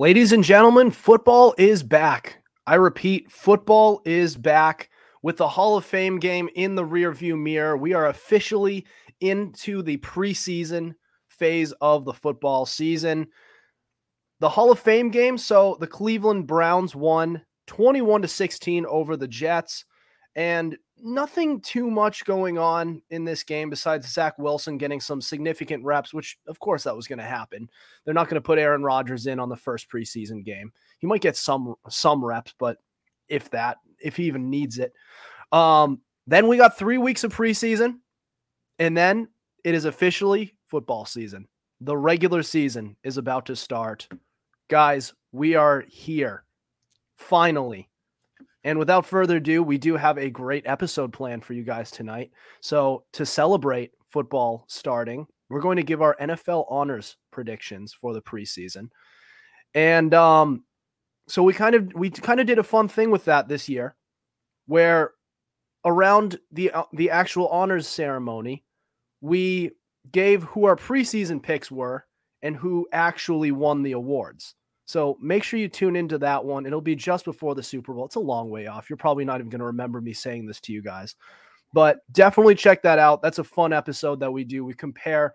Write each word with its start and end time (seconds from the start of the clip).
Ladies 0.00 0.30
and 0.30 0.44
gentlemen, 0.44 0.92
football 0.92 1.56
is 1.58 1.82
back. 1.82 2.40
I 2.68 2.76
repeat, 2.76 3.32
football 3.32 4.00
is 4.04 4.36
back 4.36 4.90
with 5.24 5.38
the 5.38 5.48
Hall 5.48 5.76
of 5.76 5.84
Fame 5.84 6.20
game 6.20 6.48
in 6.54 6.76
the 6.76 6.84
rearview 6.84 7.36
mirror. 7.36 7.76
We 7.76 7.94
are 7.94 8.06
officially 8.06 8.86
into 9.20 9.82
the 9.82 9.96
preseason 9.96 10.94
phase 11.26 11.72
of 11.80 12.04
the 12.04 12.12
football 12.12 12.64
season. 12.64 13.26
The 14.38 14.48
Hall 14.48 14.70
of 14.70 14.78
Fame 14.78 15.10
game, 15.10 15.36
so 15.36 15.76
the 15.80 15.88
Cleveland 15.88 16.46
Browns 16.46 16.94
won 16.94 17.42
21 17.66 18.22
to 18.22 18.28
16 18.28 18.86
over 18.86 19.16
the 19.16 19.26
Jets 19.26 19.84
and 20.36 20.78
nothing 21.02 21.60
too 21.60 21.90
much 21.90 22.24
going 22.24 22.58
on 22.58 23.02
in 23.10 23.24
this 23.24 23.42
game 23.42 23.70
besides 23.70 24.12
Zach 24.12 24.38
Wilson 24.38 24.78
getting 24.78 25.00
some 25.00 25.20
significant 25.20 25.84
reps, 25.84 26.12
which 26.12 26.38
of 26.46 26.58
course 26.58 26.84
that 26.84 26.96
was 26.96 27.06
going 27.06 27.18
to 27.18 27.24
happen. 27.24 27.68
They're 28.04 28.14
not 28.14 28.28
going 28.28 28.36
to 28.36 28.46
put 28.46 28.58
Aaron 28.58 28.82
Rodgers 28.82 29.26
in 29.26 29.40
on 29.40 29.48
the 29.48 29.56
first 29.56 29.90
preseason 29.90 30.44
game. 30.44 30.72
He 30.98 31.06
might 31.06 31.20
get 31.20 31.36
some 31.36 31.74
some 31.88 32.24
reps, 32.24 32.54
but 32.58 32.78
if 33.28 33.50
that, 33.50 33.78
if 34.00 34.16
he 34.16 34.24
even 34.24 34.50
needs 34.50 34.78
it. 34.78 34.92
Um, 35.52 36.00
then 36.26 36.46
we 36.46 36.56
got 36.56 36.76
three 36.76 36.98
weeks 36.98 37.24
of 37.24 37.34
preseason, 37.34 37.98
and 38.78 38.96
then 38.96 39.28
it 39.64 39.74
is 39.74 39.84
officially 39.84 40.54
football 40.66 41.04
season. 41.04 41.48
The 41.80 41.96
regular 41.96 42.42
season 42.42 42.96
is 43.02 43.16
about 43.16 43.46
to 43.46 43.56
start. 43.56 44.08
Guys, 44.68 45.14
we 45.32 45.54
are 45.54 45.84
here. 45.88 46.44
Finally. 47.16 47.88
And 48.64 48.78
without 48.78 49.06
further 49.06 49.36
ado, 49.36 49.62
we 49.62 49.78
do 49.78 49.96
have 49.96 50.18
a 50.18 50.30
great 50.30 50.66
episode 50.66 51.12
planned 51.12 51.44
for 51.44 51.52
you 51.52 51.62
guys 51.62 51.90
tonight. 51.90 52.32
So, 52.60 53.04
to 53.12 53.24
celebrate 53.24 53.92
football 54.10 54.64
starting, 54.68 55.26
we're 55.48 55.60
going 55.60 55.76
to 55.76 55.82
give 55.82 56.02
our 56.02 56.16
NFL 56.20 56.66
honors 56.68 57.16
predictions 57.30 57.92
for 57.92 58.12
the 58.12 58.22
preseason. 58.22 58.88
And 59.74 60.14
um 60.14 60.64
so 61.28 61.42
we 61.42 61.52
kind 61.52 61.74
of 61.74 61.92
we 61.94 62.10
kind 62.10 62.40
of 62.40 62.46
did 62.46 62.58
a 62.58 62.64
fun 62.64 62.88
thing 62.88 63.10
with 63.10 63.26
that 63.26 63.48
this 63.48 63.68
year 63.68 63.94
where 64.66 65.12
around 65.84 66.38
the 66.50 66.70
uh, 66.72 66.84
the 66.92 67.10
actual 67.10 67.48
honors 67.48 67.86
ceremony, 67.86 68.64
we 69.20 69.72
gave 70.10 70.42
who 70.44 70.64
our 70.64 70.76
preseason 70.76 71.42
picks 71.42 71.70
were 71.70 72.06
and 72.42 72.56
who 72.56 72.88
actually 72.92 73.52
won 73.52 73.82
the 73.82 73.92
awards. 73.92 74.54
So 74.88 75.18
make 75.20 75.42
sure 75.42 75.60
you 75.60 75.68
tune 75.68 75.96
into 75.96 76.16
that 76.16 76.42
one. 76.42 76.64
It'll 76.64 76.80
be 76.80 76.96
just 76.96 77.26
before 77.26 77.54
the 77.54 77.62
Super 77.62 77.92
Bowl. 77.92 78.06
It's 78.06 78.14
a 78.14 78.20
long 78.20 78.48
way 78.48 78.68
off. 78.68 78.88
You're 78.88 78.96
probably 78.96 79.26
not 79.26 79.38
even 79.38 79.50
going 79.50 79.58
to 79.58 79.66
remember 79.66 80.00
me 80.00 80.14
saying 80.14 80.46
this 80.46 80.60
to 80.60 80.72
you 80.72 80.80
guys, 80.80 81.14
but 81.74 81.98
definitely 82.12 82.54
check 82.54 82.80
that 82.84 82.98
out. 82.98 83.20
That's 83.20 83.38
a 83.38 83.44
fun 83.44 83.74
episode 83.74 84.18
that 84.20 84.32
we 84.32 84.44
do. 84.44 84.64
We 84.64 84.72
compare. 84.72 85.34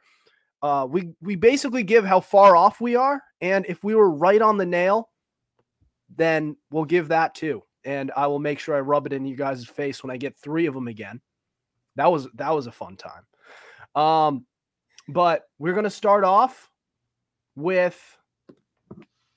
Uh, 0.63 0.87
we 0.89 1.11
we 1.21 1.35
basically 1.35 1.83
give 1.83 2.03
how 2.03 2.19
far 2.19 2.55
off 2.55 2.81
we 2.81 2.95
are, 2.95 3.21
and 3.41 3.63
if 3.69 3.83
we 3.83 3.93
were 3.93 4.09
right 4.09 4.41
on 4.41 4.57
the 4.57 4.65
nail, 4.65 5.11
then 6.15 6.57
we'll 6.71 6.83
give 6.83 7.09
that 7.09 7.35
too. 7.35 7.61
And 7.85 8.11
I 8.17 8.25
will 8.25 8.39
make 8.39 8.57
sure 8.57 8.75
I 8.75 8.79
rub 8.79 9.05
it 9.05 9.13
in 9.13 9.23
you 9.23 9.35
guys' 9.35 9.67
face 9.67 10.01
when 10.01 10.09
I 10.09 10.17
get 10.17 10.35
three 10.35 10.65
of 10.65 10.73
them 10.73 10.87
again. 10.87 11.21
That 11.95 12.11
was 12.11 12.27
that 12.33 12.55
was 12.55 12.65
a 12.65 12.71
fun 12.71 12.97
time. 12.97 14.01
Um, 14.01 14.47
but 15.07 15.43
we're 15.59 15.73
gonna 15.73 15.91
start 15.91 16.23
off 16.23 16.71
with 17.55 18.01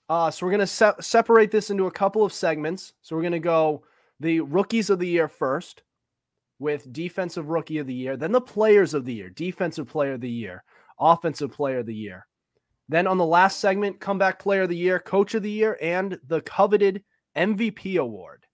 uh, 0.09 0.31
so 0.31 0.47
we're 0.47 0.53
going 0.53 0.61
to 0.61 0.67
se- 0.67 0.93
separate 1.01 1.51
this 1.51 1.71
into 1.71 1.87
a 1.87 1.91
couple 1.91 2.25
of 2.25 2.33
segments. 2.33 2.93
So 3.03 3.17
we're 3.17 3.23
going 3.23 3.33
to 3.33 3.39
go 3.39 3.85
the 4.21 4.41
rookies 4.41 4.91
of 4.91 4.99
the 4.99 5.09
year 5.09 5.29
first 5.29 5.83
with 6.59 6.93
defensive 6.93 7.49
rookie 7.49 7.79
of 7.79 7.87
the 7.87 7.95
year, 7.95 8.17
then 8.17 8.33
the 8.33 8.41
players 8.41 8.95
of 8.95 9.05
the 9.05 9.13
year, 9.13 9.29
defensive 9.29 9.87
player 9.87 10.15
of 10.15 10.21
the 10.21 10.31
year, 10.31 10.65
offensive 10.99 11.53
player 11.53 11.81
of 11.81 11.87
the 11.87 11.95
year. 11.95 12.27
Then 12.89 13.07
on 13.07 13.19
the 13.19 13.27
last 13.27 13.61
segment, 13.61 14.01
comeback 14.01 14.39
player 14.39 14.63
of 14.63 14.69
the 14.69 14.77
year, 14.77 14.99
coach 14.99 15.35
of 15.35 15.43
the 15.43 15.51
year, 15.51 15.77
and 15.83 16.19
the 16.29 16.41
coveted 16.43 17.03
MVP 17.37 17.99
award. 17.99 18.47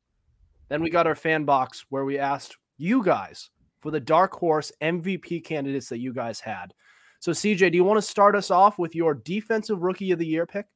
Then 0.69 0.82
we 0.82 0.90
got 0.90 1.06
our 1.06 1.14
fan 1.14 1.44
box 1.44 1.84
where 1.90 2.04
we 2.04 2.19
asked 2.19 2.56
you 2.78 3.04
guys 3.04 3.50
for 3.80 3.90
the 3.90 4.00
dark 4.00 4.32
horse 4.32 4.72
MVP 4.80 5.44
candidates 5.44 5.88
that 5.90 5.98
you 5.98 6.12
guys 6.12 6.40
had. 6.40 6.72
So, 7.20 7.30
CJ, 7.30 7.70
do 7.70 7.76
you 7.76 7.84
want 7.84 7.98
to 7.98 8.02
start 8.02 8.34
us 8.34 8.50
off 8.50 8.78
with 8.78 8.96
your 8.96 9.14
defensive 9.14 9.82
rookie 9.82 10.10
of 10.10 10.19
the 10.19 10.26
year 10.26 10.46
pick? 10.46 10.66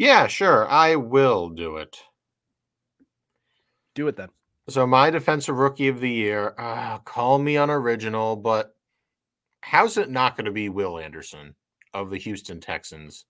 Yeah, 0.00 0.28
sure. 0.28 0.66
I 0.66 0.96
will 0.96 1.50
do 1.50 1.76
it. 1.76 1.98
Do 3.94 4.08
it 4.08 4.16
then. 4.16 4.30
So 4.66 4.86
my 4.86 5.10
defensive 5.10 5.58
rookie 5.58 5.88
of 5.88 6.00
the 6.00 6.08
year, 6.08 6.54
uh, 6.56 7.00
call 7.00 7.38
me 7.38 7.56
unoriginal, 7.56 8.36
but 8.36 8.74
how's 9.60 9.98
it 9.98 10.08
not 10.08 10.38
going 10.38 10.46
to 10.46 10.52
be 10.52 10.70
Will 10.70 10.98
Anderson 10.98 11.54
of 11.92 12.08
the 12.08 12.16
Houston 12.16 12.62
Texans? 12.62 13.26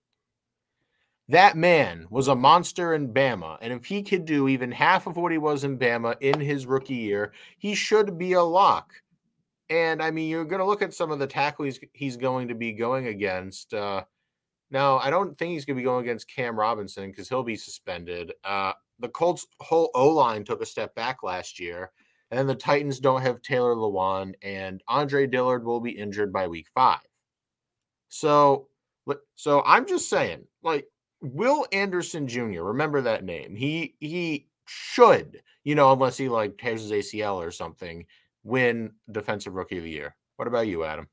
That 1.27 1.57
man 1.57 2.07
was 2.09 2.29
a 2.29 2.35
monster 2.35 2.93
in 2.93 3.13
Bama, 3.13 3.57
and 3.59 3.73
if 3.73 3.83
he 3.83 4.01
could 4.01 4.23
do 4.23 4.47
even 4.47 4.71
half 4.71 5.07
of 5.07 5.17
what 5.17 5.33
he 5.33 5.37
was 5.37 5.65
in 5.65 5.77
Bama 5.77 6.15
in 6.21 6.39
his 6.39 6.65
rookie 6.65 6.95
year, 6.95 7.33
he 7.57 7.75
should 7.75 8.17
be 8.17 8.31
a 8.31 8.41
lock. 8.41 8.93
And 9.69 10.01
I 10.01 10.09
mean, 10.11 10.29
you're 10.29 10.45
going 10.45 10.61
to 10.61 10.65
look 10.65 10.81
at 10.81 10.93
some 10.93 11.11
of 11.11 11.19
the 11.19 11.27
tackles 11.27 11.65
he's, 11.65 11.89
he's 11.91 12.17
going 12.17 12.47
to 12.47 12.55
be 12.55 12.71
going 12.71 13.07
against. 13.07 13.73
Uh, 13.73 14.05
now, 14.71 14.99
I 14.99 15.09
don't 15.09 15.37
think 15.37 15.51
he's 15.51 15.65
going 15.65 15.75
to 15.75 15.81
be 15.81 15.85
going 15.85 16.05
against 16.05 16.33
Cam 16.33 16.57
Robinson 16.57 17.11
because 17.11 17.27
he'll 17.27 17.43
be 17.43 17.57
suspended. 17.57 18.33
Uh, 18.43 18.71
the 18.99 19.09
Colts' 19.09 19.45
whole 19.59 19.91
O 19.93 20.09
line 20.09 20.45
took 20.45 20.61
a 20.61 20.65
step 20.65 20.95
back 20.95 21.23
last 21.23 21.59
year, 21.59 21.91
and 22.29 22.39
then 22.39 22.47
the 22.47 22.55
Titans 22.55 22.99
don't 22.99 23.21
have 23.21 23.41
Taylor 23.41 23.75
Lewan, 23.75 24.33
and 24.41 24.81
Andre 24.87 25.27
Dillard 25.27 25.65
will 25.65 25.81
be 25.81 25.91
injured 25.91 26.31
by 26.31 26.47
week 26.47 26.67
five. 26.73 26.99
So, 28.07 28.69
so 29.35 29.61
I'm 29.65 29.85
just 29.85 30.09
saying, 30.09 30.45
like 30.63 30.87
Will 31.21 31.65
Anderson 31.73 32.27
Jr. 32.27 32.61
Remember 32.61 33.01
that 33.01 33.25
name. 33.25 33.55
He 33.55 33.95
he 33.99 34.47
should, 34.65 35.41
you 35.65 35.75
know, 35.75 35.91
unless 35.91 36.17
he 36.17 36.29
like 36.29 36.57
tears 36.57 36.89
his 36.89 36.91
ACL 36.91 37.35
or 37.35 37.51
something, 37.51 38.05
win 38.43 38.93
Defensive 39.11 39.55
Rookie 39.55 39.77
of 39.77 39.83
the 39.83 39.89
Year. 39.89 40.15
What 40.37 40.47
about 40.47 40.67
you, 40.67 40.85
Adam? 40.85 41.09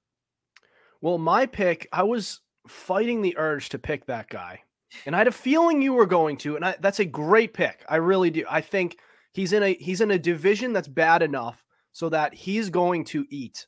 Well, 1.00 1.18
my 1.18 1.46
pick, 1.46 1.88
I 1.92 2.02
was 2.04 2.40
fighting 2.70 3.22
the 3.22 3.36
urge 3.36 3.68
to 3.70 3.78
pick 3.78 4.06
that 4.06 4.28
guy. 4.28 4.62
And 5.04 5.14
I 5.14 5.18
had 5.18 5.28
a 5.28 5.32
feeling 5.32 5.82
you 5.82 5.92
were 5.92 6.06
going 6.06 6.36
to, 6.38 6.56
and 6.56 6.64
I, 6.64 6.76
that's 6.80 7.00
a 7.00 7.04
great 7.04 7.52
pick. 7.52 7.84
I 7.88 7.96
really 7.96 8.30
do. 8.30 8.44
I 8.48 8.60
think 8.60 8.98
he's 9.32 9.52
in 9.52 9.62
a 9.62 9.74
he's 9.74 10.00
in 10.00 10.10
a 10.10 10.18
division 10.18 10.72
that's 10.72 10.88
bad 10.88 11.22
enough 11.22 11.62
so 11.92 12.08
that 12.08 12.34
he's 12.34 12.70
going 12.70 13.04
to 13.06 13.26
eat. 13.30 13.66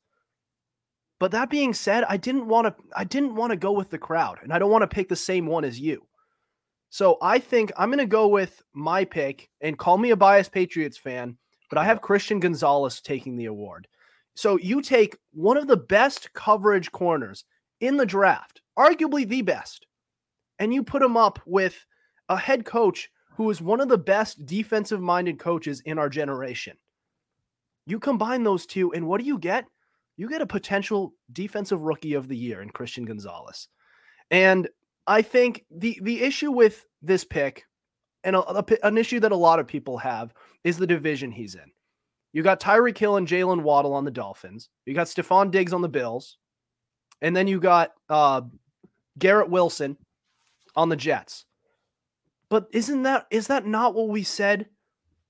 But 1.19 1.33
that 1.33 1.51
being 1.51 1.75
said, 1.75 2.05
I 2.09 2.17
didn't 2.17 2.49
want 2.49 2.67
to 2.69 2.75
I 2.97 3.05
didn't 3.05 3.35
want 3.35 3.51
to 3.51 3.57
go 3.57 3.73
with 3.73 3.91
the 3.91 3.99
crowd, 3.99 4.39
and 4.43 4.53
I 4.53 4.59
don't 4.59 4.71
want 4.71 4.83
to 4.83 4.95
pick 4.95 5.09
the 5.09 5.17
same 5.17 5.47
one 5.47 5.65
as 5.65 5.79
you. 5.79 6.07
So 6.89 7.19
I 7.23 7.39
think 7.39 7.71
I'm 7.77 7.91
going 7.91 7.99
to 7.99 8.07
go 8.07 8.27
with 8.27 8.63
my 8.73 9.05
pick 9.05 9.49
and 9.61 9.79
call 9.79 9.97
me 9.97 10.11
a 10.11 10.17
biased 10.17 10.51
Patriots 10.51 10.99
fan, 10.99 11.37
but 11.69 11.79
I 11.79 11.85
have 11.85 12.01
Christian 12.01 12.41
Gonzalez 12.41 13.01
taking 13.01 13.37
the 13.37 13.45
award. 13.45 13.87
So 14.35 14.59
you 14.59 14.83
take 14.83 15.17
one 15.33 15.57
of 15.57 15.69
the 15.69 15.77
best 15.77 16.33
coverage 16.33 16.91
corners 16.91 17.45
in 17.81 17.97
the 17.97 18.07
draft, 18.07 18.61
arguably 18.79 19.29
the 19.29 19.43
best, 19.43 19.87
and 20.59 20.73
you 20.73 20.83
put 20.83 21.03
him 21.03 21.17
up 21.17 21.41
with 21.47 21.87
a 22.29 22.37
head 22.37 22.65
coach 22.65 23.11
who 23.37 23.49
is 23.51 23.61
one 23.61 23.81
of 23.81 23.89
the 23.89 23.99
best 23.99 24.45
defensive 24.45 25.01
minded 25.01 25.39
coaches 25.39 25.81
in 25.87 25.99
our 25.99 26.09
generation. 26.09 26.77
You 27.87 27.99
combine 27.99 28.45
those 28.45 28.67
two, 28.67 28.93
and 28.93 29.07
what 29.07 29.21
do 29.21 29.27
you 29.27 29.39
get? 29.39 29.65
You 30.17 30.29
get 30.29 30.43
a 30.43 30.47
potential 30.47 31.15
defensive 31.33 31.81
rookie 31.81 32.15
of 32.15 32.29
the 32.29 32.37
year 32.37 32.61
in 32.61 32.71
Christian 32.71 33.07
Gonzalez. 33.07 33.69
And 34.31 34.69
I 35.07 35.23
think 35.23 35.65
the 35.71 35.99
the 36.03 36.23
issue 36.23 36.53
with 36.53 36.85
this 37.03 37.25
pick, 37.25 37.65
and 38.23 38.37
a, 38.37 38.59
a, 38.59 38.65
an 38.83 38.99
issue 38.99 39.21
that 39.21 39.33
a 39.33 39.37
lot 39.37 39.59
of 39.59 39.67
people 39.67 39.97
have, 39.99 40.35
is 40.63 40.77
the 40.77 40.87
division 40.87 41.33
he's 41.33 41.55
in. 41.55 41.73
You 42.33 42.43
got 42.43 42.61
Tyreek 42.61 42.99
Hill 42.99 43.17
and 43.17 43.27
Jaylen 43.27 43.63
Waddle 43.63 43.95
on 43.95 44.05
the 44.05 44.11
Dolphins. 44.11 44.69
You 44.85 44.95
got 44.95 45.09
Stefon 45.09 45.51
Diggs 45.51 45.73
on 45.73 45.81
the 45.81 45.89
Bills. 45.89 46.37
And 47.23 47.37
then 47.37 47.47
you 47.47 47.61
got 47.61 47.93
uh, 48.09 48.43
Garrett 49.19 49.51
Wilson 49.51 49.97
on 50.75 50.89
the 50.89 50.97
Jets. 50.97 51.45
But 52.49 52.69
isn't 52.73 53.03
that 53.05 53.27
is 53.31 53.47
that 53.47 53.67
not 53.67 53.95
what 53.95 54.09
we 54.09 54.23
said 54.25 54.67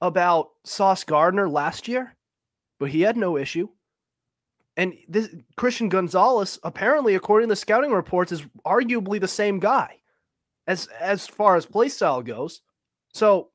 about 0.01 0.51
Sauce 0.65 1.05
Gardner 1.05 1.49
last 1.49 1.89
year? 1.89 2.17
But 2.79 2.91
he 2.91 3.03
had 3.03 3.17
no 3.17 3.37
issue. 3.37 3.69
And 4.77 4.95
this 5.09 5.29
Christian 5.57 5.91
Gonzalez, 5.91 6.59
apparently, 6.63 7.15
according 7.15 7.49
to 7.49 7.53
the 7.53 7.57
scouting 7.57 7.93
reports, 7.93 8.33
is 8.33 8.43
arguably 8.65 9.21
the 9.21 9.29
same 9.29 9.59
guy 9.59 9.97
as 10.67 10.87
as 10.99 11.27
far 11.27 11.57
as 11.57 11.67
play 11.67 11.89
style 11.89 12.23
goes. 12.23 12.63
So 13.13 13.51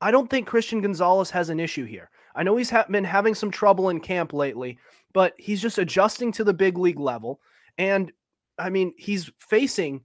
I 0.00 0.10
don't 0.10 0.30
think 0.30 0.46
Christian 0.46 0.80
Gonzalez 0.80 1.30
has 1.30 1.50
an 1.50 1.58
issue 1.58 1.84
here. 1.84 2.10
I 2.34 2.42
know 2.42 2.56
he's 2.56 2.70
ha- 2.70 2.86
been 2.88 3.04
having 3.04 3.34
some 3.34 3.50
trouble 3.50 3.88
in 3.88 4.00
camp 4.00 4.32
lately, 4.32 4.78
but 5.12 5.34
he's 5.36 5.60
just 5.60 5.78
adjusting 5.78 6.30
to 6.32 6.44
the 6.44 6.54
big 6.54 6.78
league 6.78 7.00
level. 7.00 7.40
And 7.80 8.12
I 8.58 8.68
mean, 8.68 8.92
he's 8.98 9.30
facing, 9.38 10.02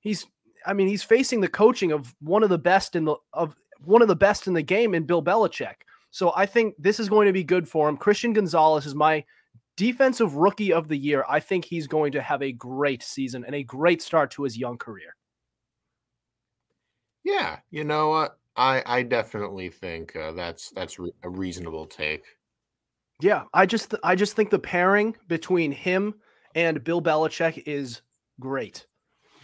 he's, 0.00 0.26
I 0.64 0.72
mean, 0.72 0.88
he's 0.88 1.02
facing 1.02 1.42
the 1.42 1.48
coaching 1.48 1.92
of 1.92 2.14
one 2.20 2.42
of 2.42 2.48
the 2.48 2.58
best 2.58 2.96
in 2.96 3.04
the 3.04 3.16
of 3.34 3.54
one 3.84 4.00
of 4.00 4.08
the 4.08 4.16
best 4.16 4.46
in 4.46 4.54
the 4.54 4.62
game 4.62 4.94
in 4.94 5.04
Bill 5.04 5.22
Belichick. 5.22 5.74
So 6.10 6.32
I 6.34 6.46
think 6.46 6.74
this 6.78 6.98
is 6.98 7.10
going 7.10 7.26
to 7.26 7.32
be 7.32 7.44
good 7.44 7.68
for 7.68 7.88
him. 7.88 7.98
Christian 7.98 8.32
Gonzalez 8.32 8.86
is 8.86 8.94
my 8.94 9.22
defensive 9.76 10.34
rookie 10.34 10.72
of 10.72 10.88
the 10.88 10.96
year. 10.96 11.26
I 11.28 11.40
think 11.40 11.66
he's 11.66 11.86
going 11.86 12.12
to 12.12 12.22
have 12.22 12.42
a 12.42 12.52
great 12.52 13.02
season 13.02 13.44
and 13.44 13.54
a 13.54 13.62
great 13.62 14.00
start 14.00 14.30
to 14.32 14.44
his 14.44 14.56
young 14.56 14.78
career. 14.78 15.14
Yeah, 17.22 17.58
you 17.70 17.84
know 17.84 18.08
what? 18.08 18.38
I 18.56 18.82
I 18.86 19.02
definitely 19.02 19.68
think 19.68 20.16
uh, 20.16 20.32
that's 20.32 20.70
that's 20.70 20.98
re- 20.98 21.12
a 21.22 21.28
reasonable 21.28 21.86
take. 21.86 22.24
Yeah, 23.20 23.44
I 23.52 23.66
just 23.66 23.94
I 24.02 24.14
just 24.14 24.36
think 24.36 24.48
the 24.48 24.58
pairing 24.58 25.14
between 25.28 25.70
him 25.70 26.14
and 26.54 26.82
Bill 26.84 27.02
Belichick 27.02 27.62
is 27.66 28.02
great. 28.38 28.86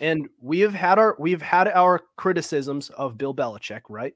And 0.00 0.28
we 0.40 0.60
have 0.60 0.74
had 0.74 0.98
our 0.98 1.16
we've 1.18 1.42
had 1.42 1.68
our 1.68 2.02
criticisms 2.16 2.90
of 2.90 3.16
Bill 3.16 3.34
Belichick, 3.34 3.82
right? 3.88 4.14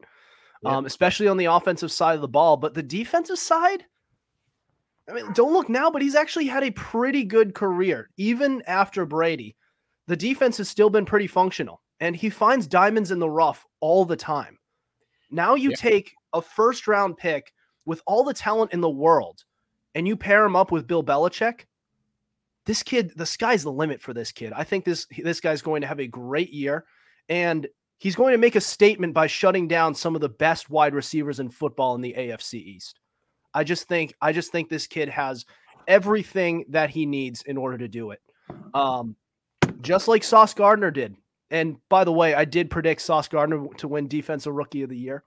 Yep. 0.62 0.72
Um, 0.72 0.86
especially 0.86 1.26
on 1.26 1.38
the 1.38 1.46
offensive 1.46 1.90
side 1.90 2.16
of 2.16 2.20
the 2.20 2.28
ball, 2.28 2.58
but 2.58 2.74
the 2.74 2.82
defensive 2.82 3.38
side, 3.38 3.86
I 5.08 5.14
mean, 5.14 5.32
don't 5.32 5.54
look 5.54 5.70
now, 5.70 5.90
but 5.90 6.02
he's 6.02 6.14
actually 6.14 6.46
had 6.46 6.62
a 6.62 6.70
pretty 6.72 7.24
good 7.24 7.54
career, 7.54 8.10
even 8.18 8.62
after 8.66 9.06
Brady. 9.06 9.56
The 10.06 10.16
defense 10.16 10.58
has 10.58 10.68
still 10.68 10.90
been 10.90 11.06
pretty 11.06 11.28
functional, 11.28 11.80
and 12.00 12.14
he 12.14 12.28
finds 12.28 12.66
diamonds 12.66 13.10
in 13.10 13.18
the 13.18 13.30
rough 13.30 13.64
all 13.80 14.04
the 14.04 14.16
time. 14.16 14.58
Now 15.30 15.54
you 15.54 15.70
yeah. 15.70 15.76
take 15.76 16.12
a 16.34 16.42
first 16.42 16.86
round 16.86 17.16
pick 17.16 17.52
with 17.86 18.02
all 18.06 18.24
the 18.24 18.34
talent 18.34 18.74
in 18.74 18.82
the 18.82 18.90
world, 18.90 19.42
and 19.94 20.06
you 20.06 20.16
pair 20.16 20.44
him 20.44 20.56
up 20.56 20.70
with 20.70 20.86
Bill 20.86 21.02
Belichick. 21.02 21.64
This 22.66 22.82
kid, 22.82 23.12
the 23.16 23.26
sky's 23.26 23.62
the 23.62 23.72
limit 23.72 24.02
for 24.02 24.12
this 24.12 24.32
kid. 24.32 24.52
I 24.54 24.64
think 24.64 24.84
this 24.84 25.06
this 25.18 25.40
guy's 25.40 25.62
going 25.62 25.80
to 25.80 25.86
have 25.86 26.00
a 26.00 26.06
great 26.06 26.52
year, 26.52 26.84
and 27.28 27.66
he's 27.98 28.16
going 28.16 28.32
to 28.32 28.38
make 28.38 28.56
a 28.56 28.60
statement 28.60 29.14
by 29.14 29.26
shutting 29.26 29.68
down 29.68 29.94
some 29.94 30.14
of 30.14 30.20
the 30.20 30.28
best 30.28 30.70
wide 30.70 30.94
receivers 30.94 31.40
in 31.40 31.48
football 31.48 31.94
in 31.94 32.00
the 32.00 32.14
AFC 32.16 32.54
East. 32.54 33.00
I 33.54 33.64
just 33.64 33.88
think 33.88 34.14
I 34.20 34.32
just 34.32 34.52
think 34.52 34.68
this 34.68 34.86
kid 34.86 35.08
has 35.08 35.46
everything 35.88 36.64
that 36.68 36.90
he 36.90 37.06
needs 37.06 37.42
in 37.42 37.56
order 37.56 37.78
to 37.78 37.88
do 37.88 38.10
it. 38.10 38.20
Um, 38.74 39.16
just 39.80 40.08
like 40.08 40.22
Sauce 40.22 40.54
Gardner 40.54 40.90
did. 40.90 41.16
And 41.50 41.76
by 41.88 42.04
the 42.04 42.12
way, 42.12 42.34
I 42.34 42.44
did 42.44 42.70
predict 42.70 43.02
Sauce 43.02 43.28
Gardner 43.28 43.66
to 43.78 43.88
win 43.88 44.06
Defensive 44.06 44.54
Rookie 44.54 44.82
of 44.82 44.90
the 44.90 44.96
Year. 44.96 45.24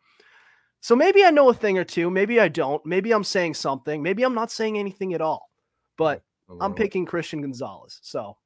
So 0.80 0.96
maybe 0.96 1.24
I 1.24 1.32
know 1.32 1.50
a 1.50 1.54
thing 1.54 1.78
or 1.78 1.84
two. 1.84 2.10
Maybe 2.10 2.40
I 2.40 2.48
don't. 2.48 2.86
Maybe 2.86 3.14
I'm 3.14 3.24
saying 3.24 3.54
something. 3.56 4.02
Maybe 4.02 4.24
I'm 4.24 4.36
not 4.36 4.52
saying 4.52 4.78
anything 4.78 5.14
at 5.14 5.22
all. 5.22 5.50
But 5.98 6.24
I'm 6.62 6.74
picking 6.74 7.06
Christian 7.06 7.42
Gonzalez. 7.42 8.00
So 8.02 8.38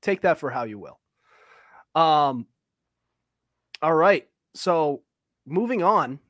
take 0.00 0.22
that 0.22 0.38
for 0.38 0.50
how 0.50 0.64
you 0.64 0.78
will. 0.78 0.98
Um. 1.94 2.46
All 3.80 3.94
right. 3.94 4.28
So 4.54 5.02
moving 5.46 5.82
on, 5.82 6.20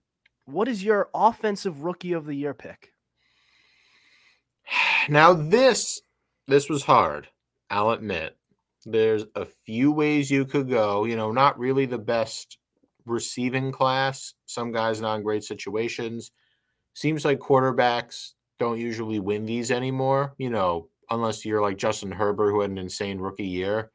what 0.47 0.69
is 0.69 0.83
your 0.83 1.09
offensive 1.15 1.83
rookie 1.83 2.13
of 2.13 2.27
the 2.27 2.35
year 2.35 2.55
pick? 2.55 2.93
Now 5.09 5.33
this 5.33 6.01
this 6.47 6.69
was 6.69 6.85
hard. 6.85 7.29
I'll 7.71 7.91
admit. 7.91 8.37
There's 8.85 9.25
a 9.35 9.47
few 9.67 9.91
ways 9.91 10.31
you 10.31 10.45
could 10.45 10.69
go. 10.69 11.05
You 11.05 11.17
know, 11.17 11.33
not 11.33 11.59
really 11.59 11.87
the 11.87 11.99
best 11.99 12.59
receiving 13.05 13.73
class. 13.73 14.35
Some 14.47 14.73
guys 14.73 15.01
not 15.01 15.17
in 15.17 15.23
great 15.23 15.45
situations. 15.45 16.31
Seems 16.95 17.25
like 17.25 17.39
quarterbacks 17.39 18.33
don't 18.59 18.79
usually 18.79 19.19
win 19.19 19.45
these 19.45 19.71
anymore. 19.71 20.35
You 20.39 20.51
know, 20.51 20.89
unless 21.10 21.44
you're 21.44 21.62
like 21.62 21.76
Justin 21.76 22.12
Herbert, 22.12 22.50
who 22.50 22.60
had 22.60 22.70
an 22.70 22.78
insane 22.78 23.19
rookie 23.19 23.46
year. 23.46 23.90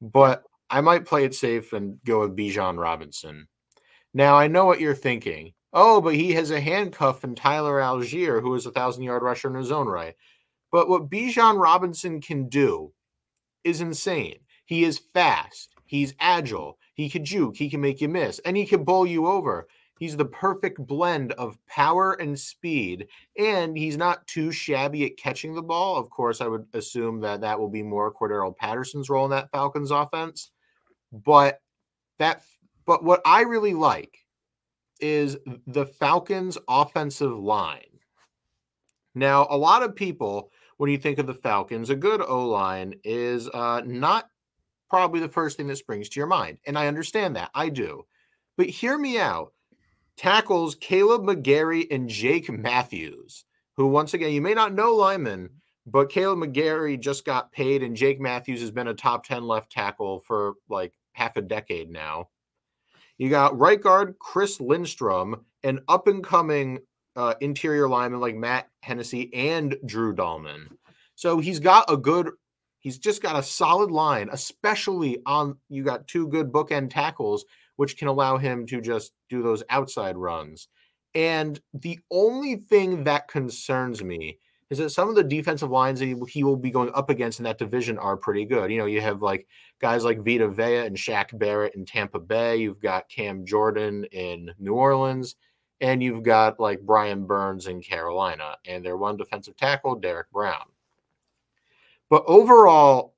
But 0.00 0.44
I 0.70 0.80
might 0.80 1.06
play 1.06 1.24
it 1.24 1.34
safe 1.34 1.72
and 1.72 1.98
go 2.04 2.20
with 2.20 2.36
Bijan 2.36 2.78
Robinson. 2.78 3.48
Now 4.12 4.36
I 4.36 4.46
know 4.46 4.64
what 4.64 4.80
you're 4.80 4.94
thinking. 4.94 5.52
Oh, 5.72 6.00
but 6.00 6.14
he 6.14 6.32
has 6.32 6.50
a 6.50 6.60
handcuff 6.60 7.24
in 7.24 7.34
Tyler 7.34 7.80
Allgeier, 7.80 8.40
who 8.40 8.54
is 8.54 8.66
a 8.66 8.70
thousand 8.70 9.02
yard 9.02 9.22
rusher 9.22 9.48
in 9.48 9.56
his 9.56 9.72
own 9.72 9.88
right. 9.88 10.14
But 10.70 10.88
what 10.88 11.10
Bijan 11.10 11.60
Robinson 11.60 12.20
can 12.20 12.48
do 12.48 12.92
is 13.64 13.80
insane. 13.80 14.38
He 14.66 14.84
is 14.84 14.98
fast. 14.98 15.74
He's 15.86 16.14
agile. 16.20 16.78
He 16.94 17.10
can 17.10 17.24
juke. 17.24 17.56
He 17.56 17.68
can 17.68 17.80
make 17.80 18.00
you 18.00 18.08
miss, 18.08 18.40
and 18.44 18.56
he 18.56 18.66
can 18.66 18.84
bowl 18.84 19.06
you 19.06 19.26
over. 19.26 19.66
He's 19.98 20.16
the 20.16 20.24
perfect 20.24 20.84
blend 20.86 21.32
of 21.32 21.58
power 21.66 22.14
and 22.14 22.38
speed, 22.38 23.06
and 23.38 23.76
he's 23.76 23.96
not 23.96 24.26
too 24.26 24.50
shabby 24.50 25.04
at 25.06 25.16
catching 25.16 25.54
the 25.54 25.62
ball. 25.62 25.96
Of 25.96 26.10
course, 26.10 26.40
I 26.40 26.48
would 26.48 26.66
assume 26.74 27.20
that 27.20 27.40
that 27.42 27.58
will 27.58 27.68
be 27.68 27.82
more 27.82 28.12
Cordarrelle 28.12 28.56
Patterson's 28.56 29.08
role 29.08 29.24
in 29.24 29.30
that 29.30 29.50
Falcons 29.52 29.90
offense. 29.90 30.50
But 31.12 31.60
that, 32.18 32.42
but 32.86 33.04
what 33.04 33.22
I 33.24 33.42
really 33.42 33.74
like 33.74 34.18
is 35.00 35.36
the 35.66 35.86
Falcons' 35.86 36.58
offensive 36.68 37.38
line. 37.38 37.80
Now, 39.14 39.46
a 39.48 39.56
lot 39.56 39.82
of 39.82 39.94
people 39.94 40.50
when 40.76 40.90
you 40.90 40.98
think 40.98 41.18
of 41.18 41.26
the 41.26 41.34
Falcons, 41.34 41.90
a 41.90 41.96
good 41.96 42.20
O 42.20 42.46
line 42.48 42.94
is 43.04 43.48
uh, 43.48 43.82
not 43.84 44.28
probably 44.90 45.20
the 45.20 45.28
first 45.28 45.56
thing 45.56 45.66
that 45.68 45.76
springs 45.76 46.08
to 46.10 46.20
your 46.20 46.26
mind. 46.26 46.58
And 46.66 46.78
I 46.78 46.86
understand 46.86 47.36
that. 47.36 47.50
I 47.54 47.68
do. 47.68 48.04
But 48.56 48.66
hear 48.66 48.98
me 48.98 49.18
out. 49.18 49.52
Tackles 50.16 50.76
Kaleb 50.76 51.22
McGary 51.22 51.86
and 51.90 52.08
Jake 52.08 52.50
Matthews, 52.50 53.44
who, 53.76 53.86
once 53.88 54.14
again, 54.14 54.32
you 54.32 54.40
may 54.40 54.54
not 54.54 54.74
know 54.74 54.94
linemen, 54.94 55.50
but 55.86 56.10
Kaleb 56.10 56.38
McGary 56.38 56.98
just 56.98 57.24
got 57.24 57.52
paid, 57.52 57.82
and 57.82 57.96
Jake 57.96 58.20
Matthews 58.20 58.60
has 58.60 58.70
been 58.70 58.88
a 58.88 58.94
top 58.94 59.26
10 59.26 59.44
left 59.44 59.70
tackle 59.70 60.20
for 60.20 60.54
like 60.68 60.94
half 61.12 61.36
a 61.36 61.42
decade 61.42 61.90
now. 61.90 62.28
You 63.18 63.30
got 63.30 63.58
right 63.58 63.80
guard 63.80 64.16
Chris 64.18 64.60
Lindstrom, 64.60 65.44
an 65.62 65.80
up 65.88 66.08
and 66.08 66.22
coming 66.22 66.80
uh, 67.16 67.34
interior 67.40 67.88
lineman 67.88 68.20
like 68.20 68.34
Matt 68.34 68.68
Hennessy 68.82 69.32
and 69.34 69.76
Drew 69.86 70.14
Dalman. 70.14 70.68
So 71.14 71.38
he's 71.38 71.60
got 71.60 71.90
a 71.92 71.96
good, 71.96 72.30
he's 72.80 72.98
just 72.98 73.22
got 73.22 73.38
a 73.38 73.42
solid 73.42 73.90
line, 73.90 74.28
especially 74.32 75.18
on 75.26 75.56
you 75.68 75.84
got 75.84 76.08
two 76.08 76.26
good 76.28 76.50
bookend 76.50 76.90
tackles, 76.90 77.44
which 77.76 77.96
can 77.96 78.08
allow 78.08 78.36
him 78.36 78.66
to 78.66 78.80
just 78.80 79.12
do 79.28 79.42
those 79.42 79.62
outside 79.70 80.16
runs. 80.16 80.68
And 81.14 81.60
the 81.72 81.98
only 82.10 82.56
thing 82.56 83.04
that 83.04 83.28
concerns 83.28 84.02
me 84.02 84.38
is 84.70 84.78
that 84.78 84.90
some 84.90 85.08
of 85.08 85.14
the 85.14 85.22
defensive 85.22 85.70
lines 85.70 86.00
that 86.00 86.28
he 86.28 86.42
will 86.42 86.56
be 86.56 86.70
going 86.70 86.90
up 86.94 87.10
against 87.10 87.38
in 87.38 87.44
that 87.44 87.58
division 87.58 87.98
are 87.98 88.16
pretty 88.16 88.44
good. 88.44 88.70
You 88.72 88.78
know, 88.78 88.86
you 88.86 89.00
have 89.00 89.22
like 89.22 89.46
guys 89.80 90.04
like 90.04 90.24
Vita 90.24 90.48
Vea 90.48 90.86
and 90.86 90.96
Shaq 90.96 91.38
Barrett 91.38 91.74
in 91.74 91.84
Tampa 91.84 92.18
Bay. 92.18 92.56
You've 92.56 92.80
got 92.80 93.08
Cam 93.08 93.44
Jordan 93.44 94.04
in 94.06 94.52
New 94.58 94.74
Orleans 94.74 95.36
and 95.80 96.02
you've 96.02 96.22
got 96.22 96.60
like 96.60 96.80
Brian 96.80 97.26
Burns 97.26 97.66
in 97.66 97.82
Carolina, 97.82 98.56
and 98.66 98.84
their 98.84 98.96
one 98.96 99.16
defensive 99.16 99.56
tackle, 99.56 99.96
Derrick 99.96 100.30
Brown. 100.30 100.64
But 102.08 102.24
overall, 102.26 103.14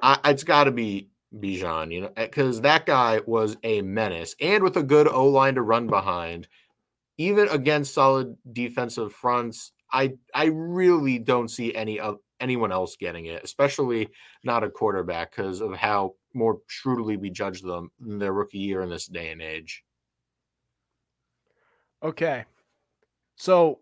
I, 0.00 0.18
it's 0.24 0.44
got 0.44 0.64
to 0.64 0.70
be 0.70 1.10
Bijan, 1.34 1.92
you 1.92 2.00
know, 2.02 2.12
eh, 2.16 2.26
because 2.26 2.60
that 2.62 2.86
guy 2.86 3.20
was 3.26 3.56
a 3.62 3.82
menace, 3.82 4.34
and 4.40 4.62
with 4.62 4.76
a 4.76 4.82
good 4.82 5.08
O 5.08 5.26
line 5.26 5.54
to 5.56 5.62
run 5.62 5.86
behind, 5.86 6.48
even 7.18 7.48
against 7.48 7.94
solid 7.94 8.36
defensive 8.52 9.12
fronts, 9.12 9.72
I 9.92 10.14
I 10.34 10.46
really 10.46 11.18
don't 11.18 11.48
see 11.48 11.74
any 11.74 12.00
of 12.00 12.18
anyone 12.40 12.72
else 12.72 12.96
getting 12.96 13.26
it, 13.26 13.42
especially 13.44 14.08
not 14.44 14.64
a 14.64 14.70
quarterback, 14.70 15.32
because 15.34 15.60
of 15.60 15.74
how 15.74 16.14
more 16.34 16.60
shrewdly 16.68 17.16
we 17.16 17.30
judge 17.30 17.62
them 17.62 17.90
in 18.06 18.18
their 18.18 18.32
rookie 18.32 18.58
year 18.58 18.82
in 18.82 18.88
this 18.88 19.06
day 19.06 19.30
and 19.30 19.42
age. 19.42 19.84
Okay. 22.02 22.44
So 23.36 23.80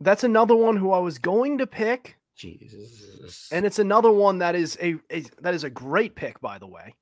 that's 0.00 0.24
another 0.24 0.54
one 0.56 0.76
who 0.76 0.92
I 0.92 0.98
was 0.98 1.18
going 1.18 1.58
to 1.58 1.66
pick. 1.66 2.16
Jesus. 2.40 3.48
And 3.52 3.66
it's 3.66 3.78
another 3.78 4.10
one 4.10 4.38
that 4.38 4.54
is 4.54 4.78
a, 4.80 4.96
a, 5.10 5.24
that 5.40 5.54
is 5.54 5.64
a 5.64 5.70
great 5.70 6.14
pick, 6.14 6.40
by 6.40 6.58
the 6.58 6.66
way. 6.66 6.94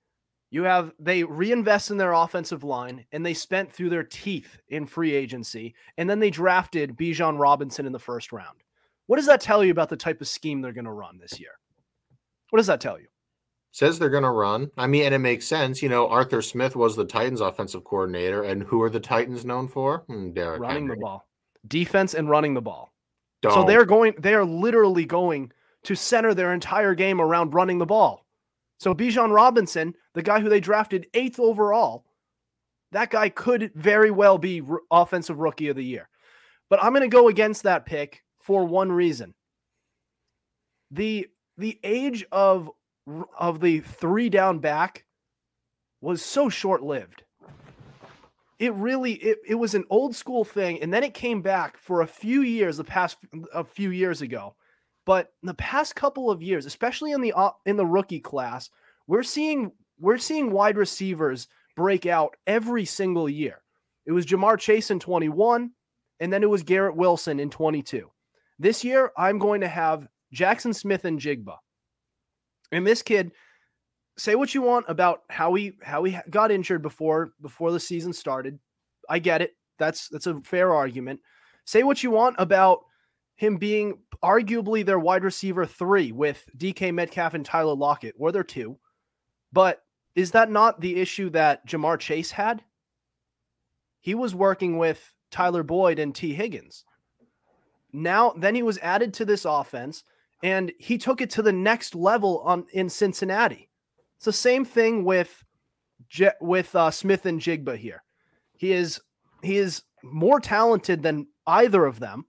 You 0.50 0.62
have 0.64 0.92
they 0.98 1.24
reinvest 1.24 1.90
in 1.90 1.98
their 1.98 2.12
offensive 2.12 2.64
line 2.64 3.04
and 3.12 3.24
they 3.24 3.34
spent 3.34 3.70
through 3.70 3.90
their 3.90 4.02
teeth 4.02 4.58
in 4.68 4.86
free 4.86 5.14
agency, 5.14 5.74
and 5.96 6.08
then 6.08 6.20
they 6.20 6.30
drafted 6.30 6.96
Bijan 6.96 7.38
Robinson 7.38 7.86
in 7.86 7.92
the 7.92 7.98
first 7.98 8.32
round. 8.32 8.58
What 9.06 9.16
does 9.16 9.26
that 9.26 9.40
tell 9.40 9.64
you 9.64 9.70
about 9.70 9.88
the 9.88 9.96
type 9.96 10.20
of 10.20 10.28
scheme 10.28 10.60
they're 10.60 10.72
going 10.72 10.84
to 10.84 10.90
run 10.92 11.18
this 11.18 11.38
year? 11.38 11.52
What 12.50 12.58
does 12.58 12.66
that 12.66 12.80
tell 12.80 12.98
you? 12.98 13.06
says 13.70 13.98
they're 13.98 14.08
going 14.08 14.24
to 14.24 14.30
run. 14.30 14.70
I 14.76 14.86
mean, 14.86 15.04
and 15.04 15.14
it 15.14 15.18
makes 15.18 15.46
sense. 15.46 15.82
You 15.82 15.88
know, 15.88 16.08
Arthur 16.08 16.42
Smith 16.42 16.74
was 16.74 16.96
the 16.96 17.04
Titans' 17.04 17.40
offensive 17.40 17.84
coordinator, 17.84 18.42
and 18.42 18.62
who 18.62 18.82
are 18.82 18.90
the 18.90 19.00
Titans 19.00 19.44
known 19.44 19.68
for? 19.68 20.04
Hmm, 20.08 20.32
Derrick 20.32 20.60
running 20.60 20.84
Henry. 20.84 20.96
the 20.96 21.00
ball, 21.00 21.28
defense, 21.66 22.14
and 22.14 22.28
running 22.28 22.54
the 22.54 22.60
ball. 22.60 22.92
Don't. 23.42 23.52
So 23.52 23.64
they're 23.64 23.84
going. 23.84 24.14
They 24.18 24.34
are 24.34 24.44
literally 24.44 25.04
going 25.04 25.52
to 25.84 25.94
center 25.94 26.34
their 26.34 26.52
entire 26.52 26.94
game 26.94 27.20
around 27.20 27.54
running 27.54 27.78
the 27.78 27.86
ball. 27.86 28.26
So 28.78 28.94
Bijan 28.94 29.34
Robinson, 29.34 29.94
the 30.14 30.22
guy 30.22 30.40
who 30.40 30.48
they 30.48 30.60
drafted 30.60 31.06
eighth 31.14 31.40
overall, 31.40 32.04
that 32.92 33.10
guy 33.10 33.28
could 33.28 33.72
very 33.74 34.10
well 34.10 34.38
be 34.38 34.60
r- 34.60 34.80
offensive 34.90 35.38
rookie 35.38 35.68
of 35.68 35.76
the 35.76 35.84
year. 35.84 36.08
But 36.70 36.82
I'm 36.82 36.92
going 36.92 37.02
to 37.02 37.08
go 37.08 37.28
against 37.28 37.62
that 37.64 37.86
pick 37.86 38.22
for 38.40 38.64
one 38.64 38.90
reason. 38.90 39.34
The 40.90 41.26
the 41.56 41.78
age 41.82 42.24
of 42.32 42.70
of 43.38 43.60
the 43.60 43.80
three 43.80 44.28
down 44.28 44.58
back 44.58 45.04
was 46.00 46.22
so 46.22 46.48
short 46.48 46.82
lived. 46.82 47.24
It 48.58 48.74
really 48.74 49.12
it, 49.14 49.38
it 49.46 49.54
was 49.54 49.74
an 49.74 49.84
old 49.90 50.14
school 50.14 50.44
thing 50.44 50.82
and 50.82 50.92
then 50.92 51.04
it 51.04 51.14
came 51.14 51.42
back 51.42 51.78
for 51.78 52.02
a 52.02 52.06
few 52.06 52.42
years 52.42 52.76
the 52.76 52.84
past 52.84 53.18
a 53.54 53.64
few 53.64 53.90
years 53.90 54.22
ago. 54.22 54.54
But 55.04 55.32
the 55.42 55.54
past 55.54 55.94
couple 55.94 56.30
of 56.30 56.42
years 56.42 56.66
especially 56.66 57.12
in 57.12 57.20
the 57.20 57.32
uh, 57.32 57.50
in 57.66 57.76
the 57.76 57.86
rookie 57.86 58.20
class 58.20 58.70
we're 59.06 59.22
seeing 59.22 59.72
we're 60.00 60.18
seeing 60.18 60.50
wide 60.50 60.76
receivers 60.76 61.48
break 61.76 62.06
out 62.06 62.36
every 62.46 62.84
single 62.84 63.28
year. 63.28 63.62
It 64.06 64.12
was 64.12 64.26
Ja'Marr 64.26 64.58
Chase 64.58 64.90
in 64.90 64.98
21 64.98 65.70
and 66.20 66.32
then 66.32 66.42
it 66.42 66.50
was 66.50 66.62
Garrett 66.62 66.96
Wilson 66.96 67.38
in 67.38 67.50
22 67.50 68.10
this 68.58 68.84
year 68.84 69.12
I'm 69.16 69.38
going 69.38 69.60
to 69.60 69.68
have 69.68 70.08
Jaxon 70.34 70.74
Smith-Njigba. 70.74 71.56
And 72.72 72.86
this 72.86 73.02
kid 73.02 73.32
say 74.18 74.34
what 74.34 74.54
you 74.54 74.62
want 74.62 74.84
about 74.88 75.22
how 75.30 75.54
he 75.54 75.72
how 75.82 76.04
he 76.04 76.18
got 76.28 76.50
injured 76.50 76.82
before 76.82 77.32
before 77.40 77.72
the 77.72 77.80
season 77.80 78.12
started. 78.12 78.58
I 79.08 79.18
get 79.18 79.40
it. 79.40 79.56
That's 79.78 80.08
that's 80.08 80.26
a 80.26 80.40
fair 80.40 80.74
argument. 80.74 81.20
Say 81.64 81.82
what 81.82 82.02
you 82.02 82.10
want 82.10 82.36
about 82.38 82.80
him 83.36 83.56
being 83.56 83.98
arguably 84.22 84.84
their 84.84 84.98
wide 84.98 85.22
receiver 85.22 85.64
3 85.64 86.12
with 86.12 86.44
DK 86.56 86.92
Metcalf 86.92 87.34
and 87.34 87.46
Tyler 87.46 87.74
Lockett, 87.74 88.16
or 88.18 88.32
their 88.32 88.42
two. 88.42 88.76
But 89.52 89.82
is 90.16 90.32
that 90.32 90.50
not 90.50 90.80
the 90.80 91.00
issue 91.00 91.30
that 91.30 91.64
Ja'Marr 91.66 92.00
Chase 92.00 92.32
had? 92.32 92.62
He 94.00 94.16
was 94.16 94.34
working 94.34 94.76
with 94.76 95.12
Tyler 95.30 95.62
Boyd 95.62 96.00
and 96.00 96.14
Tee 96.14 96.34
Higgins. 96.34 96.84
Now, 97.92 98.34
then 98.36 98.54
he 98.54 98.62
was 98.62 98.78
added 98.78 99.14
to 99.14 99.24
this 99.24 99.44
offense 99.44 100.02
and 100.42 100.72
he 100.78 100.98
took 100.98 101.20
it 101.20 101.30
to 101.30 101.42
the 101.42 101.52
next 101.52 101.94
level 101.94 102.40
on 102.44 102.66
in 102.72 102.88
Cincinnati. 102.88 103.67
It's 104.18 104.24
the 104.24 104.32
same 104.32 104.64
thing 104.64 105.04
with 105.04 105.44
with 106.40 106.74
uh, 106.74 106.90
Smith-Njigba 106.90 107.76
here. 107.76 108.02
He 108.56 108.72
is 108.72 109.00
he 109.42 109.58
is 109.58 109.82
more 110.02 110.40
talented 110.40 111.02
than 111.02 111.28
either 111.46 111.86
of 111.86 112.00
them. 112.00 112.26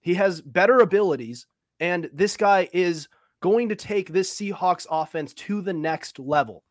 He 0.00 0.14
has 0.14 0.40
better 0.40 0.80
abilities, 0.80 1.46
and 1.78 2.10
this 2.12 2.36
guy 2.36 2.68
is 2.72 3.08
going 3.40 3.68
to 3.68 3.76
take 3.76 4.08
this 4.08 4.34
Seahawks 4.34 4.86
offense 4.90 5.32
to 5.34 5.60
the 5.60 5.72
next 5.72 6.18
level. 6.18 6.64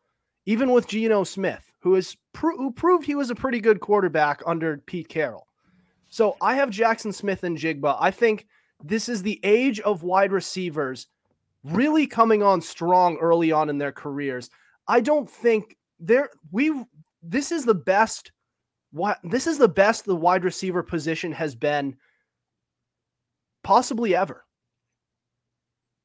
Even 0.44 0.72
with 0.72 0.88
Geno 0.88 1.24
Smith, 1.24 1.72
who 1.80 1.94
is 1.94 2.14
pro- 2.34 2.56
who 2.58 2.70
proved 2.70 3.06
he 3.06 3.14
was 3.14 3.30
a 3.30 3.34
pretty 3.34 3.60
good 3.60 3.80
quarterback 3.80 4.42
under 4.44 4.76
Pete 4.76 5.08
Carroll. 5.08 5.46
So 6.08 6.36
I 6.42 6.56
have 6.56 6.68
Jaxon 6.68 7.14
Smith-Njigba. 7.14 7.96
I 7.98 8.10
think 8.10 8.46
this 8.82 9.08
is 9.08 9.22
the 9.22 9.40
age 9.42 9.80
of 9.80 10.02
wide 10.02 10.32
receivers 10.32 11.06
really 11.64 12.06
coming 12.06 12.42
on 12.42 12.60
strong 12.60 13.16
early 13.16 13.50
on 13.50 13.70
in 13.70 13.78
their 13.78 13.92
careers. 13.92 14.50
I 14.86 15.00
don't 15.00 15.28
think 15.28 15.76
there 15.98 16.30
we 16.52 16.84
this 17.22 17.50
is 17.50 17.64
the 17.64 17.74
best 17.74 18.30
what 18.92 19.18
this 19.24 19.46
is 19.46 19.58
the 19.58 19.68
best 19.68 20.04
the 20.04 20.14
wide 20.14 20.44
receiver 20.44 20.82
position 20.82 21.32
has 21.32 21.54
been 21.54 21.96
possibly 23.64 24.14
ever. 24.14 24.44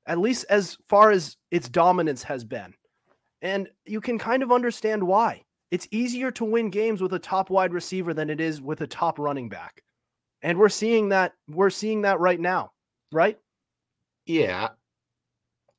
At 0.07 0.17
least 0.17 0.45
as 0.49 0.77
far 0.87 1.11
as 1.11 1.37
its 1.51 1.69
dominance 1.69 2.23
has 2.23 2.43
been. 2.43 2.73
And 3.41 3.69
you 3.85 4.01
can 4.01 4.17
kind 4.17 4.41
of 4.41 4.51
understand 4.51 5.03
why. 5.03 5.43
It's 5.69 5.87
easier 5.91 6.31
to 6.31 6.45
win 6.45 6.71
games 6.71 6.99
with 6.99 7.13
a 7.13 7.19
top 7.19 7.51
wide 7.51 7.73
receiver 7.73 8.13
than 8.13 8.29
it 8.29 8.41
is 8.41 8.59
with 8.59 8.81
a 8.81 8.87
top 8.87 9.19
running 9.19 9.49
back. 9.49 9.83
And 10.41 10.57
we're 10.57 10.69
seeing 10.69 11.09
that 11.09 11.33
we're 11.47 11.69
seeing 11.69 12.01
that 12.03 12.19
right 12.19 12.39
now, 12.39 12.71
right? 13.11 13.37
Yeah, 14.25 14.69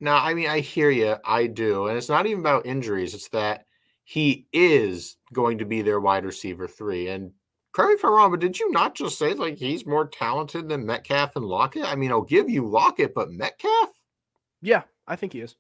now, 0.00 0.16
I 0.16 0.33
mean, 0.33 0.49
I 0.49 0.61
hear 0.61 0.90
you. 0.90 1.16
I 1.25 1.47
do. 1.47 1.87
And 1.87 1.99
it's 1.99 2.09
not 2.09 2.26
even 2.26 2.40
about 2.40 2.66
injuries. 2.66 3.14
It's 3.14 3.28
that 3.28 3.66
he 4.04 4.47
is 4.52 5.16
going 5.33 5.59
to 5.59 5.66
be 5.66 5.83
their 5.83 6.00
wide 6.00 6.25
receiver 6.25 6.66
three. 6.66 7.09
And 7.09 7.33
correct 7.73 7.90
me 7.90 7.95
if 7.95 8.04
I'm 8.04 8.12
wrong, 8.12 8.30
but 8.30 8.40
did 8.40 8.59
you 8.59 8.71
not 8.71 8.95
just 8.95 9.19
say 9.19 9.35
like 9.35 9.59
he's 9.59 9.87
more 9.87 10.09
talented 10.09 10.69
than 10.69 10.87
Metcalf 10.87 11.37
and 11.37 11.45
Lockett? 11.45 11.85
I 11.85 11.97
mean, 11.97 12.11
I'll 12.11 12.23
give 12.23 12.49
you 12.49 12.66
Lockett, 12.66 13.14
but 13.14 13.30
Metcalf? 13.30 13.90
Yeah, 14.62 14.83
I 15.07 15.16
think 15.16 15.35
he 15.35 15.40
is. 15.40 15.54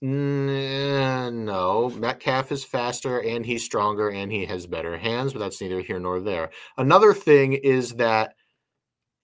No, 0.00 1.90
Metcalf 1.90 2.50
is 2.50 2.64
faster 2.64 3.20
and 3.20 3.44
he's 3.46 3.64
stronger 3.64 4.10
and 4.10 4.32
he 4.32 4.46
has 4.46 4.66
better 4.66 4.96
hands, 4.96 5.32
but 5.32 5.38
that's 5.40 5.60
neither 5.60 5.80
here 5.80 6.00
nor 6.00 6.20
there. 6.20 6.50
Another 6.76 7.14
thing 7.14 7.52
is 7.52 7.94
that 7.94 8.34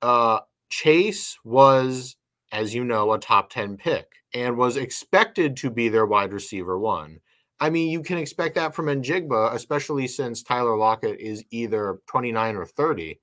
uh, 0.02 0.40
Chase 0.70 1.36
was, 1.44 2.16
as 2.52 2.74
you 2.74 2.84
know, 2.84 3.12
a 3.12 3.18
top 3.18 3.50
10 3.50 3.76
pick 3.76 4.06
and 4.34 4.56
was 4.56 4.76
expected 4.76 5.56
to 5.58 5.70
be 5.70 5.88
their 5.88 6.06
wide 6.06 6.32
receiver 6.32 6.78
one. 6.78 7.18
I 7.60 7.70
mean, 7.70 7.90
you 7.90 8.02
can 8.02 8.18
expect 8.18 8.54
that 8.54 8.74
from 8.74 8.86
Njigba, 8.86 9.52
especially 9.52 10.06
since 10.06 10.42
Tyler 10.42 10.76
Lockett 10.76 11.18
is 11.18 11.44
either 11.50 11.98
29 12.06 12.56
or 12.56 12.66
30. 12.66 13.18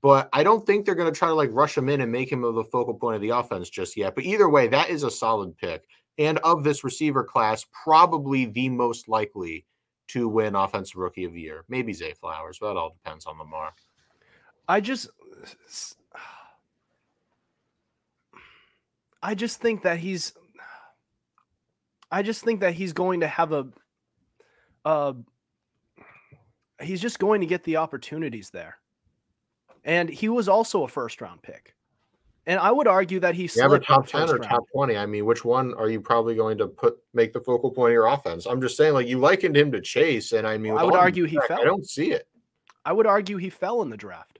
But 0.00 0.28
I 0.32 0.42
don't 0.42 0.66
think 0.66 0.84
they're 0.84 0.94
going 0.94 1.12
to 1.12 1.18
try 1.18 1.28
to 1.28 1.34
like 1.34 1.50
rush 1.52 1.76
him 1.76 1.88
in 1.88 2.02
and 2.02 2.12
make 2.12 2.30
him 2.30 2.42
the 2.42 2.64
focal 2.64 2.94
point 2.94 3.16
of 3.16 3.22
the 3.22 3.30
offense 3.30 3.70
just 3.70 3.96
yet. 3.96 4.14
But 4.14 4.24
either 4.24 4.48
way, 4.48 4.68
that 4.68 4.90
is 4.90 5.02
a 5.02 5.10
solid 5.10 5.56
pick. 5.56 5.84
And 6.18 6.38
of 6.38 6.62
this 6.62 6.84
receiver 6.84 7.24
class, 7.24 7.66
probably 7.84 8.44
the 8.44 8.68
most 8.68 9.08
likely 9.08 9.64
to 10.08 10.28
win 10.28 10.54
Offensive 10.54 10.96
Rookie 10.96 11.24
of 11.24 11.32
the 11.32 11.40
Year. 11.40 11.64
Maybe 11.68 11.92
Zay 11.92 12.12
Flowers, 12.12 12.58
but 12.60 12.68
that 12.68 12.78
all 12.78 12.90
depends 12.90 13.26
on 13.26 13.38
Lamar. 13.38 13.72
I 14.68 14.80
just 14.80 15.08
I 19.24 19.34
just 19.34 19.58
think 19.58 19.82
that 19.84 19.98
he's 19.98 20.34
I 22.12 22.22
just 22.22 22.44
think 22.44 22.60
that 22.60 22.74
he's 22.74 22.92
going 22.92 23.20
to 23.20 23.26
have 23.26 23.52
a 23.52 23.66
uh 24.84 25.14
he's 26.82 27.00
just 27.00 27.18
going 27.18 27.40
to 27.40 27.46
get 27.46 27.64
the 27.64 27.78
opportunities 27.78 28.50
there. 28.50 28.76
And 29.82 30.10
he 30.10 30.28
was 30.28 30.46
also 30.46 30.84
a 30.84 30.88
first 30.88 31.22
round 31.22 31.40
pick. 31.42 31.74
And 32.46 32.60
I 32.60 32.70
would 32.70 32.86
argue 32.86 33.18
that 33.20 33.34
he's 33.34 33.56
yeah, 33.56 33.66
top 33.78 34.06
10 34.06 34.28
or 34.28 34.32
round. 34.34 34.42
top 34.44 34.64
20. 34.74 34.98
I 34.98 35.06
mean, 35.06 35.24
which 35.24 35.42
one 35.42 35.72
are 35.74 35.88
you 35.88 36.02
probably 36.02 36.34
going 36.34 36.58
to 36.58 36.66
put 36.66 36.98
make 37.14 37.32
the 37.32 37.40
focal 37.40 37.70
point 37.70 37.92
of 37.92 37.94
your 37.94 38.08
offense? 38.08 38.44
I'm 38.44 38.60
just 38.60 38.76
saying, 38.76 38.92
like 38.92 39.06
you 39.06 39.18
likened 39.18 39.56
him 39.56 39.72
to 39.72 39.80
Chase, 39.80 40.32
and 40.32 40.46
I 40.46 40.58
mean, 40.58 40.76
I 40.76 40.84
would 40.84 40.94
argue 40.94 41.24
he 41.24 41.40
fell. 41.48 41.62
I 41.62 41.64
don't 41.64 41.88
see 41.88 42.12
it. 42.12 42.28
I 42.84 42.92
would 42.92 43.06
argue 43.06 43.38
he 43.38 43.48
fell 43.48 43.80
in 43.80 43.88
the 43.88 43.96
draft. 43.96 44.38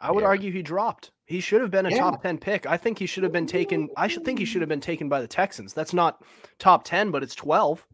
I 0.00 0.10
would 0.10 0.22
yeah. 0.22 0.26
argue 0.26 0.50
he 0.50 0.62
dropped. 0.62 1.12
He 1.26 1.40
should 1.40 1.60
have 1.60 1.70
been 1.70 1.86
a 1.86 1.90
yeah. 1.90 1.98
top 1.98 2.22
10 2.22 2.38
pick. 2.38 2.66
I 2.66 2.76
think 2.76 2.98
he 2.98 3.06
should 3.06 3.24
have 3.24 3.32
been 3.32 3.46
taken. 3.46 3.88
I 3.96 4.06
should 4.06 4.24
think 4.24 4.38
he 4.38 4.44
should 4.44 4.62
have 4.62 4.68
been 4.68 4.80
taken 4.80 5.08
by 5.08 5.20
the 5.20 5.26
Texans. 5.26 5.72
That's 5.72 5.92
not 5.92 6.22
top 6.58 6.84
10, 6.84 7.10
but 7.10 7.22
it's 7.22 7.34
12. 7.34 7.84
I 7.88 7.92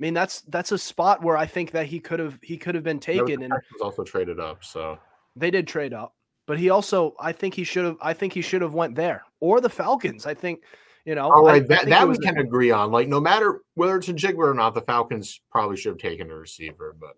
mean, 0.00 0.14
that's 0.14 0.40
that's 0.42 0.72
a 0.72 0.78
spot 0.78 1.22
where 1.22 1.36
I 1.36 1.46
think 1.46 1.70
that 1.70 1.86
he 1.86 2.00
could 2.00 2.18
have 2.18 2.38
he 2.42 2.56
could 2.56 2.74
have 2.74 2.82
been 2.82 2.98
taken 2.98 3.42
and 3.42 3.52
also 3.80 4.02
traded 4.02 4.40
up, 4.40 4.64
so 4.64 4.98
they 5.36 5.52
did 5.52 5.68
trade 5.68 5.94
up. 5.94 6.14
But 6.46 6.58
he 6.58 6.70
also 6.70 7.14
I 7.20 7.30
think 7.30 7.54
he 7.54 7.62
should 7.62 7.84
have 7.84 7.96
I 8.00 8.12
think 8.12 8.32
he 8.32 8.42
should 8.42 8.62
have 8.62 8.74
went 8.74 8.96
there. 8.96 9.22
Or 9.38 9.60
the 9.60 9.68
Falcons. 9.68 10.26
I 10.26 10.34
think, 10.34 10.62
you 11.04 11.14
know. 11.14 11.30
All 11.30 11.44
right, 11.44 11.62
I, 11.62 11.66
that, 11.66 11.82
I 11.82 11.90
that 11.90 12.08
we 12.08 12.18
can 12.18 12.38
agree 12.38 12.72
on. 12.72 12.90
Like 12.90 13.06
no 13.06 13.20
matter 13.20 13.60
whether 13.74 13.96
it's 13.96 14.08
a 14.08 14.14
Jigba 14.14 14.38
or 14.38 14.54
not, 14.54 14.74
the 14.74 14.82
Falcons 14.82 15.40
probably 15.52 15.76
should 15.76 15.90
have 15.90 15.98
taken 15.98 16.28
a 16.28 16.34
receiver, 16.34 16.96
but 16.98 17.16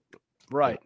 Right. 0.50 0.80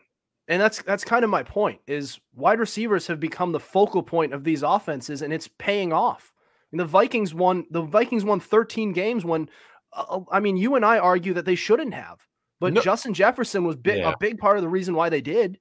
And 0.50 0.60
that's 0.60 0.82
that's 0.82 1.04
kind 1.04 1.24
of 1.24 1.30
my 1.30 1.44
point 1.44 1.80
is 1.86 2.18
wide 2.34 2.58
receivers 2.58 3.06
have 3.06 3.20
become 3.20 3.52
the 3.52 3.60
focal 3.60 4.02
point 4.02 4.34
of 4.34 4.42
these 4.42 4.64
offenses 4.64 5.22
and 5.22 5.32
it's 5.32 5.48
paying 5.58 5.92
off. 5.92 6.32
And 6.72 6.80
the 6.80 6.84
Vikings 6.84 7.32
won 7.32 7.66
the 7.70 7.82
Vikings 7.82 8.24
won 8.24 8.40
13 8.40 8.92
games 8.92 9.24
when 9.24 9.48
uh, 9.92 10.04
uh, 10.10 10.20
I 10.32 10.40
mean 10.40 10.56
you 10.56 10.74
and 10.74 10.84
I 10.84 10.98
argue 10.98 11.34
that 11.34 11.44
they 11.44 11.54
shouldn't 11.54 11.94
have. 11.94 12.18
But 12.58 12.72
no. 12.72 12.80
Justin 12.80 13.14
Jefferson 13.14 13.62
was 13.64 13.76
big, 13.76 13.98
yeah. 13.98 14.10
a 14.10 14.16
big 14.18 14.38
part 14.38 14.56
of 14.56 14.62
the 14.62 14.68
reason 14.68 14.94
why 14.94 15.08
they 15.08 15.20
did. 15.20 15.60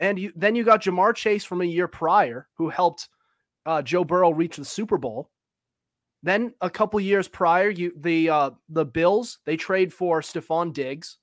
And 0.00 0.18
you, 0.18 0.32
then 0.34 0.56
you 0.56 0.64
got 0.64 0.82
Ja'Marr 0.82 1.14
Chase 1.14 1.44
from 1.44 1.60
a 1.62 1.64
year 1.64 1.86
prior 1.86 2.48
who 2.56 2.68
helped 2.68 3.08
uh, 3.64 3.80
Joe 3.80 4.04
Burrow 4.04 4.30
reach 4.30 4.56
the 4.56 4.64
Super 4.64 4.98
Bowl. 4.98 5.30
Then 6.24 6.52
a 6.60 6.68
couple 6.68 6.98
years 6.98 7.28
prior, 7.28 7.70
you 7.70 7.92
the 7.96 8.28
uh, 8.28 8.50
the 8.68 8.84
Bills 8.84 9.38
they 9.46 9.56
trade 9.56 9.94
for 9.94 10.20
Stefon 10.20 10.72
Diggs 10.72 11.18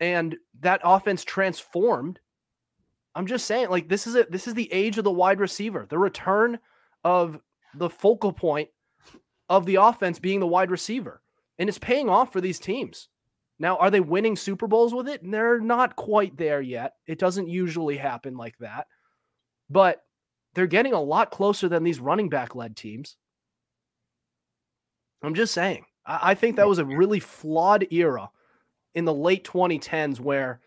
and 0.00 0.36
that 0.60 0.80
offense 0.84 1.24
transformed. 1.24 2.20
I'm 3.14 3.26
just 3.26 3.46
saying, 3.46 3.70
like 3.70 3.88
this 3.88 4.06
is 4.06 4.14
it. 4.14 4.30
This 4.30 4.46
is 4.46 4.54
the 4.54 4.72
age 4.72 4.98
of 4.98 5.04
the 5.04 5.10
wide 5.10 5.40
receiver. 5.40 5.86
The 5.88 5.98
return 5.98 6.58
of 7.04 7.38
the 7.74 7.90
focal 7.90 8.32
point 8.32 8.68
of 9.48 9.64
the 9.64 9.76
offense 9.76 10.18
being 10.18 10.40
the 10.40 10.46
wide 10.46 10.70
receiver, 10.70 11.22
and 11.58 11.68
it's 11.68 11.78
paying 11.78 12.08
off 12.08 12.32
for 12.32 12.40
these 12.40 12.58
teams. 12.58 13.08
Now, 13.58 13.76
are 13.78 13.90
they 13.90 14.00
winning 14.00 14.36
Super 14.36 14.66
Bowls 14.66 14.92
with 14.92 15.08
it? 15.08 15.22
And 15.22 15.32
they're 15.32 15.60
not 15.60 15.96
quite 15.96 16.36
there 16.36 16.60
yet. 16.60 16.92
It 17.06 17.18
doesn't 17.18 17.48
usually 17.48 17.96
happen 17.96 18.36
like 18.36 18.58
that, 18.58 18.86
but 19.70 20.02
they're 20.54 20.66
getting 20.66 20.92
a 20.92 21.00
lot 21.00 21.30
closer 21.30 21.68
than 21.68 21.82
these 21.82 22.00
running 22.00 22.28
back 22.28 22.54
led 22.54 22.76
teams. 22.76 23.16
I'm 25.22 25.34
just 25.34 25.54
saying. 25.54 25.86
I, 26.04 26.30
I 26.30 26.34
think 26.34 26.56
that 26.56 26.68
was 26.68 26.78
a 26.78 26.84
really 26.84 27.20
flawed 27.20 27.86
era 27.90 28.28
in 28.96 29.04
the 29.04 29.14
late 29.14 29.44
2010s 29.44 30.18
where 30.18 30.60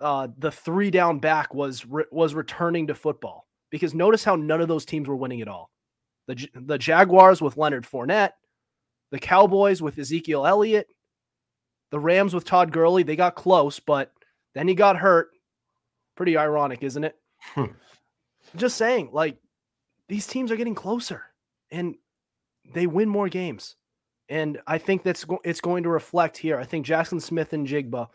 uh, 0.00 0.28
the 0.36 0.50
three 0.50 0.90
down 0.90 1.18
back 1.18 1.54
was 1.54 1.86
re- 1.86 2.04
was 2.10 2.34
returning 2.34 2.88
to 2.88 2.94
football 2.94 3.46
because 3.70 3.94
notice 3.94 4.24
how 4.24 4.36
none 4.36 4.60
of 4.60 4.68
those 4.68 4.84
teams 4.84 5.08
were 5.08 5.16
winning 5.16 5.40
at 5.40 5.48
all. 5.48 5.70
The 6.26 6.48
the 6.54 6.76
Jaguars 6.76 7.40
with 7.40 7.56
Leonard 7.56 7.86
Fournette, 7.86 8.32
the 9.10 9.18
Cowboys 9.18 9.80
with 9.80 9.98
Ezekiel 9.98 10.46
Elliott, 10.46 10.88
The 11.90 12.00
Rams 12.00 12.34
with 12.34 12.44
Todd 12.44 12.72
Gurley, 12.72 13.04
they 13.04 13.16
got 13.16 13.36
close, 13.36 13.80
but 13.80 14.12
then 14.54 14.68
he 14.68 14.74
got 14.74 14.96
hurt. 14.96 15.30
Pretty 16.16 16.36
ironic, 16.36 16.82
isn't 16.82 17.04
it? 17.04 17.14
Hmm. 17.40 17.66
Just 18.56 18.76
saying, 18.76 19.10
like 19.12 19.38
these 20.08 20.26
teams 20.26 20.50
are 20.50 20.56
getting 20.56 20.74
closer 20.74 21.22
and 21.70 21.94
they 22.74 22.86
win 22.86 23.08
more 23.08 23.28
games. 23.28 23.76
And 24.28 24.60
I 24.66 24.78
think 24.78 25.02
that's 25.02 25.24
go- 25.24 25.40
it's 25.44 25.60
going 25.60 25.82
to 25.84 25.88
reflect 25.88 26.36
here. 26.36 26.58
I 26.58 26.64
think 26.64 26.86
Jaxon 26.86 27.22
Smith-Njigba, 27.22 28.08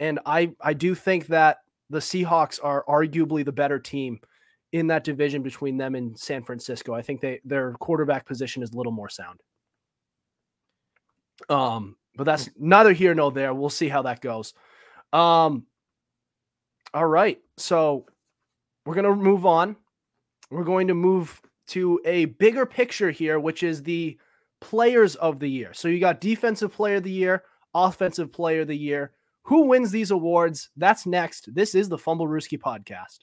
and 0.00 0.20
I 0.26 0.52
I 0.60 0.74
do 0.74 0.94
think 0.94 1.26
that 1.28 1.58
the 1.90 2.00
Seahawks 2.00 2.58
are 2.62 2.84
arguably 2.88 3.44
the 3.44 3.52
better 3.52 3.78
team 3.78 4.20
in 4.72 4.88
that 4.88 5.04
division 5.04 5.42
between 5.42 5.76
them 5.76 5.94
and 5.94 6.18
San 6.18 6.42
Francisco. 6.42 6.94
I 6.94 7.02
think 7.02 7.20
they 7.20 7.40
their 7.44 7.72
quarterback 7.74 8.26
position 8.26 8.62
is 8.62 8.72
a 8.72 8.76
little 8.76 8.92
more 8.92 9.08
sound. 9.08 9.40
Um, 11.48 11.96
but 12.16 12.24
that's 12.24 12.50
neither 12.58 12.92
here 12.92 13.14
nor 13.14 13.32
there. 13.32 13.54
We'll 13.54 13.70
see 13.70 13.88
how 13.88 14.02
that 14.02 14.20
goes. 14.20 14.52
Um, 15.12 15.66
all 16.92 17.06
right, 17.06 17.40
so 17.56 18.06
we're 18.84 18.94
gonna 18.94 19.14
move 19.14 19.46
on. 19.46 19.76
We're 20.50 20.64
going 20.64 20.88
to 20.88 20.94
move 20.94 21.40
to 21.68 22.00
a 22.04 22.26
bigger 22.26 22.66
picture 22.66 23.10
here, 23.10 23.40
which 23.40 23.62
is 23.62 23.82
the 23.82 24.18
players 24.64 25.14
of 25.16 25.38
the 25.38 25.48
year. 25.48 25.74
So 25.74 25.88
you 25.88 26.00
got 26.00 26.22
defensive 26.22 26.72
player 26.72 26.96
of 26.96 27.02
the 27.02 27.10
year, 27.10 27.44
offensive 27.74 28.32
player 28.32 28.62
of 28.62 28.68
the 28.68 28.76
year. 28.76 29.12
Who 29.42 29.66
wins 29.66 29.90
these 29.90 30.10
awards? 30.10 30.70
That's 30.78 31.04
next. 31.04 31.54
This 31.54 31.74
is 31.74 31.90
the 31.90 31.98
Fumblerooski 31.98 32.58
podcast. 32.58 33.18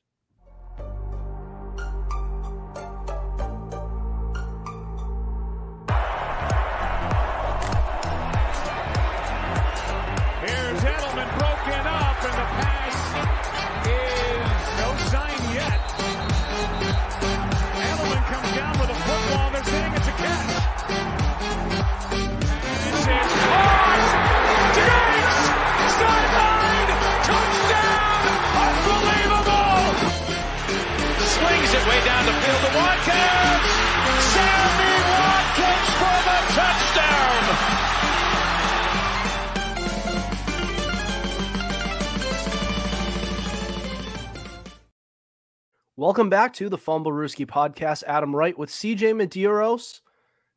Welcome 46.02 46.32
back 46.32 46.54
to 46.54 46.68
the 46.68 46.80
Fumblerooski 46.80 47.46
podcast. 47.46 48.04
Adam 48.08 48.36
Wright 48.36 48.58
with 48.58 48.72
CJ 48.72 49.14
Medeiros. 49.14 50.00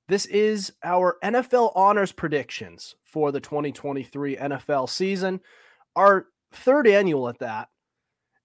This 0.09 0.25
is 0.25 0.73
our 0.83 1.19
NFL 1.23 1.73
honors 1.77 2.13
predictions 2.13 2.97
for 3.05 3.31
the 3.31 3.41
2023 3.41 4.37
NFL 4.37 4.89
season, 4.89 5.43
our 5.97 6.29
third 6.55 6.89
annual 6.89 7.29
at 7.29 7.41
that. 7.41 7.69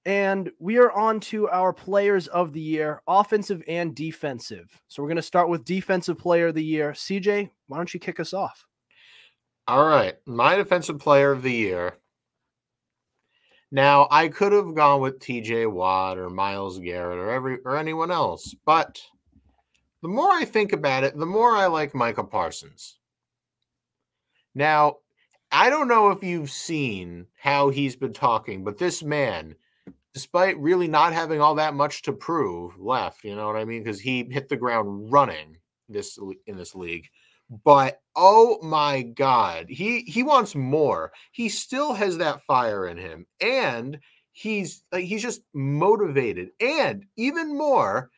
And 0.03 0.51
we 0.59 0.77
are 0.77 0.91
on 0.91 1.21
to 1.21 1.47
our 1.47 1.71
players 1.71 2.27
of 2.27 2.51
the 2.51 2.59
year, 2.59 3.01
offensive 3.07 3.63
and 3.65 3.95
defensive. 3.95 4.81
So 4.89 5.01
we're 5.01 5.07
going 5.07 5.15
to 5.15 5.21
start 5.21 5.47
with 5.47 5.63
defensive 5.63 6.17
player 6.17 6.47
of 6.47 6.55
the 6.55 6.65
year. 6.65 6.91
CJ, 6.91 7.49
why 7.67 7.77
don't 7.77 7.93
you 7.93 8.01
kick 8.01 8.19
us 8.19 8.33
off? 8.33 8.65
All 9.69 9.85
right. 9.85 10.15
My 10.25 10.57
defensive 10.57 10.99
player 10.99 11.31
of 11.31 11.43
the 11.43 11.53
year. 11.53 11.95
Now, 13.71 14.07
I 14.09 14.29
could 14.29 14.51
have 14.51 14.73
gone 14.73 15.01
with 15.01 15.19
TJ 15.19 15.71
Watt 15.71 16.17
or 16.17 16.29
Myles 16.29 16.79
Garrett 16.79 17.19
or 17.19 17.29
every 17.29 17.59
or 17.63 17.77
anyone 17.77 18.09
else, 18.09 18.55
but 18.65 18.99
the 20.01 20.07
more 20.07 20.31
I 20.31 20.45
think 20.45 20.73
about 20.73 21.03
it, 21.03 21.17
the 21.17 21.25
more 21.25 21.55
I 21.55 21.67
like 21.67 21.93
Micah 21.93 22.23
Parsons. 22.23 22.97
Now, 24.55 24.97
I 25.51 25.69
don't 25.69 25.87
know 25.87 26.09
if 26.09 26.23
you've 26.23 26.51
seen 26.51 27.27
how 27.39 27.69
he's 27.69 27.95
been 27.95 28.13
talking, 28.13 28.63
but 28.63 28.77
this 28.77 29.03
man, 29.03 29.55
despite 30.13 30.57
really 30.59 30.87
not 30.87 31.13
having 31.13 31.41
all 31.41 31.55
that 31.55 31.73
much 31.73 32.01
to 32.03 32.13
prove 32.13 32.79
left, 32.79 33.23
you 33.23 33.35
know 33.35 33.47
what 33.47 33.55
I 33.55 33.65
mean? 33.65 33.83
Because 33.83 33.99
he 33.99 34.23
hit 34.29 34.49
the 34.49 34.57
ground 34.57 35.11
running 35.11 35.57
this 35.87 36.17
in 36.47 36.55
this 36.55 36.75
league. 36.75 37.07
But 37.63 37.99
oh 38.15 38.59
my 38.61 39.01
god, 39.01 39.67
he 39.69 40.01
he 40.01 40.23
wants 40.23 40.55
more. 40.55 41.11
He 41.31 41.49
still 41.49 41.93
has 41.93 42.17
that 42.17 42.43
fire 42.43 42.87
in 42.87 42.97
him, 42.97 43.25
and 43.41 43.99
he's 44.33 44.83
like 44.91 45.05
he's 45.05 45.23
just 45.23 45.41
motivated. 45.53 46.49
And 46.59 47.05
even 47.17 47.57
more, 47.57 48.11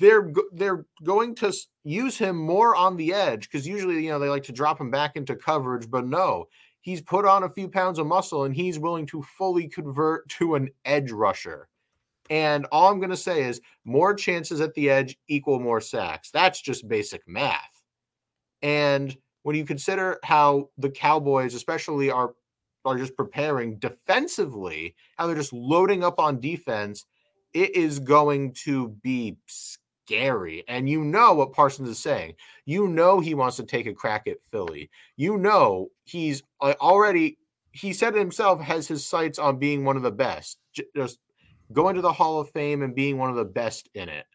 they're 0.00 0.32
they're 0.52 0.84
going 1.04 1.34
to 1.36 1.52
use 1.84 2.18
him 2.18 2.36
more 2.36 2.74
on 2.74 2.96
the 2.96 3.12
edge 3.14 3.48
because 3.48 3.66
usually 3.66 4.04
you 4.04 4.10
know 4.10 4.18
they 4.18 4.28
like 4.28 4.42
to 4.44 4.52
drop 4.52 4.80
him 4.80 4.90
back 4.90 5.16
into 5.16 5.36
coverage, 5.36 5.88
but 5.88 6.06
no, 6.06 6.46
he's 6.80 7.02
put 7.02 7.24
on 7.24 7.44
a 7.44 7.48
few 7.48 7.68
pounds 7.68 7.98
of 7.98 8.06
muscle 8.06 8.44
and 8.44 8.54
he's 8.54 8.78
willing 8.78 9.06
to 9.06 9.22
fully 9.22 9.68
convert 9.68 10.28
to 10.38 10.54
an 10.56 10.70
edge 10.84 11.10
rusher. 11.10 11.68
And 12.30 12.66
all 12.72 12.90
I'm 12.90 12.98
going 12.98 13.10
to 13.10 13.16
say 13.16 13.44
is 13.44 13.60
more 13.84 14.12
chances 14.12 14.60
at 14.60 14.74
the 14.74 14.90
edge 14.90 15.16
equal 15.28 15.60
more 15.60 15.80
sacks. 15.80 16.30
That's 16.32 16.60
just 16.60 16.88
basic 16.88 17.22
math. 17.28 17.75
And 18.66 19.16
when 19.44 19.54
you 19.54 19.64
consider 19.64 20.18
how 20.24 20.70
the 20.76 20.90
Cowboys, 20.90 21.54
especially, 21.54 22.10
are 22.10 22.34
are 22.84 22.98
just 22.98 23.16
preparing 23.16 23.78
defensively, 23.78 24.96
how 25.16 25.26
they're 25.26 25.36
just 25.36 25.52
loading 25.52 26.02
up 26.02 26.18
on 26.18 26.40
defense, 26.40 27.04
it 27.54 27.76
is 27.76 28.00
going 28.00 28.52
to 28.64 28.88
be 29.04 29.36
scary. 29.46 30.64
And 30.66 30.90
you 30.90 31.04
know 31.04 31.34
what 31.34 31.52
Parsons 31.52 31.88
is 31.88 32.00
saying. 32.00 32.34
You 32.64 32.88
know 32.88 33.20
he 33.20 33.34
wants 33.34 33.56
to 33.56 33.62
take 33.62 33.86
a 33.86 33.94
crack 33.94 34.26
at 34.26 34.42
Philly. 34.50 34.90
You 35.16 35.38
know 35.38 35.88
he's 36.04 36.42
uh, 36.60 36.74
already. 36.80 37.38
He 37.70 37.92
said 37.92 38.16
himself 38.16 38.60
has 38.60 38.88
his 38.88 39.06
sights 39.06 39.38
on 39.38 39.60
being 39.60 39.84
one 39.84 39.96
of 39.96 40.02
the 40.02 40.10
best. 40.10 40.58
Just 40.96 41.20
going 41.72 41.94
to 41.94 42.02
the 42.02 42.12
Hall 42.12 42.40
of 42.40 42.50
Fame 42.50 42.82
and 42.82 42.96
being 42.96 43.16
one 43.16 43.30
of 43.30 43.36
the 43.36 43.44
best 43.44 43.88
in 43.94 44.08
it. 44.08 44.26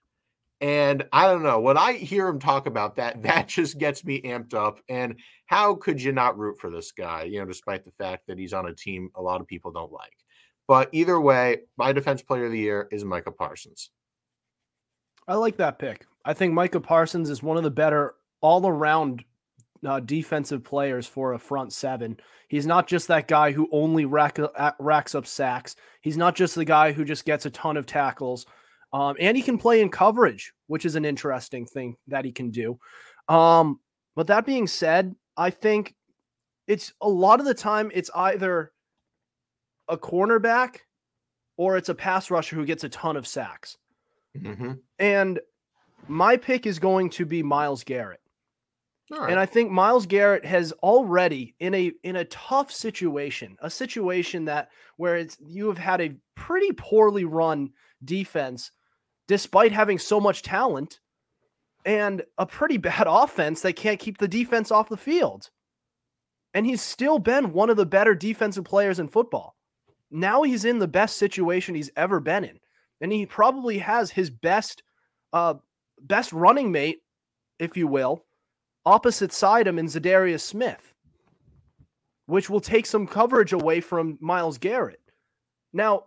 And 0.61 1.07
I 1.11 1.25
don't 1.25 1.41
know, 1.41 1.59
when 1.59 1.75
I 1.75 1.93
hear 1.93 2.27
him 2.27 2.39
talk 2.39 2.67
about 2.67 2.95
that, 2.97 3.21
that 3.23 3.47
just 3.47 3.77
gets 3.77 4.05
me 4.05 4.21
amped 4.21 4.53
up. 4.53 4.79
And 4.87 5.15
how 5.47 5.75
could 5.75 6.01
you 6.01 6.11
not 6.11 6.37
root 6.37 6.59
for 6.59 6.69
this 6.69 6.91
guy, 6.91 7.23
you 7.23 7.39
know, 7.39 7.45
despite 7.45 7.83
the 7.83 7.91
fact 7.91 8.27
that 8.27 8.37
he's 8.37 8.53
on 8.53 8.67
a 8.67 8.73
team 8.73 9.09
a 9.15 9.21
lot 9.21 9.41
of 9.41 9.47
people 9.47 9.71
don't 9.71 9.91
like? 9.91 10.13
But 10.67 10.89
either 10.91 11.19
way, 11.19 11.61
my 11.77 11.91
defense 11.91 12.21
player 12.21 12.45
of 12.45 12.51
the 12.51 12.59
year 12.59 12.87
is 12.91 13.03
Micah 13.03 13.31
Parsons. 13.31 13.89
I 15.27 15.35
like 15.35 15.57
that 15.57 15.79
pick. 15.79 16.05
I 16.23 16.33
think 16.33 16.53
Micah 16.53 16.79
Parsons 16.79 17.29
is 17.29 17.43
one 17.43 17.57
of 17.57 17.63
the 17.63 17.71
better 17.71 18.15
all 18.41 18.65
around 18.65 19.23
uh, 19.85 19.99
defensive 19.99 20.63
players 20.63 21.07
for 21.07 21.33
a 21.33 21.39
front 21.39 21.73
seven. 21.73 22.17
He's 22.47 22.67
not 22.67 22.87
just 22.87 23.07
that 23.07 23.27
guy 23.27 23.51
who 23.51 23.67
only 23.71 24.05
rack, 24.05 24.37
uh, 24.39 24.71
racks 24.79 25.15
up 25.15 25.25
sacks. 25.25 25.75
He's 26.01 26.17
not 26.17 26.35
just 26.35 26.55
the 26.55 26.65
guy 26.65 26.91
who 26.91 27.03
just 27.03 27.25
gets 27.25 27.45
a 27.45 27.49
ton 27.49 27.77
of 27.77 27.85
tackles. 27.85 28.45
Um, 28.93 29.15
and 29.19 29.37
he 29.37 29.43
can 29.43 29.57
play 29.57 29.81
in 29.81 29.89
coverage, 29.89 30.53
which 30.67 30.85
is 30.85 30.95
an 30.95 31.05
interesting 31.05 31.65
thing 31.65 31.95
that 32.07 32.25
he 32.25 32.31
can 32.31 32.51
do. 32.51 32.77
Um, 33.29 33.79
but 34.15 34.27
that 34.27 34.45
being 34.45 34.67
said, 34.67 35.15
I 35.37 35.49
think 35.49 35.95
it's 36.67 36.93
a 37.01 37.07
lot 37.07 37.39
of 37.39 37.45
the 37.45 37.53
time 37.53 37.91
it's 37.93 38.09
either 38.13 38.71
a 39.87 39.97
cornerback 39.97 40.77
or 41.57 41.77
it's 41.77 41.89
a 41.89 41.95
pass 41.95 42.29
rusher 42.29 42.55
who 42.55 42.65
gets 42.65 42.83
a 42.83 42.89
ton 42.89 43.15
of 43.15 43.27
sacks. 43.27 43.77
Mm-hmm. 44.37 44.73
And 44.99 45.39
my 46.07 46.37
pick 46.37 46.65
is 46.65 46.79
going 46.79 47.09
to 47.11 47.25
be 47.25 47.43
Myles 47.43 47.83
Garrett. 47.83 48.19
Right. 49.09 49.29
And 49.29 49.39
I 49.39 49.45
think 49.45 49.71
Myles 49.71 50.05
Garrett 50.05 50.45
has 50.45 50.71
already 50.83 51.53
in 51.59 51.73
a 51.73 51.91
in 52.03 52.15
a 52.15 52.25
tough 52.25 52.71
situation, 52.71 53.57
a 53.59 53.69
situation 53.69 54.45
that 54.45 54.69
where 54.95 55.17
it's 55.17 55.37
you 55.45 55.67
have 55.67 55.77
had 55.77 55.99
a 55.99 56.15
pretty 56.35 56.71
poorly 56.71 57.25
run 57.25 57.71
defense 58.05 58.71
despite 59.27 59.71
having 59.71 59.99
so 59.99 60.19
much 60.19 60.41
talent 60.41 60.99
and 61.85 62.23
a 62.37 62.45
pretty 62.45 62.77
bad 62.89 63.07
offense 63.07 63.61
that 63.61 63.75
can't 63.75 63.99
keep 63.99 64.17
the 64.17 64.27
defense 64.27 64.71
off 64.71 64.89
the 64.89 64.97
field. 64.97 65.49
And 66.53 66.65
he's 66.65 66.81
still 66.81 67.17
been 67.17 67.53
one 67.53 67.69
of 67.69 67.77
the 67.77 67.85
better 67.85 68.13
defensive 68.13 68.65
players 68.65 68.99
in 68.99 69.07
football. 69.07 69.55
Now 70.09 70.43
he's 70.43 70.65
in 70.65 70.79
the 70.79 70.87
best 70.87 71.17
situation 71.17 71.75
he's 71.75 71.91
ever 71.95 72.19
been 72.19 72.43
in. 72.43 72.59
And 72.99 73.11
he 73.11 73.25
probably 73.25 73.77
has 73.79 74.11
his 74.11 74.29
best 74.29 74.83
uh 75.33 75.55
best 76.01 76.33
running 76.33 76.71
mate, 76.71 76.99
if 77.59 77.77
you 77.77 77.87
will, 77.87 78.25
opposite 78.85 79.31
side 79.31 79.67
him 79.67 79.79
in 79.79 79.85
Za'Darius 79.85 80.41
Smith, 80.41 80.93
which 82.25 82.49
will 82.49 82.59
take 82.59 82.85
some 82.85 83.07
coverage 83.07 83.53
away 83.53 83.79
from 83.79 84.17
Myles 84.19 84.57
Garrett. 84.57 84.99
Now, 85.73 86.05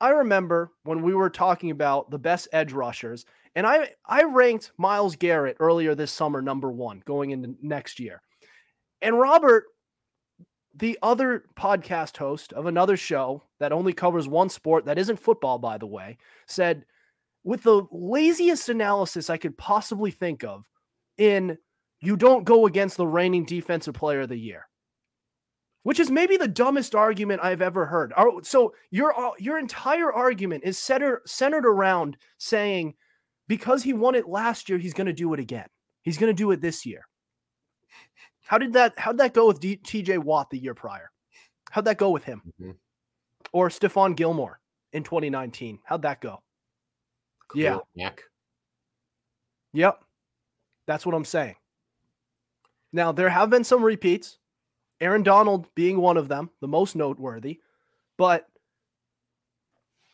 I 0.00 0.10
remember 0.10 0.70
when 0.84 1.02
we 1.02 1.14
were 1.14 1.30
talking 1.30 1.70
about 1.70 2.10
the 2.10 2.18
best 2.18 2.48
edge 2.52 2.72
rushers, 2.72 3.24
and 3.54 3.66
I 3.66 3.90
I 4.06 4.24
ranked 4.24 4.72
Myles 4.78 5.16
Garrett 5.16 5.56
earlier 5.60 5.94
this 5.94 6.12
summer 6.12 6.40
number 6.40 6.70
one 6.70 7.02
going 7.04 7.30
into 7.30 7.54
next 7.62 7.98
year. 7.98 8.22
And 9.00 9.18
Robert 9.18 9.64
the 10.78 10.98
other 11.02 11.44
podcast 11.58 12.16
host 12.16 12.52
of 12.52 12.66
another 12.66 12.96
show 12.96 13.42
that 13.58 13.72
only 13.72 13.92
covers 13.92 14.28
one 14.28 14.48
sport 14.48 14.84
that 14.84 14.98
isn't 14.98 15.18
football, 15.18 15.58
by 15.58 15.76
the 15.76 15.86
way, 15.86 16.16
said, 16.46 16.84
with 17.42 17.62
the 17.62 17.82
laziest 17.90 18.68
analysis 18.68 19.28
I 19.30 19.38
could 19.38 19.58
possibly 19.58 20.10
think 20.10 20.44
of, 20.44 20.64
in 21.16 21.58
you 22.00 22.16
don't 22.16 22.44
go 22.44 22.66
against 22.66 22.96
the 22.96 23.06
reigning 23.06 23.44
defensive 23.44 23.94
player 23.94 24.20
of 24.20 24.28
the 24.28 24.38
year, 24.38 24.67
which 25.82 26.00
is 26.00 26.10
maybe 26.10 26.36
the 26.36 26.48
dumbest 26.48 26.94
argument 26.94 27.40
I've 27.42 27.62
ever 27.62 27.86
heard. 27.86 28.12
So 28.42 28.74
your 28.90 29.18
uh, 29.18 29.30
your 29.38 29.58
entire 29.58 30.12
argument 30.12 30.64
is 30.64 30.78
centered 30.78 31.22
centered 31.26 31.66
around 31.66 32.16
saying 32.38 32.94
because 33.48 33.82
he 33.82 33.92
won 33.92 34.14
it 34.14 34.28
last 34.28 34.68
year, 34.68 34.78
he's 34.78 34.94
going 34.94 35.06
to 35.06 35.12
do 35.12 35.32
it 35.34 35.40
again. 35.40 35.66
He's 36.02 36.18
going 36.18 36.30
to 36.30 36.36
do 36.36 36.50
it 36.50 36.60
this 36.60 36.86
year. 36.86 37.06
How 38.44 38.58
did 38.58 38.72
that? 38.74 38.94
How'd 38.98 39.18
that 39.18 39.34
go 39.34 39.46
with 39.46 39.60
D- 39.60 39.76
T.J. 39.76 40.18
Watt 40.18 40.50
the 40.50 40.58
year 40.58 40.74
prior? 40.74 41.10
How'd 41.70 41.84
that 41.84 41.98
go 41.98 42.10
with 42.10 42.24
him? 42.24 42.42
Mm-hmm. 42.60 42.72
Or 43.52 43.68
Stephon 43.68 44.16
Gilmore 44.16 44.60
in 44.92 45.02
2019? 45.02 45.78
How'd 45.84 46.02
that 46.02 46.20
go? 46.20 46.42
Cool. 47.48 47.60
Yeah. 47.60 47.78
Neck. 47.94 48.22
Yep. 49.72 50.02
That's 50.86 51.04
what 51.04 51.14
I'm 51.14 51.24
saying. 51.24 51.56
Now 52.92 53.12
there 53.12 53.28
have 53.28 53.50
been 53.50 53.64
some 53.64 53.82
repeats. 53.82 54.38
Aaron 55.00 55.22
Donald 55.22 55.66
being 55.74 56.00
one 56.00 56.16
of 56.16 56.28
them, 56.28 56.50
the 56.60 56.68
most 56.68 56.96
noteworthy, 56.96 57.60
but 58.16 58.46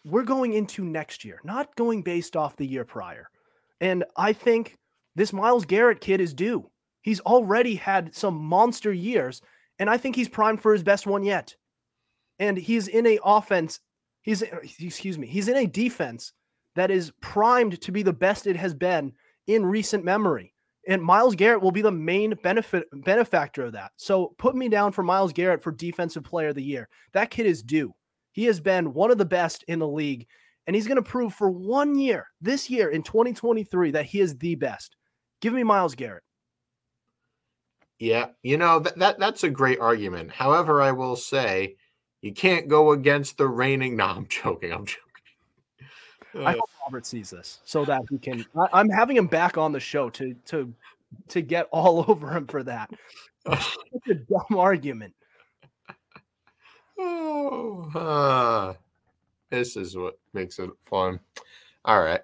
we're 0.05 0.23
going 0.23 0.53
into 0.53 0.85
next 0.85 1.25
year, 1.25 1.41
not 1.45 1.75
going 1.77 2.03
based 2.03 2.37
off 2.37 2.57
the 2.57 2.67
year 2.67 2.85
prior. 2.85 3.31
And 3.81 4.05
I 4.17 4.33
think 4.33 4.77
this 5.17 5.33
Myles 5.33 5.65
Garrett 5.65 6.01
kid 6.01 6.21
is 6.21 6.35
due. 6.35 6.71
He's 7.03 7.21
already 7.21 7.75
had 7.75 8.15
some 8.15 8.37
monster 8.37 8.93
years, 8.93 9.43
and 9.79 9.89
I 9.89 9.97
think 9.97 10.17
he's 10.17 10.29
primed 10.29 10.61
for 10.61 10.73
his 10.73 10.83
best 10.83 11.07
one 11.07 11.23
yet. 11.23 11.55
And 12.39 12.57
he's 12.57 12.89
in 12.89 13.07
a 13.07 13.19
offense, 13.25 13.81
he's 14.23 14.43
excuse 14.43 15.19
me, 15.19 15.27
he's 15.27 15.49
in 15.49 15.57
a 15.57 15.67
defense 15.67 16.33
that 16.75 16.91
is 16.91 17.13
primed 17.21 17.81
to 17.83 17.93
be 17.93 18.03
the 18.03 18.13
best 18.13 18.47
it 18.47 18.57
has 18.57 18.75
been 18.75 19.13
in 19.47 19.65
recent 19.65 20.05
memory. 20.05 20.54
And 20.89 21.03
Myles 21.03 21.35
Garrett 21.35 21.63
will 21.63 21.73
be 21.73 21.83
the 21.83 21.91
main 21.91 22.35
benefit 22.43 22.87
benefactor 22.93 23.65
of 23.65 23.73
that. 23.73 23.93
So 23.97 24.35
put 24.39 24.55
me 24.55 24.69
down 24.69 24.93
for 24.93 25.03
Myles 25.03 25.33
Garrett 25.33 25.63
for 25.63 25.73
defensive 25.73 26.25
player 26.25 26.49
of 26.49 26.55
the 26.55 26.63
year. 26.63 26.89
That 27.13 27.31
kid 27.31 27.47
is 27.47 27.63
due. 27.63 27.95
He 28.33 28.45
has 28.45 28.61
been 28.61 28.93
one 28.93 29.11
of 29.11 29.19
the 29.19 29.25
best 29.25 29.65
in 29.69 29.79
the 29.79 29.89
league, 29.89 30.27
and 30.67 30.75
he's 30.75 30.87
going 30.87 30.97
to 30.97 31.03
prove 31.03 31.35
for 31.35 31.51
one 31.51 31.97
year, 31.97 32.27
this 32.41 32.69
year 32.69 32.91
in 32.91 33.03
2023, 33.03 33.93
that 33.93 34.07
he 34.07 34.21
is 34.21 34.37
the 34.37 34.57
best. 34.57 34.97
Give 35.41 35.53
me 35.53 35.63
Myles 35.63 35.95
Garrett. 35.95 36.25
Yeah, 37.99 38.29
you 38.43 38.59
know 38.59 38.81
that, 38.81 38.99
that 38.99 39.19
that's 39.19 39.45
a 39.45 39.51
great 39.51 39.79
argument. 39.79 40.31
However, 40.31 40.83
I 40.83 40.93
will 40.93 41.17
say 41.17 41.77
you 42.23 42.33
can't 42.33 42.69
go 42.69 42.93
against 42.93 43.39
the 43.39 43.49
reigning. 43.49 43.97
No, 43.97 44.07
I'm 44.07 44.27
joking. 44.29 44.73
I'm 44.73 44.85
joking. 44.85 45.01
I 46.37 46.53
hope 46.53 46.71
Robert 46.83 47.07
sees 47.07 47.31
this 47.31 47.61
so 47.65 47.85
that 47.85 48.03
he 48.11 48.19
can. 48.19 48.45
I, 48.73 48.81
am 48.81 48.89
having 48.89 49.17
him 49.17 49.27
back 49.27 49.57
on 49.57 49.73
the 49.73 49.81
show 49.81 50.11
to 50.11 50.35
to 50.47 50.73
to 51.29 51.41
get 51.41 51.69
all 51.71 52.05
over 52.09 52.31
him 52.31 52.47
for 52.47 52.63
that. 52.63 52.91
Such 53.47 54.09
a 54.11 54.15
dumb 54.15 54.59
argument. 54.59 55.15
Oh, 56.99 57.91
uh, 57.95 58.75
this 59.51 59.77
is 59.77 59.97
what 59.97 60.19
makes 60.33 60.59
it 60.59 60.71
fun. 60.85 61.21
All 61.85 62.01
right. 62.01 62.21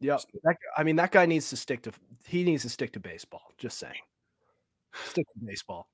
Yep. 0.00 0.20
That, 0.44 0.56
I 0.76 0.82
mean, 0.82 0.96
that 0.96 1.10
guy 1.10 1.26
needs 1.26 1.48
to 1.50 1.56
stick 1.56 1.82
to. 1.82 1.92
He 2.26 2.44
needs 2.44 2.62
to 2.62 2.68
stick 2.68 2.92
to 2.92 3.00
baseball. 3.00 3.52
Just 3.58 3.78
saying. 3.78 3.94
Stick 5.06 5.26
to 5.32 5.44
baseball. 5.44 5.88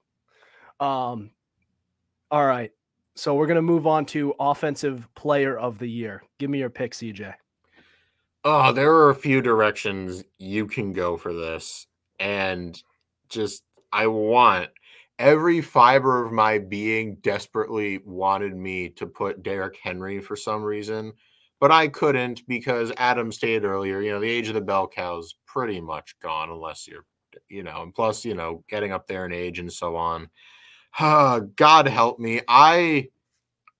Um. 0.80 1.30
All 2.30 2.46
right. 2.46 2.72
So 3.14 3.34
we're 3.34 3.46
gonna 3.46 3.62
move 3.62 3.86
on 3.86 4.06
to 4.06 4.34
offensive 4.40 5.08
player 5.14 5.58
of 5.58 5.78
the 5.78 5.86
year. 5.86 6.22
Give 6.38 6.50
me 6.50 6.58
your 6.58 6.70
pick, 6.70 6.92
CJ. 6.92 7.34
Oh, 8.44 8.72
there 8.72 8.92
are 8.92 9.10
a 9.10 9.14
few 9.14 9.40
directions 9.40 10.24
you 10.38 10.66
can 10.66 10.92
go 10.92 11.16
for 11.16 11.32
this, 11.32 11.86
and 12.18 12.80
just 13.28 13.62
I 13.92 14.06
want 14.06 14.70
every 15.18 15.60
fiber 15.60 16.24
of 16.24 16.32
my 16.32 16.58
being 16.58 17.16
desperately 17.16 17.98
wanted 18.04 18.56
me 18.56 18.88
to 18.90 19.06
put 19.06 19.42
Derrick 19.42 19.76
Henry 19.82 20.20
for 20.20 20.36
some 20.36 20.62
reason 20.62 21.12
but 21.62 21.70
I 21.70 21.86
couldn't 21.86 22.44
because 22.48 22.90
Adam 22.96 23.30
stated 23.30 23.64
earlier, 23.64 24.00
you 24.00 24.10
know, 24.10 24.18
the 24.18 24.28
age 24.28 24.48
of 24.48 24.54
the 24.54 24.60
bell 24.60 24.88
cow 24.88 25.18
is 25.18 25.36
pretty 25.46 25.80
much 25.80 26.18
gone 26.18 26.50
unless 26.50 26.88
you're, 26.88 27.04
you 27.48 27.62
know, 27.62 27.82
and 27.82 27.94
plus, 27.94 28.24
you 28.24 28.34
know, 28.34 28.64
getting 28.68 28.90
up 28.90 29.06
there 29.06 29.26
in 29.26 29.32
age 29.32 29.60
and 29.60 29.72
so 29.72 29.94
on. 29.94 30.28
Uh, 30.98 31.40
God 31.56 31.86
help 31.86 32.18
me. 32.18 32.40
I 32.48 33.08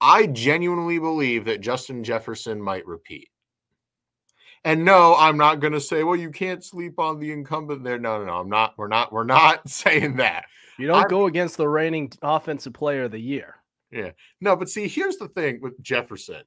I 0.01 0.27
genuinely 0.27 0.99
believe 0.99 1.45
that 1.45 1.61
Justin 1.61 2.03
Jefferson 2.03 2.61
might 2.61 2.87
repeat. 2.87 3.29
And 4.65 4.85
no, 4.85 5.17
I'm 5.17 5.37
not 5.37 5.61
going 5.61 5.73
to 5.73 5.81
say, 5.81 6.05
well, 6.05 6.17
you 6.17 6.31
can't 6.31 6.65
sleep 6.65 6.99
on 6.99 7.19
the 7.19 7.33
incumbent 7.33 7.83
there. 7.83 7.99
No, 7.99 8.19
no, 8.19 8.27
no. 8.27 8.33
I'm 8.35 8.49
not. 8.49 8.75
We're 8.77 8.89
not. 8.89 9.13
We're 9.13 9.25
not 9.25 9.69
saying 9.69 10.17
that. 10.17 10.47
You 10.79 10.87
don't 10.87 11.03
I'm, 11.03 11.09
go 11.09 11.27
against 11.27 11.57
the 11.57 11.69
reigning 11.69 12.13
offensive 12.23 12.73
player 12.73 13.05
of 13.05 13.11
the 13.11 13.21
year. 13.21 13.57
Yeah. 13.91 14.11
No, 14.41 14.57
but 14.57 14.71
see, 14.71 14.89
here's 14.89 15.17
the 15.17 15.29
thing 15.29 15.61
with 15.61 15.81
Jefferson 15.83 16.43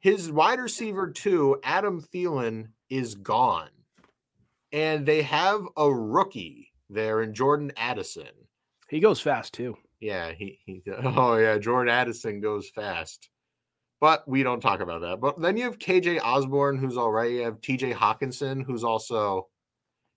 his 0.00 0.32
wide 0.32 0.58
receiver 0.58 1.10
two, 1.10 1.60
Adam 1.62 2.00
Thielen, 2.02 2.68
is 2.88 3.14
gone. 3.14 3.68
And 4.72 5.04
they 5.04 5.22
have 5.22 5.62
a 5.76 5.92
rookie 5.92 6.72
there 6.88 7.22
in 7.22 7.34
Jordan 7.34 7.72
Addison. 7.76 8.30
He 8.90 9.00
goes 9.00 9.20
fast 9.20 9.54
too. 9.54 9.76
Yeah, 10.00 10.32
he, 10.32 10.58
he 10.66 10.82
oh 11.04 11.36
yeah, 11.36 11.58
Jordan 11.58 11.92
Addison 11.92 12.40
goes 12.40 12.68
fast. 12.70 13.30
But 14.00 14.26
we 14.26 14.42
don't 14.42 14.60
talk 14.60 14.80
about 14.80 15.02
that. 15.02 15.20
But 15.20 15.40
then 15.40 15.56
you 15.58 15.64
have 15.64 15.78
KJ 15.78 16.20
Osborne, 16.22 16.78
who's 16.78 16.96
all 16.96 17.12
right. 17.12 17.30
You 17.30 17.42
have 17.42 17.60
T.J. 17.60 17.92
Hockenson, 17.92 18.64
who's 18.64 18.82
also, 18.82 19.48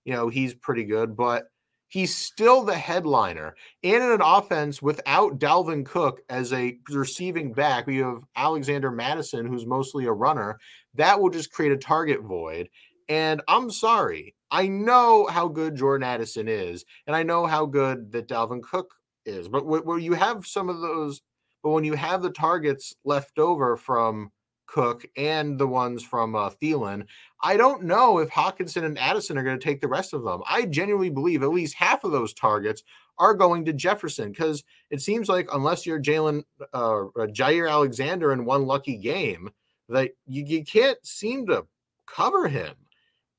you 0.06 0.14
know, 0.14 0.30
he's 0.30 0.54
pretty 0.54 0.86
good. 0.86 1.18
But 1.18 1.48
He's 1.94 2.18
still 2.18 2.64
the 2.64 2.74
headliner. 2.74 3.56
And 3.84 4.04
in 4.04 4.12
an 4.14 4.22
offense 4.24 4.82
without 4.82 5.38
Dalvin 5.38 5.86
Cook 5.86 6.22
as 6.28 6.52
a 6.52 6.76
receiving 6.90 7.54
back, 7.54 7.86
we 7.86 7.98
have 7.98 8.24
Alexander 8.36 8.90
Mattison, 8.90 9.46
who's 9.46 9.68
mostly 9.68 10.06
a 10.06 10.12
runner. 10.12 10.58
That 10.96 11.22
will 11.22 11.30
just 11.30 11.52
create 11.52 11.72
a 11.72 11.78
target 11.78 12.22
void. 12.24 12.68
And 13.10 13.44
I'm 13.48 13.70
sorry. 13.70 14.34
I 14.54 14.68
know 14.68 15.26
how 15.26 15.48
good 15.48 15.76
Jordan 15.76 16.08
Addison 16.08 16.48
is, 16.48 16.86
and 17.08 17.16
I 17.16 17.24
know 17.24 17.46
how 17.46 17.66
good 17.66 18.12
that 18.12 18.30
Dalvin 18.30 18.62
Cook 18.62 18.94
is. 19.26 19.50
But 19.50 19.66
where 19.66 19.98
you 19.98 20.14
have 20.14 20.46
some 20.46 20.70
of 20.70 20.80
those, 20.80 21.22
but 21.64 21.72
when 21.72 21.84
you 21.84 21.96
have 21.96 22.22
the 22.22 22.30
targets 22.30 22.94
left 23.04 23.40
over 23.40 23.76
from 23.76 24.32
Cook 24.74 25.06
and 25.18 25.60
the 25.60 25.68
ones 25.68 26.04
from 26.04 26.36
uh, 26.36 26.50
Thielen. 26.50 27.06
I 27.42 27.58
don't 27.58 27.84
know 27.84 28.18
if 28.18 28.30
Hockenson 28.30 28.84
and 28.84 28.98
Addison 28.98 29.38
are 29.38 29.44
going 29.44 29.60
to 29.60 29.64
take 29.64 29.82
the 29.82 29.88
rest 29.88 30.14
of 30.14 30.24
them. 30.24 30.42
I 30.50 30.66
genuinely 30.66 31.12
believe 31.12 31.44
at 31.44 31.50
least 31.50 31.76
half 31.76 32.04
of 32.04 32.12
those 32.12 32.34
targets 32.34 32.82
are 33.20 33.36
going 33.36 33.66
to 33.66 33.74
Jefferson 33.74 34.32
because 34.32 34.64
it 34.90 35.02
seems 35.02 35.30
like 35.30 35.48
unless 35.54 35.86
you're 35.86 36.02
Jalen 36.02 36.44
uh, 36.74 37.02
uh, 37.02 37.28
Jaire 37.28 37.70
Alexander 37.70 38.34
in 38.34 38.46
one 38.46 38.66
lucky 38.66 38.98
game, 38.98 39.52
that 39.90 40.12
you, 40.26 40.44
you 40.44 40.64
can't 40.64 40.98
seem 41.06 41.46
to 41.48 41.68
cover 42.08 42.48
him. 42.48 42.74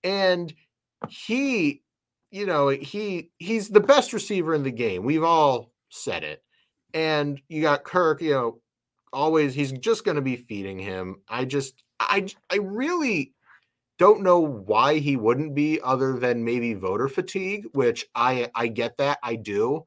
And 0.05 0.55
he, 1.09 1.83
you 2.31 2.47
know, 2.47 2.69
he 2.69 3.31
he's 3.39 3.69
the 3.69 3.81
best 3.81 4.13
receiver 4.13 4.55
in 4.55 4.63
the 4.63 4.71
game. 4.71 5.05
We've 5.05 5.25
all 5.25 5.73
said 5.89 6.25
it. 6.25 6.43
And 6.93 7.41
you 7.49 7.63
got 7.63 7.85
Kirk, 7.85 8.23
you 8.23 8.31
know, 8.31 8.61
always 9.13 9.55
he's 9.55 9.73
just 9.73 10.05
going 10.05 10.17
to 10.17 10.23
be 10.23 10.37
feeding 10.37 10.79
him. 10.79 11.23
I 11.29 11.45
just 11.45 11.83
I 12.01 12.29
I 12.51 12.57
really 12.57 13.33
don't 13.99 14.23
know 14.23 14.41
why 14.41 14.99
he 14.99 15.17
wouldn't 15.17 15.55
be 15.55 15.81
other 15.83 16.19
than 16.19 16.45
maybe 16.45 16.75
voter 16.75 17.09
fatigue, 17.09 17.67
which 17.73 18.07
I 18.15 18.51
I 18.55 18.67
get 18.67 18.97
that. 18.99 19.19
I 19.23 19.37
do. 19.37 19.87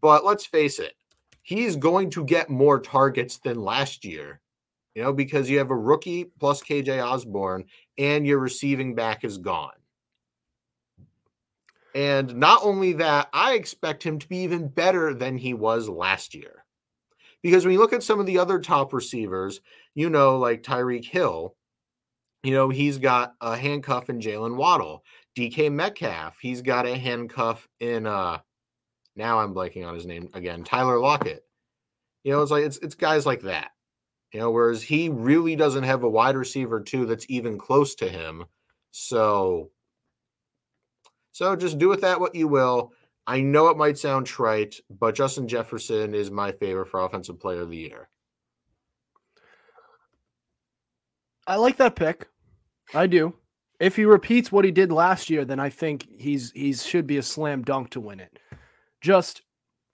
But 0.00 0.24
let's 0.24 0.46
face 0.46 0.78
it. 0.78 0.94
He's 1.42 1.76
going 1.76 2.10
to 2.10 2.24
get 2.24 2.50
more 2.50 2.80
targets 2.80 3.38
than 3.38 3.62
last 3.62 4.04
year. 4.04 4.40
You 4.96 5.02
know, 5.02 5.12
because 5.12 5.48
you 5.48 5.58
have 5.58 5.70
a 5.70 5.76
rookie 5.76 6.24
plus 6.40 6.62
KJ 6.62 7.04
Osborne 7.04 7.64
and 7.98 8.26
your 8.26 8.38
receiving 8.38 8.94
back 8.94 9.24
is 9.24 9.36
gone. 9.36 9.74
And 11.96 12.36
not 12.36 12.60
only 12.62 12.92
that, 12.92 13.30
I 13.32 13.54
expect 13.54 14.02
him 14.02 14.18
to 14.18 14.28
be 14.28 14.40
even 14.40 14.68
better 14.68 15.14
than 15.14 15.38
he 15.38 15.54
was 15.54 15.88
last 15.88 16.34
year. 16.34 16.62
Because 17.42 17.64
when 17.64 17.72
you 17.72 17.80
look 17.80 17.94
at 17.94 18.02
some 18.02 18.20
of 18.20 18.26
the 18.26 18.38
other 18.38 18.60
top 18.60 18.92
receivers, 18.92 19.62
you 19.94 20.10
know, 20.10 20.38
like 20.38 20.62
Tyreek 20.62 21.06
Hill, 21.06 21.56
you 22.42 22.52
know, 22.52 22.68
he's 22.68 22.98
got 22.98 23.32
a 23.40 23.56
handcuff 23.56 24.10
in 24.10 24.20
Jaylen 24.20 24.56
Waddle. 24.56 25.04
DK 25.38 25.72
Metcalf, 25.72 26.36
he's 26.38 26.60
got 26.60 26.86
a 26.86 26.98
handcuff 26.98 27.66
in 27.80 28.06
uh 28.06 28.40
now 29.16 29.38
I'm 29.38 29.54
blanking 29.54 29.86
on 29.86 29.94
his 29.94 30.04
name 30.04 30.28
again, 30.34 30.64
Tyler 30.64 30.98
Lockett. 31.00 31.46
You 32.24 32.32
know, 32.32 32.42
it's 32.42 32.50
like 32.50 32.64
it's 32.64 32.76
it's 32.78 32.94
guys 32.94 33.24
like 33.24 33.40
that. 33.42 33.70
You 34.34 34.40
know, 34.40 34.50
whereas 34.50 34.82
he 34.82 35.08
really 35.08 35.56
doesn't 35.56 35.84
have 35.84 36.02
a 36.02 36.10
wide 36.10 36.36
receiver 36.36 36.82
too 36.82 37.06
that's 37.06 37.24
even 37.30 37.56
close 37.56 37.94
to 37.96 38.08
him. 38.08 38.44
So 38.90 39.70
so 41.36 41.54
just 41.54 41.76
do 41.76 41.90
with 41.90 42.00
that 42.00 42.18
what 42.18 42.34
you 42.34 42.48
will. 42.48 42.94
I 43.26 43.42
know 43.42 43.68
it 43.68 43.76
might 43.76 43.98
sound 43.98 44.24
trite, 44.24 44.80
but 44.88 45.14
Justin 45.14 45.46
Jefferson 45.46 46.14
is 46.14 46.30
my 46.30 46.50
favorite 46.50 46.88
for 46.88 47.00
offensive 47.00 47.38
player 47.38 47.60
of 47.60 47.68
the 47.68 47.76
year. 47.76 48.08
I 51.46 51.56
like 51.56 51.76
that 51.76 51.94
pick. 51.94 52.26
I 52.94 53.06
do. 53.06 53.34
If 53.80 53.96
he 53.96 54.06
repeats 54.06 54.50
what 54.50 54.64
he 54.64 54.70
did 54.70 54.90
last 54.90 55.28
year, 55.28 55.44
then 55.44 55.60
I 55.60 55.68
think 55.68 56.08
he's 56.18 56.52
he's 56.52 56.86
should 56.86 57.06
be 57.06 57.18
a 57.18 57.22
slam 57.22 57.60
dunk 57.60 57.90
to 57.90 58.00
win 58.00 58.18
it. 58.18 58.38
Just 59.02 59.42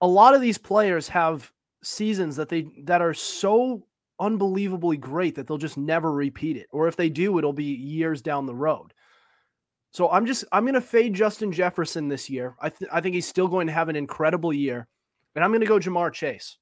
a 0.00 0.06
lot 0.06 0.36
of 0.36 0.42
these 0.42 0.58
players 0.58 1.08
have 1.08 1.50
seasons 1.82 2.36
that 2.36 2.50
they 2.50 2.68
that 2.84 3.02
are 3.02 3.14
so 3.14 3.84
unbelievably 4.20 4.98
great 4.98 5.34
that 5.34 5.48
they'll 5.48 5.58
just 5.58 5.76
never 5.76 6.12
repeat 6.12 6.56
it. 6.56 6.68
Or 6.70 6.86
if 6.86 6.94
they 6.94 7.08
do, 7.08 7.36
it'll 7.36 7.52
be 7.52 7.64
years 7.64 8.22
down 8.22 8.46
the 8.46 8.54
road. 8.54 8.94
So 9.92 10.10
I'm 10.10 10.24
just 10.24 10.44
I'm 10.52 10.64
going 10.64 10.74
to 10.74 10.80
fade 10.80 11.14
Justin 11.14 11.52
Jefferson 11.52 12.08
this 12.08 12.30
year. 12.30 12.56
I 12.60 12.70
th- 12.70 12.90
I 12.92 13.00
think 13.00 13.14
he's 13.14 13.28
still 13.28 13.48
going 13.48 13.66
to 13.66 13.72
have 13.72 13.88
an 13.90 13.96
incredible 13.96 14.52
year, 14.52 14.88
and 15.34 15.44
I'm 15.44 15.50
going 15.50 15.60
to 15.60 15.66
go 15.66 15.78
Ja'Marr 15.78 16.12
Chase, 16.12 16.56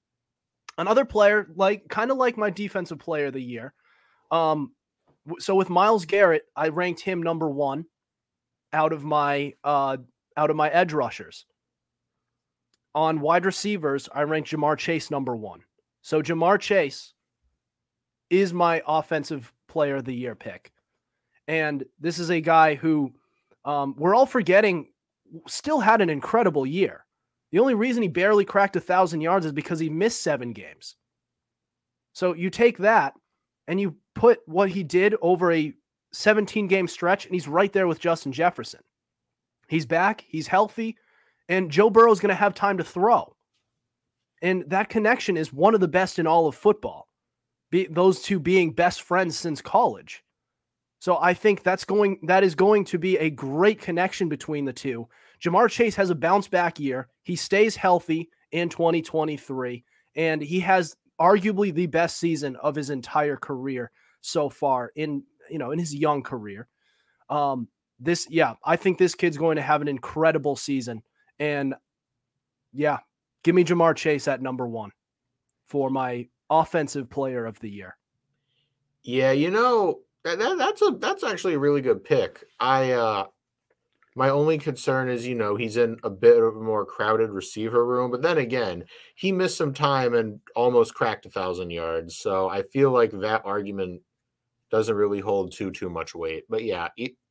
another 0.78 1.04
player 1.04 1.48
like 1.54 1.88
kind 1.88 2.10
of 2.10 2.16
like 2.16 2.36
my 2.36 2.50
defensive 2.50 2.98
player 2.98 3.26
of 3.26 3.34
the 3.34 3.42
year. 3.42 3.72
Um, 4.32 4.72
so 5.38 5.54
with 5.54 5.70
Myles 5.70 6.06
Garrett, 6.06 6.42
I 6.56 6.68
ranked 6.68 7.00
him 7.00 7.22
number 7.22 7.48
one 7.48 7.84
out 8.72 8.92
of 8.92 9.04
my 9.04 9.54
uh 9.62 9.96
out 10.36 10.50
of 10.50 10.56
my 10.56 10.68
edge 10.70 10.92
rushers. 10.92 11.46
On 12.96 13.20
wide 13.20 13.44
receivers, 13.44 14.08
I 14.12 14.22
ranked 14.22 14.50
Ja'Marr 14.50 14.76
Chase 14.76 15.08
number 15.08 15.36
one. 15.36 15.60
So 16.02 16.20
Ja'Marr 16.20 16.58
Chase 16.58 17.14
is 18.28 18.52
my 18.52 18.82
offensive 18.86 19.52
player 19.68 19.96
of 19.96 20.04
the 20.04 20.14
year 20.14 20.34
pick. 20.34 20.72
And 21.46 21.84
this 22.00 22.18
is 22.18 22.30
a 22.30 22.40
guy 22.40 22.74
who 22.74 23.12
um, 23.64 23.94
we're 23.96 24.14
all 24.14 24.26
forgetting 24.26 24.88
still 25.46 25.80
had 25.80 26.00
an 26.00 26.10
incredible 26.10 26.66
year. 26.66 27.04
The 27.52 27.58
only 27.58 27.74
reason 27.74 28.02
he 28.02 28.08
barely 28.08 28.44
cracked 28.44 28.76
a 28.76 28.80
thousand 28.80 29.20
yards 29.20 29.46
is 29.46 29.52
because 29.52 29.78
he 29.78 29.88
missed 29.88 30.22
seven 30.22 30.52
games. 30.52 30.96
So 32.12 32.34
you 32.34 32.50
take 32.50 32.78
that 32.78 33.14
and 33.66 33.80
you 33.80 33.96
put 34.14 34.40
what 34.46 34.70
he 34.70 34.82
did 34.82 35.14
over 35.20 35.52
a 35.52 35.74
17 36.12 36.66
game 36.66 36.88
stretch, 36.88 37.26
and 37.26 37.34
he's 37.34 37.48
right 37.48 37.72
there 37.72 37.86
with 37.86 38.00
Justin 38.00 38.32
Jefferson. 38.32 38.80
He's 39.68 39.86
back, 39.86 40.24
he's 40.28 40.48
healthy, 40.48 40.96
and 41.48 41.70
Joe 41.70 41.90
Burrow 41.90 42.12
is 42.12 42.20
going 42.20 42.30
to 42.30 42.34
have 42.34 42.54
time 42.54 42.78
to 42.78 42.84
throw. 42.84 43.36
And 44.42 44.64
that 44.68 44.88
connection 44.88 45.36
is 45.36 45.52
one 45.52 45.74
of 45.74 45.80
the 45.80 45.88
best 45.88 46.18
in 46.18 46.26
all 46.26 46.48
of 46.48 46.54
football. 46.56 47.06
Be, 47.70 47.86
those 47.86 48.22
two 48.22 48.40
being 48.40 48.72
best 48.72 49.02
friends 49.02 49.38
since 49.38 49.60
college. 49.60 50.24
So 51.00 51.16
I 51.18 51.32
think 51.32 51.62
that's 51.62 51.84
going 51.84 52.20
that 52.24 52.44
is 52.44 52.54
going 52.54 52.84
to 52.84 52.98
be 52.98 53.16
a 53.16 53.30
great 53.30 53.80
connection 53.80 54.28
between 54.28 54.66
the 54.66 54.72
two. 54.72 55.08
Ja'Marr 55.42 55.70
Chase 55.70 55.96
has 55.96 56.10
a 56.10 56.14
bounce 56.14 56.46
back 56.46 56.78
year. 56.78 57.08
He 57.22 57.36
stays 57.36 57.74
healthy 57.74 58.28
in 58.52 58.68
2023 58.68 59.82
and 60.14 60.42
he 60.42 60.60
has 60.60 60.94
arguably 61.18 61.72
the 61.72 61.86
best 61.86 62.18
season 62.18 62.54
of 62.56 62.74
his 62.74 62.90
entire 62.90 63.36
career 63.36 63.90
so 64.20 64.50
far 64.50 64.92
in 64.94 65.22
you 65.50 65.58
know 65.58 65.70
in 65.70 65.78
his 65.78 65.94
young 65.94 66.22
career. 66.22 66.68
Um 67.30 67.68
this 67.98 68.26
yeah, 68.28 68.54
I 68.62 68.76
think 68.76 68.98
this 68.98 69.14
kid's 69.14 69.38
going 69.38 69.56
to 69.56 69.62
have 69.62 69.80
an 69.80 69.88
incredible 69.88 70.54
season 70.54 71.02
and 71.38 71.74
yeah, 72.74 72.98
give 73.42 73.54
me 73.54 73.64
Ja'Marr 73.64 73.96
Chase 73.96 74.28
at 74.28 74.42
number 74.42 74.68
1 74.68 74.90
for 75.66 75.88
my 75.88 76.28
offensive 76.50 77.08
player 77.08 77.46
of 77.46 77.58
the 77.60 77.70
year. 77.70 77.96
Yeah, 79.02 79.32
you 79.32 79.50
know, 79.50 80.00
that, 80.24 80.38
that, 80.38 80.58
that's 80.58 80.82
a 80.82 80.90
that's 80.98 81.24
actually 81.24 81.54
a 81.54 81.58
really 81.58 81.80
good 81.80 82.04
pick. 82.04 82.44
I 82.58 82.92
uh 82.92 83.26
my 84.16 84.28
only 84.30 84.58
concern 84.58 85.08
is, 85.08 85.26
you 85.26 85.36
know, 85.36 85.54
he's 85.54 85.76
in 85.76 85.96
a 86.02 86.10
bit 86.10 86.36
of 86.42 86.56
a 86.56 86.60
more 86.60 86.84
crowded 86.84 87.30
receiver 87.30 87.86
room, 87.86 88.10
but 88.10 88.22
then 88.22 88.38
again, 88.38 88.84
he 89.14 89.30
missed 89.30 89.56
some 89.56 89.72
time 89.72 90.14
and 90.14 90.40
almost 90.56 90.94
cracked 90.94 91.26
a 91.26 91.30
thousand 91.30 91.70
yards. 91.70 92.18
So 92.18 92.48
I 92.48 92.62
feel 92.64 92.90
like 92.90 93.12
that 93.12 93.42
argument 93.44 94.02
doesn't 94.70 94.96
really 94.96 95.20
hold 95.20 95.52
too 95.52 95.70
too 95.70 95.88
much 95.88 96.14
weight. 96.14 96.44
But 96.48 96.64
yeah, 96.64 96.88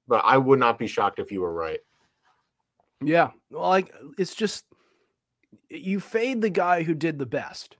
but 0.07 0.23
I 0.25 0.37
would 0.37 0.59
not 0.59 0.79
be 0.79 0.87
shocked 0.87 1.19
if 1.19 1.31
you 1.31 1.41
were 1.41 1.53
right. 1.53 1.79
Yeah, 3.03 3.31
well, 3.49 3.69
like 3.69 3.93
it's 4.17 4.35
just 4.35 4.65
you 5.69 5.99
fade 5.99 6.41
the 6.41 6.49
guy 6.49 6.83
who 6.83 6.93
did 6.93 7.19
the 7.19 7.25
best. 7.25 7.77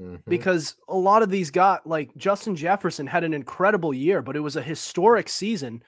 Mm-hmm. 0.00 0.28
Because 0.28 0.76
a 0.88 0.96
lot 0.96 1.22
of 1.22 1.30
these 1.30 1.50
got 1.50 1.86
like 1.86 2.14
Justin 2.16 2.54
Jefferson 2.54 3.06
had 3.06 3.24
an 3.24 3.32
incredible 3.32 3.94
year, 3.94 4.20
but 4.20 4.36
it 4.36 4.40
was 4.40 4.56
a 4.56 4.62
historic 4.62 5.28
season 5.28 5.82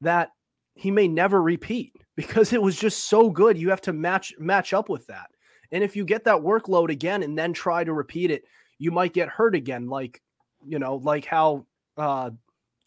that 0.00 0.30
he 0.74 0.90
may 0.90 1.06
never 1.06 1.42
repeat 1.42 1.92
because 2.16 2.52
it 2.52 2.62
was 2.62 2.78
just 2.78 3.08
so 3.08 3.28
good. 3.28 3.58
You 3.58 3.70
have 3.70 3.82
to 3.82 3.92
match 3.92 4.32
match 4.38 4.72
up 4.72 4.88
with 4.88 5.06
that. 5.08 5.28
And 5.70 5.82
if 5.82 5.96
you 5.96 6.04
get 6.04 6.24
that 6.24 6.36
workload 6.36 6.90
again 6.90 7.22
and 7.22 7.36
then 7.36 7.52
try 7.52 7.84
to 7.84 7.92
repeat 7.92 8.30
it, 8.30 8.44
you 8.78 8.90
might 8.90 9.14
get 9.14 9.28
hurt 9.28 9.54
again, 9.54 9.88
like 9.88 10.22
you 10.64 10.78
know, 10.78 10.96
like 10.96 11.26
how 11.26 11.66
uh 11.96 12.30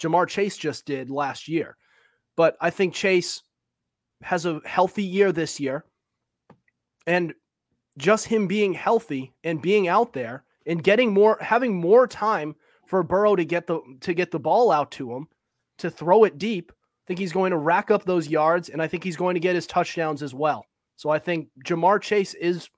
Ja'Marr 0.01 0.27
Chase 0.27 0.57
just 0.57 0.85
did 0.85 1.09
last 1.09 1.47
year. 1.47 1.77
But 2.35 2.57
I 2.59 2.69
think 2.69 2.93
Chase 2.93 3.43
has 4.23 4.45
a 4.45 4.61
healthy 4.65 5.03
year 5.03 5.31
this 5.31 5.59
year. 5.59 5.85
And 7.07 7.33
just 7.97 8.25
him 8.25 8.47
being 8.47 8.73
healthy 8.73 9.33
and 9.43 9.61
being 9.61 9.87
out 9.87 10.13
there 10.13 10.43
and 10.65 10.83
getting 10.83 11.13
more 11.13 11.37
having 11.41 11.75
more 11.75 12.07
time 12.07 12.55
for 12.85 13.03
Burrow 13.03 13.35
to 13.35 13.45
get 13.45 13.67
the 13.67 13.81
to 14.01 14.13
get 14.13 14.31
the 14.31 14.39
ball 14.39 14.71
out 14.71 14.91
to 14.91 15.11
him 15.11 15.27
to 15.77 15.89
throw 15.89 16.23
it 16.23 16.37
deep. 16.37 16.71
I 16.71 17.07
think 17.07 17.19
he's 17.19 17.33
going 17.33 17.51
to 17.51 17.57
rack 17.57 17.91
up 17.91 18.05
those 18.05 18.27
yards 18.27 18.69
and 18.69 18.81
I 18.81 18.87
think 18.87 19.03
he's 19.03 19.17
going 19.17 19.35
to 19.35 19.39
get 19.39 19.55
his 19.55 19.67
touchdowns 19.67 20.23
as 20.23 20.33
well. 20.33 20.65
So 20.95 21.09
I 21.09 21.19
think 21.19 21.49
Ja'Marr 21.65 22.01
Chase 22.01 22.33
is 22.35 22.69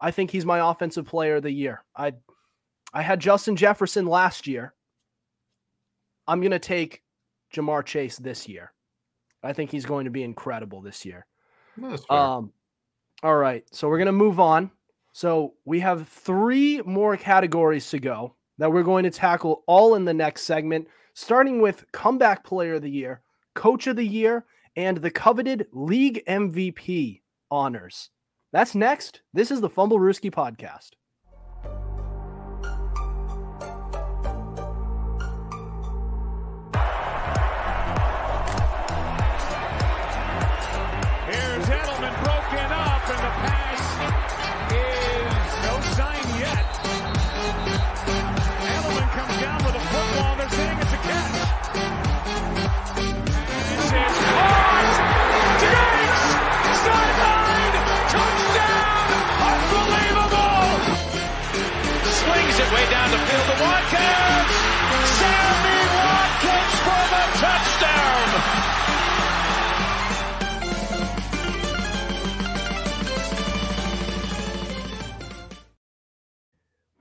I 0.00 0.10
think 0.10 0.30
he's 0.30 0.46
my 0.46 0.70
offensive 0.70 1.06
player 1.06 1.36
of 1.36 1.42
the 1.42 1.50
year. 1.50 1.84
I 1.96 2.12
I 2.92 3.02
had 3.02 3.20
Justin 3.20 3.56
Jefferson 3.56 4.06
last 4.06 4.46
year. 4.46 4.74
I'm 6.26 6.40
going 6.40 6.52
to 6.52 6.58
take 6.58 7.02
Ja'Marr 7.54 7.84
Chase 7.84 8.16
this 8.16 8.48
year. 8.48 8.72
I 9.42 9.52
think 9.52 9.70
he's 9.70 9.84
going 9.84 10.04
to 10.04 10.10
be 10.10 10.22
incredible 10.22 10.80
this 10.80 11.04
year. 11.04 11.26
Um 12.10 12.52
all 13.22 13.36
right, 13.36 13.64
so 13.72 13.88
we're 13.88 13.96
going 13.96 14.06
to 14.06 14.12
move 14.12 14.38
on 14.38 14.70
so 15.14 15.54
we 15.64 15.78
have 15.78 16.08
three 16.08 16.82
more 16.82 17.16
categories 17.16 17.88
to 17.90 18.00
go 18.00 18.34
that 18.58 18.72
we're 18.72 18.82
going 18.82 19.04
to 19.04 19.12
tackle 19.12 19.62
all 19.68 19.94
in 19.94 20.04
the 20.04 20.12
next 20.12 20.42
segment, 20.42 20.88
starting 21.14 21.60
with 21.60 21.84
comeback 21.92 22.42
player 22.42 22.74
of 22.74 22.82
the 22.82 22.90
year, 22.90 23.22
coach 23.54 23.86
of 23.86 23.94
the 23.94 24.04
year, 24.04 24.44
and 24.74 24.96
the 24.96 25.12
coveted 25.12 25.68
league 25.72 26.20
MVP 26.26 27.20
honors. 27.48 28.10
That's 28.52 28.74
next. 28.74 29.20
This 29.32 29.52
is 29.52 29.60
the 29.60 29.70
Fumblerooski 29.70 30.32
podcast. 30.32 30.90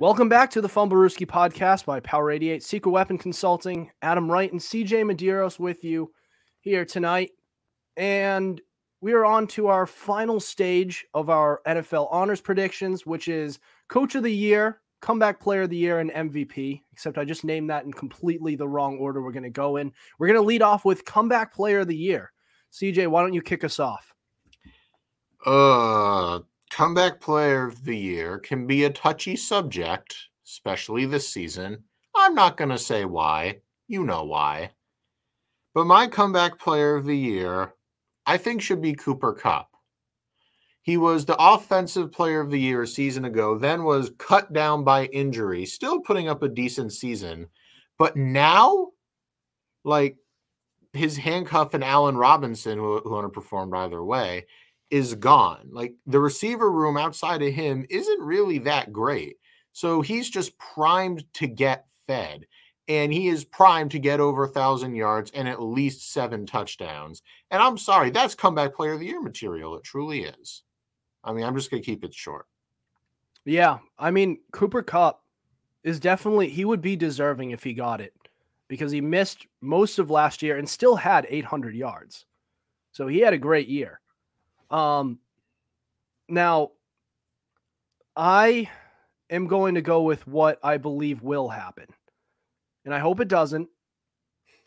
Welcome 0.03 0.27
back 0.27 0.51
to 0.51 0.59
the 0.59 0.67
Fumblerooski 0.67 1.25
podcast 1.25 1.85
by 1.85 2.01
Power 2.01 2.29
88 2.29 2.61
Secret 2.61 2.91
Weapon 2.91 3.17
Consulting. 3.17 3.89
Adam 4.01 4.29
Wright 4.29 4.51
and 4.51 4.59
CJ 4.59 5.09
Medeiros 5.09 5.59
with 5.59 5.81
you 5.85 6.11
here 6.59 6.83
tonight. 6.83 7.31
And 7.95 8.59
we 8.99 9.13
are 9.13 9.23
on 9.23 9.47
to 9.47 9.67
our 9.67 9.85
final 9.85 10.41
stage 10.41 11.05
of 11.13 11.29
our 11.29 11.61
NFL 11.65 12.09
honors 12.11 12.41
predictions, 12.41 13.05
which 13.05 13.29
is 13.29 13.59
Coach 13.87 14.15
of 14.15 14.23
the 14.23 14.29
Year, 14.29 14.81
Comeback 14.99 15.39
Player 15.39 15.61
of 15.61 15.69
the 15.69 15.77
Year, 15.77 15.99
and 15.99 16.11
MVP. 16.11 16.81
Except 16.91 17.17
I 17.17 17.23
just 17.23 17.45
named 17.45 17.69
that 17.69 17.85
in 17.85 17.93
completely 17.93 18.57
the 18.57 18.67
wrong 18.67 18.97
order 18.97 19.21
we're 19.21 19.31
going 19.31 19.43
to 19.43 19.49
go 19.49 19.77
in. 19.77 19.89
We're 20.19 20.27
going 20.27 20.37
to 20.37 20.45
lead 20.45 20.61
off 20.61 20.83
with 20.83 21.05
Comeback 21.05 21.53
Player 21.53 21.79
of 21.79 21.87
the 21.87 21.95
Year. 21.95 22.33
CJ, 22.73 23.07
why 23.07 23.21
don't 23.21 23.31
you 23.31 23.41
kick 23.41 23.63
us 23.63 23.79
off? 23.79 24.13
Uh, 25.45 26.41
comeback 26.73 27.21
player 27.21 27.67
of 27.67 27.85
the 27.85 27.95
year 27.95 28.39
can 28.39 28.65
be 28.65 28.83
a 28.83 28.89
touchy 28.89 29.35
subject, 29.35 30.15
especially 30.43 31.05
this 31.05 31.29
season. 31.29 31.83
I'm 32.15 32.33
not 32.33 32.57
going 32.57 32.71
to 32.71 32.79
say 32.79 33.05
why. 33.05 33.59
You 33.87 34.03
know 34.03 34.23
why. 34.23 34.71
But 35.75 35.85
my 35.85 36.07
comeback 36.07 36.57
player 36.57 36.95
of 36.95 37.05
the 37.05 37.15
year, 37.15 37.75
I 38.25 38.37
think, 38.37 38.59
should 38.59 38.81
be 38.81 38.95
Cooper 38.95 39.33
Kupp. 39.33 39.69
He 40.81 40.97
was 40.97 41.25
the 41.25 41.37
offensive 41.37 42.11
player 42.11 42.41
of 42.41 42.49
the 42.49 42.59
year 42.59 42.81
a 42.81 42.87
season 42.87 43.25
ago, 43.25 43.55
then 43.55 43.83
was 43.83 44.11
cut 44.17 44.51
down 44.51 44.83
by 44.83 45.05
injury, 45.05 45.67
still 45.67 45.99
putting 45.99 46.27
up 46.27 46.41
a 46.41 46.49
decent 46.49 46.91
season. 46.91 47.49
But 47.99 48.17
now, 48.17 48.87
like 49.83 50.17
his 50.93 51.17
handcuff 51.17 51.75
and 51.75 51.83
Allen 51.83 52.17
Robinson, 52.17 52.79
who, 52.79 52.99
who 53.01 53.11
underperformed 53.11 53.77
either 53.77 54.03
way, 54.03 54.47
is 54.89 55.15
gone. 55.15 55.69
Like 55.71 55.95
the 56.05 56.19
receiver 56.19 56.71
room 56.71 56.97
outside 56.97 57.41
of 57.41 57.53
him 57.53 57.85
isn't 57.89 58.21
really 58.21 58.59
that 58.59 58.93
great. 58.93 59.37
So 59.71 60.01
he's 60.01 60.29
just 60.29 60.57
primed 60.57 61.25
to 61.35 61.47
get 61.47 61.85
fed. 62.07 62.45
And 62.87 63.13
he 63.13 63.27
is 63.27 63.45
primed 63.45 63.91
to 63.91 63.99
get 63.99 64.19
over 64.19 64.43
a 64.43 64.49
thousand 64.49 64.95
yards 64.95 65.31
and 65.31 65.47
at 65.47 65.61
least 65.61 66.11
seven 66.11 66.45
touchdowns. 66.45 67.21
And 67.49 67.61
I'm 67.61 67.77
sorry, 67.77 68.09
that's 68.09 68.35
comeback 68.35 68.75
player 68.75 68.93
of 68.93 68.99
the 68.99 69.05
year 69.05 69.21
material. 69.21 69.75
It 69.75 69.83
truly 69.83 70.23
is. 70.23 70.63
I 71.23 71.31
mean, 71.31 71.45
I'm 71.45 71.55
just 71.55 71.69
to 71.69 71.79
keep 71.79 72.03
it 72.03 72.13
short. 72.13 72.45
Yeah. 73.45 73.79
I 73.97 74.11
mean, 74.11 74.39
Cooper 74.51 74.83
Kupp 74.83 75.23
is 75.83 75.99
definitely, 75.99 76.49
he 76.49 76.65
would 76.65 76.81
be 76.81 76.95
deserving 76.95 77.51
if 77.51 77.63
he 77.63 77.73
got 77.73 78.01
it 78.01 78.13
because 78.67 78.91
he 78.91 79.01
missed 79.01 79.47
most 79.61 79.99
of 79.99 80.09
last 80.09 80.41
year 80.41 80.57
and 80.57 80.67
still 80.67 80.95
had 80.95 81.25
800 81.29 81.75
yards. 81.75 82.25
So 82.91 83.07
he 83.07 83.19
had 83.19 83.33
a 83.33 83.37
great 83.37 83.67
year. 83.67 84.01
Um, 84.73 85.19
now, 86.27 86.71
I 88.15 88.69
am 89.29 89.47
going 89.47 89.75
to 89.75 89.81
go 89.81 90.01
with 90.01 90.27
what 90.27 90.59
I 90.63 90.77
believe 90.77 91.21
will 91.21 91.47
happen. 91.47 91.85
And 92.83 92.93
I 92.93 92.99
hope 92.99 93.19
it 93.19 93.27
doesn't. 93.27 93.69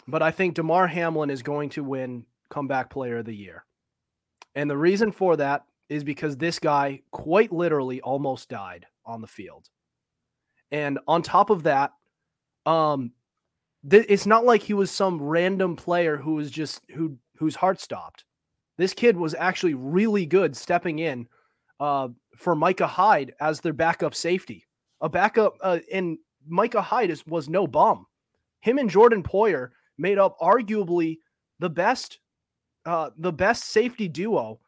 But 0.09 0.23
I 0.23 0.31
think 0.31 0.55
Damar 0.55 0.87
Hamlin 0.87 1.31
is 1.31 1.43
going 1.43 1.71
to 1.71 1.83
win 1.83 2.25
comeback 2.49 2.89
player 2.89 3.19
of 3.19 3.27
the 3.27 3.35
year. 3.35 3.65
And 4.55 4.71
the 4.71 4.77
reason 4.77 5.11
for 5.11 5.37
that 5.37 5.65
is 5.89 6.05
because 6.05 6.37
this 6.37 6.59
guy 6.61 7.03
quite 7.11 7.53
literally 7.53 8.01
almost 8.01 8.49
died 8.49 8.87
on 9.05 9.21
the 9.21 9.27
field. 9.27 9.69
And 10.71 10.99
on 11.07 11.23
top 11.23 11.51
of 11.51 11.65
that, 11.65 11.93
um, 12.65 13.13
th- 13.89 14.07
it's 14.09 14.27
not 14.27 14.45
like 14.45 14.63
he 14.63 14.75
was 14.75 14.91
some 14.91 15.21
random 15.21 15.77
player 15.77 16.17
who 16.17 16.35
was 16.35 16.51
just 16.51 16.81
who 16.91 17.19
whose 17.37 17.55
heart 17.55 17.81
stopped. 17.81 18.25
This 18.79 18.93
kid 18.93 19.17
was 19.17 19.35
actually 19.35 19.75
really 19.75 20.27
good 20.27 20.57
stepping 20.57 20.99
in 20.99 21.27
uh, 21.81 22.09
for 22.37 22.55
Micah 22.55 22.87
Hyde 22.87 23.35
as 23.41 23.61
their 23.61 23.73
backup 23.73 24.15
safety. 24.15 24.65
A 25.01 25.09
backup, 25.09 25.57
uh, 25.63 25.79
and 25.93 26.19
Micah 26.47 26.83
Hyde 26.83 27.11
is, 27.11 27.27
was 27.27 27.49
no 27.49 27.67
bum. 27.67 28.07
Him 28.61 28.79
and 28.79 28.91
Jordan 28.91 29.23
Poyer 29.23 29.71
made 29.99 30.19
up 30.19 30.39
arguably 30.41 31.19
the 31.59 31.71
best, 31.71 32.19
uh, 32.85 33.11
the 33.19 33.33
best 33.33 33.65
safety 33.65 34.09
duo 34.09 34.61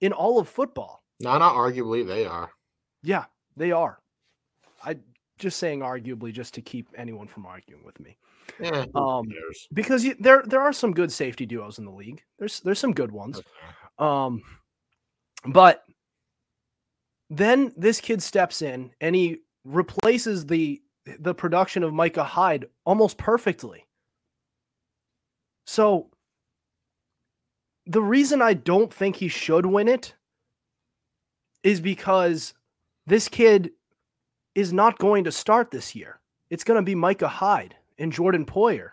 in 0.00 0.12
all 0.12 0.38
of 0.38 0.48
football. 0.48 1.02
No, 1.20 1.36
not 1.38 1.54
arguably, 1.54 2.06
they 2.06 2.26
are. 2.26 2.50
Yeah, 3.02 3.24
they 3.56 3.72
are. 3.72 3.98
I 4.84 4.96
just 5.38 5.58
saying 5.58 5.80
arguably 5.80 6.32
just 6.32 6.54
to 6.54 6.62
keep 6.62 6.88
anyone 6.96 7.28
from 7.28 7.46
arguing 7.46 7.84
with 7.84 7.98
me. 8.00 8.16
Yeah, 8.60 8.84
um, 8.94 9.26
because 9.72 10.04
you, 10.04 10.16
there 10.18 10.42
there 10.46 10.60
are 10.60 10.72
some 10.72 10.92
good 10.92 11.12
safety 11.12 11.46
duos 11.46 11.78
in 11.78 11.84
the 11.84 11.90
league. 11.90 12.22
There's 12.38 12.60
there's 12.60 12.78
some 12.78 12.92
good 12.92 13.12
ones. 13.12 13.40
Um, 13.98 14.42
but 15.46 15.84
then 17.30 17.72
this 17.76 18.00
kid 18.00 18.22
steps 18.22 18.62
in 18.62 18.90
and 19.00 19.14
he 19.14 19.38
replaces 19.64 20.46
the 20.46 20.80
the 21.20 21.34
production 21.34 21.82
of 21.82 21.92
Micah 21.92 22.24
Hyde 22.24 22.66
almost 22.84 23.18
perfectly. 23.18 23.86
So 25.66 26.10
the 27.86 28.02
reason 28.02 28.42
I 28.42 28.54
don't 28.54 28.92
think 28.92 29.16
he 29.16 29.28
should 29.28 29.66
win 29.66 29.88
it 29.88 30.14
is 31.62 31.80
because 31.80 32.54
this 33.06 33.28
kid 33.28 33.72
is 34.54 34.72
not 34.72 34.98
going 34.98 35.24
to 35.24 35.32
start 35.32 35.70
this 35.70 35.94
year. 35.94 36.20
It's 36.50 36.64
going 36.64 36.78
to 36.78 36.82
be 36.82 36.94
Micah 36.94 37.28
Hyde 37.28 37.76
and 37.98 38.12
Jordan 38.12 38.44
Poyer. 38.44 38.90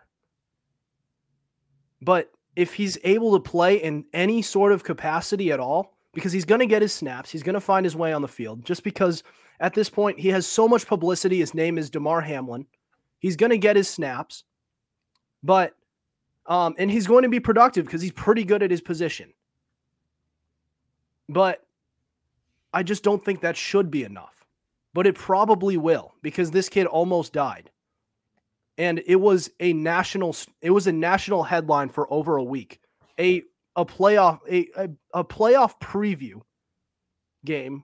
But 2.02 2.32
if 2.56 2.74
he's 2.74 2.98
able 3.04 3.34
to 3.34 3.40
play 3.40 3.78
in 3.78 4.06
any 4.14 4.42
sort 4.42 4.72
of 4.72 4.84
capacity 4.84 5.52
at 5.52 5.60
all, 5.60 5.98
because 6.14 6.32
he's 6.32 6.46
going 6.46 6.60
to 6.60 6.66
get 6.66 6.82
his 6.82 6.94
snaps, 6.94 7.32
he's 7.32 7.44
going 7.44 7.56
to 7.56 7.62
find 7.62 7.86
his 7.86 7.96
way 7.96 8.14
on 8.14 8.22
the 8.22 8.28
field, 8.28 8.64
just 8.66 8.84
because 8.84 9.24
at 9.60 9.74
this 9.74 9.90
point 9.90 10.20
he 10.20 10.30
has 10.30 10.46
so 10.46 10.68
much 10.68 10.86
publicity. 10.86 11.40
His 11.40 11.54
name 11.54 11.78
is 11.78 11.90
Damar 11.90 12.22
Hamlin. 12.22 12.66
He's 13.20 13.36
going 13.36 13.50
to 13.52 13.58
get 13.58 13.76
his 13.76 13.90
snaps, 13.90 14.44
but 15.42 15.76
um, 16.46 16.76
and 16.78 16.92
he's 16.92 17.08
going 17.08 17.24
to 17.24 17.30
be 17.30 17.40
productive 17.40 17.86
because 17.86 18.02
he's 18.02 18.12
pretty 18.12 18.44
good 18.44 18.62
at 18.62 18.70
his 18.70 18.82
position. 18.82 19.34
But 21.30 21.66
I 22.74 22.84
just 22.84 23.04
don't 23.04 23.24
think 23.24 23.42
that 23.42 23.56
should 23.56 23.90
be 23.90 24.04
enough. 24.04 24.46
But 24.94 25.08
it 25.08 25.16
probably 25.16 25.78
will 25.78 26.14
because 26.22 26.52
this 26.52 26.70
kid 26.70 26.86
almost 26.86 27.34
died 27.34 27.72
and 28.78 29.02
it 29.06 29.16
was 29.16 29.52
a 29.60 29.74
national 29.74 30.36
it 30.62 30.72
was 30.72 30.88
a 30.88 30.92
national 30.92 31.44
headline 31.44 31.90
for 31.90 32.12
over 32.12 32.38
a 32.38 32.44
week. 32.44 32.80
A 33.20 33.44
a 33.76 33.86
playoff 33.86 34.40
a, 34.50 34.68
a, 34.76 34.90
a 35.14 35.24
playoff 35.24 35.80
preview 35.80 36.42
game 37.46 37.84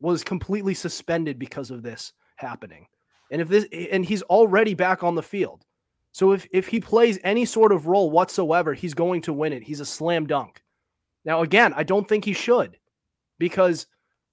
was 0.00 0.24
completely 0.24 0.74
suspended 0.74 1.38
because 1.38 1.70
of 1.70 1.82
this 1.82 2.12
happening. 2.36 2.86
And 3.30 3.40
if 3.40 3.48
this 3.48 3.66
and 3.92 4.04
he's 4.04 4.22
already 4.22 4.74
back 4.74 5.02
on 5.02 5.14
the 5.14 5.22
field. 5.22 5.64
So 6.12 6.32
if 6.32 6.46
if 6.52 6.66
he 6.66 6.80
plays 6.80 7.18
any 7.22 7.44
sort 7.44 7.72
of 7.72 7.86
role 7.86 8.10
whatsoever, 8.10 8.74
he's 8.74 8.94
going 8.94 9.22
to 9.22 9.32
win 9.32 9.52
it. 9.52 9.62
He's 9.62 9.80
a 9.80 9.86
slam 9.86 10.26
dunk. 10.26 10.62
Now 11.24 11.42
again, 11.42 11.72
I 11.76 11.84
don't 11.84 12.08
think 12.08 12.24
he 12.24 12.32
should 12.32 12.78
because 13.38 13.86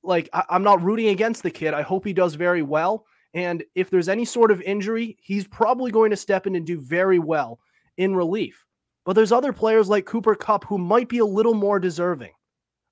like 0.03 0.29
I, 0.33 0.43
I'm 0.49 0.63
not 0.63 0.81
rooting 0.81 1.09
against 1.09 1.43
the 1.43 1.51
kid. 1.51 1.73
I 1.73 1.81
hope 1.81 2.05
he 2.05 2.13
does 2.13 2.35
very 2.35 2.61
well. 2.61 3.05
And 3.35 3.63
if 3.75 3.89
there's 3.89 4.09
any 4.09 4.23
sort 4.23 4.49
of 4.49 4.61
injury, 4.61 5.17
he's 5.21 5.45
probably 5.45 5.91
going 5.91 6.09
to 6.09 6.17
step 6.17 6.47
in 6.47 6.55
and 6.55 6.65
do 6.65 6.79
very 6.79 7.19
well 7.19 7.59
in 7.97 8.15
relief. 8.15 8.65
But 9.03 9.13
there's 9.13 9.33
other 9.33 9.53
players 9.53 9.89
like 9.89 10.05
Cooper 10.05 10.35
Kupp 10.35 10.63
who 10.63 10.77
might 10.77 11.09
be 11.09 11.19
a 11.19 11.25
little 11.25 11.53
more 11.53 11.77
deserving 11.77 12.31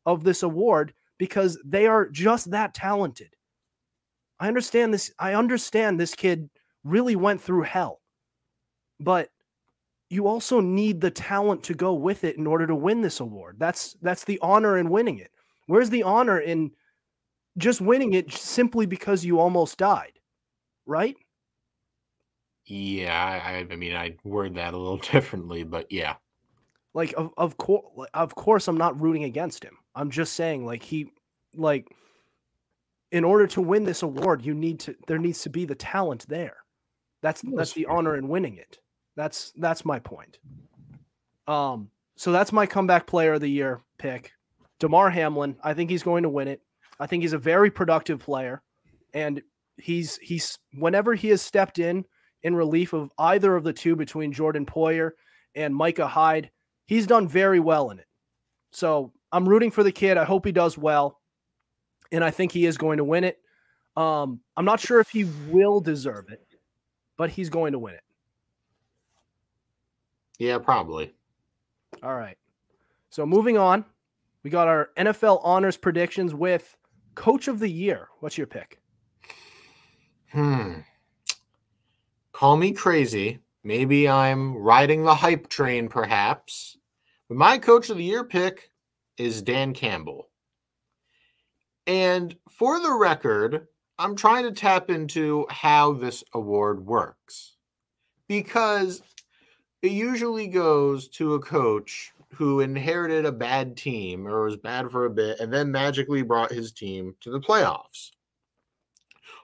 of 0.06 0.24
this 0.24 0.44
award 0.44 0.94
because 1.18 1.58
they 1.66 1.88
are 1.88 2.10
just 2.10 2.52
that 2.52 2.74
talented. 2.74 3.34
I 4.40 4.50
understand 4.50 4.94
this. 4.94 5.12
I 5.18 5.34
understand 5.34 5.98
this 5.98 6.14
kid 6.14 6.50
really 6.84 7.16
went 7.16 7.42
through 7.42 7.64
hell. 7.64 8.02
But 9.00 9.30
you 10.10 10.28
also 10.28 10.60
need 10.60 11.00
the 11.00 11.10
talent 11.10 11.64
to 11.64 11.74
go 11.74 11.94
with 11.94 12.26
it 12.26 12.38
in 12.38 12.46
order 12.46 12.68
to 12.68 12.76
win 12.76 13.02
this 13.02 13.22
award. 13.22 13.56
That's 13.60 13.96
that's 14.02 14.26
the 14.26 14.40
honor 14.42 14.78
in 14.78 14.90
winning 14.90 15.20
it. 15.20 15.32
Where's 15.68 15.90
the 15.90 16.04
honor 16.04 16.40
in 16.40 16.72
just 17.58 17.80
winning 17.80 18.14
it 18.14 18.34
simply 18.34 18.86
because 18.86 19.24
you 19.24 19.40
almost 19.40 19.78
died? 19.78 20.20
Right? 20.86 21.16
Yeah, 22.66 23.42
I, 23.44 23.68
I 23.72 23.76
mean, 23.76 23.96
I 23.96 24.16
word 24.24 24.56
that 24.56 24.74
a 24.74 24.78
little 24.78 24.98
differently, 25.12 25.64
but 25.64 25.92
yeah. 25.92 26.16
Like 26.94 27.14
of 27.18 27.32
of 27.38 27.58
course, 27.58 28.08
of 28.14 28.36
course, 28.36 28.68
I'm 28.68 28.78
not 28.78 29.00
rooting 29.02 29.24
against 29.24 29.64
him. 29.64 29.78
I'm 29.96 30.12
just 30.12 30.34
saying, 30.34 30.66
like 30.66 30.84
he, 30.84 31.12
like, 31.56 31.88
in 33.12 33.24
order 33.24 33.48
to 33.48 33.62
win 33.62 33.84
this 33.84 34.04
award, 34.04 34.46
you 34.46 34.54
need 34.54 34.80
to. 34.82 34.96
There 35.08 35.18
needs 35.18 35.42
to 35.42 35.50
be 35.50 35.66
the 35.66 35.76
talent 35.76 36.28
there. 36.28 36.58
That's 37.22 37.42
that's, 37.42 37.56
that's 37.56 37.74
the 37.74 37.86
fair. 37.86 37.94
honor 37.94 38.16
in 38.16 38.28
winning 38.28 38.58
it. 38.58 38.78
That's 39.16 39.54
that's 39.58 39.86
my 39.86 39.98
point. 39.98 40.38
Um, 41.48 41.90
so 42.16 42.32
that's 42.32 42.52
my 42.52 42.66
comeback 42.68 43.08
player 43.08 43.34
of 43.34 43.42
the 43.42 43.48
year 43.48 43.82
pick, 43.98 44.32
Damar 44.80 45.10
Hamlin. 45.10 45.56
I 45.64 45.74
think 45.74 45.90
he's 45.90 46.04
going 46.04 46.24
to 46.24 46.30
win 46.30 46.48
it. 46.48 46.62
I 47.00 47.08
think 47.08 47.24
he's 47.24 47.34
a 47.34 47.40
very 47.40 47.72
productive 47.72 48.20
player, 48.20 48.62
and 49.16 49.42
he's 49.78 50.18
he's 50.18 50.58
whenever 50.74 51.14
he 51.14 51.30
has 51.30 51.42
stepped 51.42 51.80
in 51.80 52.06
in 52.44 52.56
relief 52.56 52.94
of 52.94 53.12
either 53.18 53.56
of 53.56 53.64
the 53.64 53.74
two 53.74 53.96
between 53.96 54.32
Jordan 54.32 54.66
Poyer 54.66 55.12
and 55.56 55.76
Micah 55.76 56.08
Hyde, 56.08 56.52
he's 56.86 57.08
done 57.08 57.28
very 57.28 57.60
well 57.60 57.90
in 57.90 58.00
it. 58.00 58.08
So 58.72 59.12
I'm 59.32 59.48
rooting 59.48 59.72
for 59.72 59.84
the 59.84 59.92
kid. 59.92 60.18
I 60.18 60.26
hope 60.26 60.46
he 60.46 60.52
does 60.52 60.78
well, 60.78 61.20
and 62.12 62.24
I 62.24 62.32
think 62.32 62.52
he 62.52 62.66
is 62.66 62.78
going 62.78 62.98
to 62.98 63.04
win 63.04 63.24
it. 63.24 63.40
Um, 63.96 64.40
I'm 64.58 64.66
not 64.66 64.80
sure 64.80 65.00
if 65.00 65.10
he 65.10 65.26
will 65.50 65.80
deserve 65.80 66.30
it, 66.30 66.46
but 67.18 67.30
he's 67.30 67.50
going 67.50 67.74
to 67.74 67.80
win 67.80 67.94
it. 67.94 68.04
Yeah, 70.40 70.58
probably. 70.58 71.14
All 72.02 72.16
right. 72.16 72.38
So 73.12 73.26
moving 73.26 73.58
on, 73.58 73.86
we 74.42 74.50
got 74.50 74.68
our 74.68 74.90
NFL 74.98 75.42
honors 75.44 75.78
predictions 75.78 76.34
with 76.34 76.76
Coach 77.16 77.48
of 77.48 77.60
the 77.60 77.70
Year. 77.70 78.10
What's 78.20 78.38
your 78.38 78.48
pick? 78.48 78.80
Hmm. 80.34 80.80
Call 82.32 82.58
me 82.58 82.72
crazy. 82.72 83.40
Maybe 83.64 84.10
I'm 84.10 84.58
riding 84.58 85.04
the 85.04 85.14
hype 85.14 85.48
train, 85.48 85.88
perhaps. 85.88 86.76
But 87.30 87.38
my 87.38 87.60
coach 87.60 87.92
of 87.92 87.98
the 87.98 88.04
year 88.04 88.24
pick 88.24 88.72
is 89.18 89.44
Dan 89.44 89.74
Campbell. 89.74 90.30
And 91.86 92.36
for 92.50 92.80
the 92.80 92.94
record, 92.94 93.68
I'm 94.00 94.16
trying 94.16 94.44
to 94.46 94.52
tap 94.52 94.90
into 94.90 95.46
how 95.50 95.94
this 95.94 96.24
award 96.34 96.84
works 96.84 97.56
because 98.28 99.04
it 99.84 99.92
usually 99.92 100.48
goes 100.48 101.10
to 101.10 101.36
a 101.36 101.40
coach 101.40 102.12
who 102.34 102.62
inherited 102.62 103.28
a 103.28 103.32
bad 103.32 103.78
team 103.78 104.28
or 104.28 104.46
was 104.46 104.58
bad 104.58 104.90
for 104.90 105.06
a 105.06 105.12
bit 105.12 105.40
and 105.40 105.54
then 105.54 105.72
magically 105.72 106.24
brought 106.24 106.52
his 106.52 106.72
team 106.72 107.16
to 107.22 107.30
the 107.30 107.40
playoffs. 107.40 108.10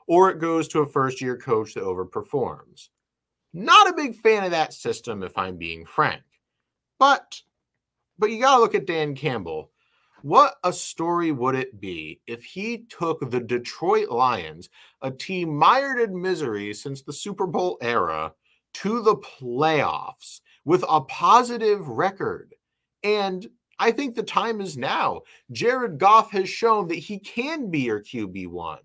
Or 0.10 0.32
it 0.32 0.40
goes 0.40 0.68
to 0.70 0.80
a 0.80 0.88
first 0.88 1.22
year 1.22 1.38
coach 1.38 1.76
that 1.76 1.84
overperforms. 1.84 2.90
Not 3.54 3.88
a 3.88 3.96
big 3.96 4.16
fan 4.16 4.44
of 4.44 4.50
that 4.52 4.74
system, 4.74 5.22
if 5.22 5.38
I'm 5.38 5.56
being 5.56 5.86
frank. 5.86 6.24
But 6.98 7.40
but 8.18 8.32
you 8.32 8.42
gotta 8.42 8.60
look 8.60 8.74
at 8.74 8.88
Dan 8.88 9.14
Campbell. 9.14 9.72
What 10.24 10.56
a 10.64 10.74
story 10.74 11.32
would 11.32 11.54
it 11.54 11.80
be 11.80 12.22
if 12.26 12.44
he 12.44 12.86
took 12.90 13.30
the 13.30 13.40
Detroit 13.40 14.10
Lions, 14.10 14.70
a 15.04 15.12
team 15.12 15.56
mired 15.56 16.00
in 16.02 16.20
misery 16.20 16.74
since 16.74 17.04
the 17.04 17.14
Super 17.14 17.46
Bowl 17.46 17.78
era, 17.80 18.34
to 18.74 19.04
the 19.04 19.16
playoffs 19.16 20.42
with 20.66 20.84
a 20.90 21.02
positive 21.02 21.88
record? 21.88 22.56
And 23.04 23.48
I 23.78 23.92
think 23.92 24.16
the 24.16 24.24
time 24.24 24.60
is 24.60 24.76
now. 24.76 25.22
Jared 25.52 26.00
Goff 26.00 26.32
has 26.32 26.50
shown 26.50 26.88
that 26.88 26.96
he 26.96 27.20
can 27.20 27.70
be 27.70 27.82
your 27.82 28.02
QB1. 28.02 28.80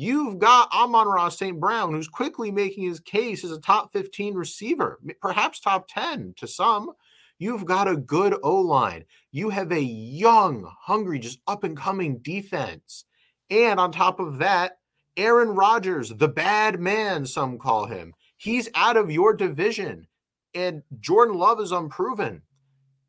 You've 0.00 0.38
got 0.38 0.70
Amon-Ra 0.72 1.28
St. 1.28 1.58
Brown, 1.58 1.92
who's 1.92 2.06
quickly 2.06 2.52
making 2.52 2.84
his 2.84 3.00
case 3.00 3.42
as 3.42 3.50
a 3.50 3.58
top 3.58 3.92
15 3.92 4.34
receiver, 4.34 5.00
perhaps 5.20 5.58
top 5.58 5.88
10 5.88 6.34
to 6.36 6.46
some. 6.46 6.92
You've 7.40 7.64
got 7.64 7.88
a 7.88 7.96
good 7.96 8.36
O 8.44 8.60
line. 8.60 9.06
You 9.32 9.50
have 9.50 9.72
a 9.72 9.82
young, 9.82 10.70
hungry, 10.82 11.18
just 11.18 11.40
up 11.48 11.64
and 11.64 11.76
coming 11.76 12.18
defense. 12.18 13.06
And 13.50 13.80
on 13.80 13.90
top 13.90 14.20
of 14.20 14.38
that, 14.38 14.78
Aaron 15.16 15.48
Rodgers, 15.48 16.10
the 16.10 16.28
bad 16.28 16.78
man, 16.78 17.26
some 17.26 17.58
call 17.58 17.86
him. 17.86 18.14
He's 18.36 18.68
out 18.76 18.96
of 18.96 19.10
your 19.10 19.34
division. 19.34 20.06
And 20.54 20.84
Jordan 21.00 21.36
Love 21.36 21.58
is 21.58 21.72
unproven. 21.72 22.42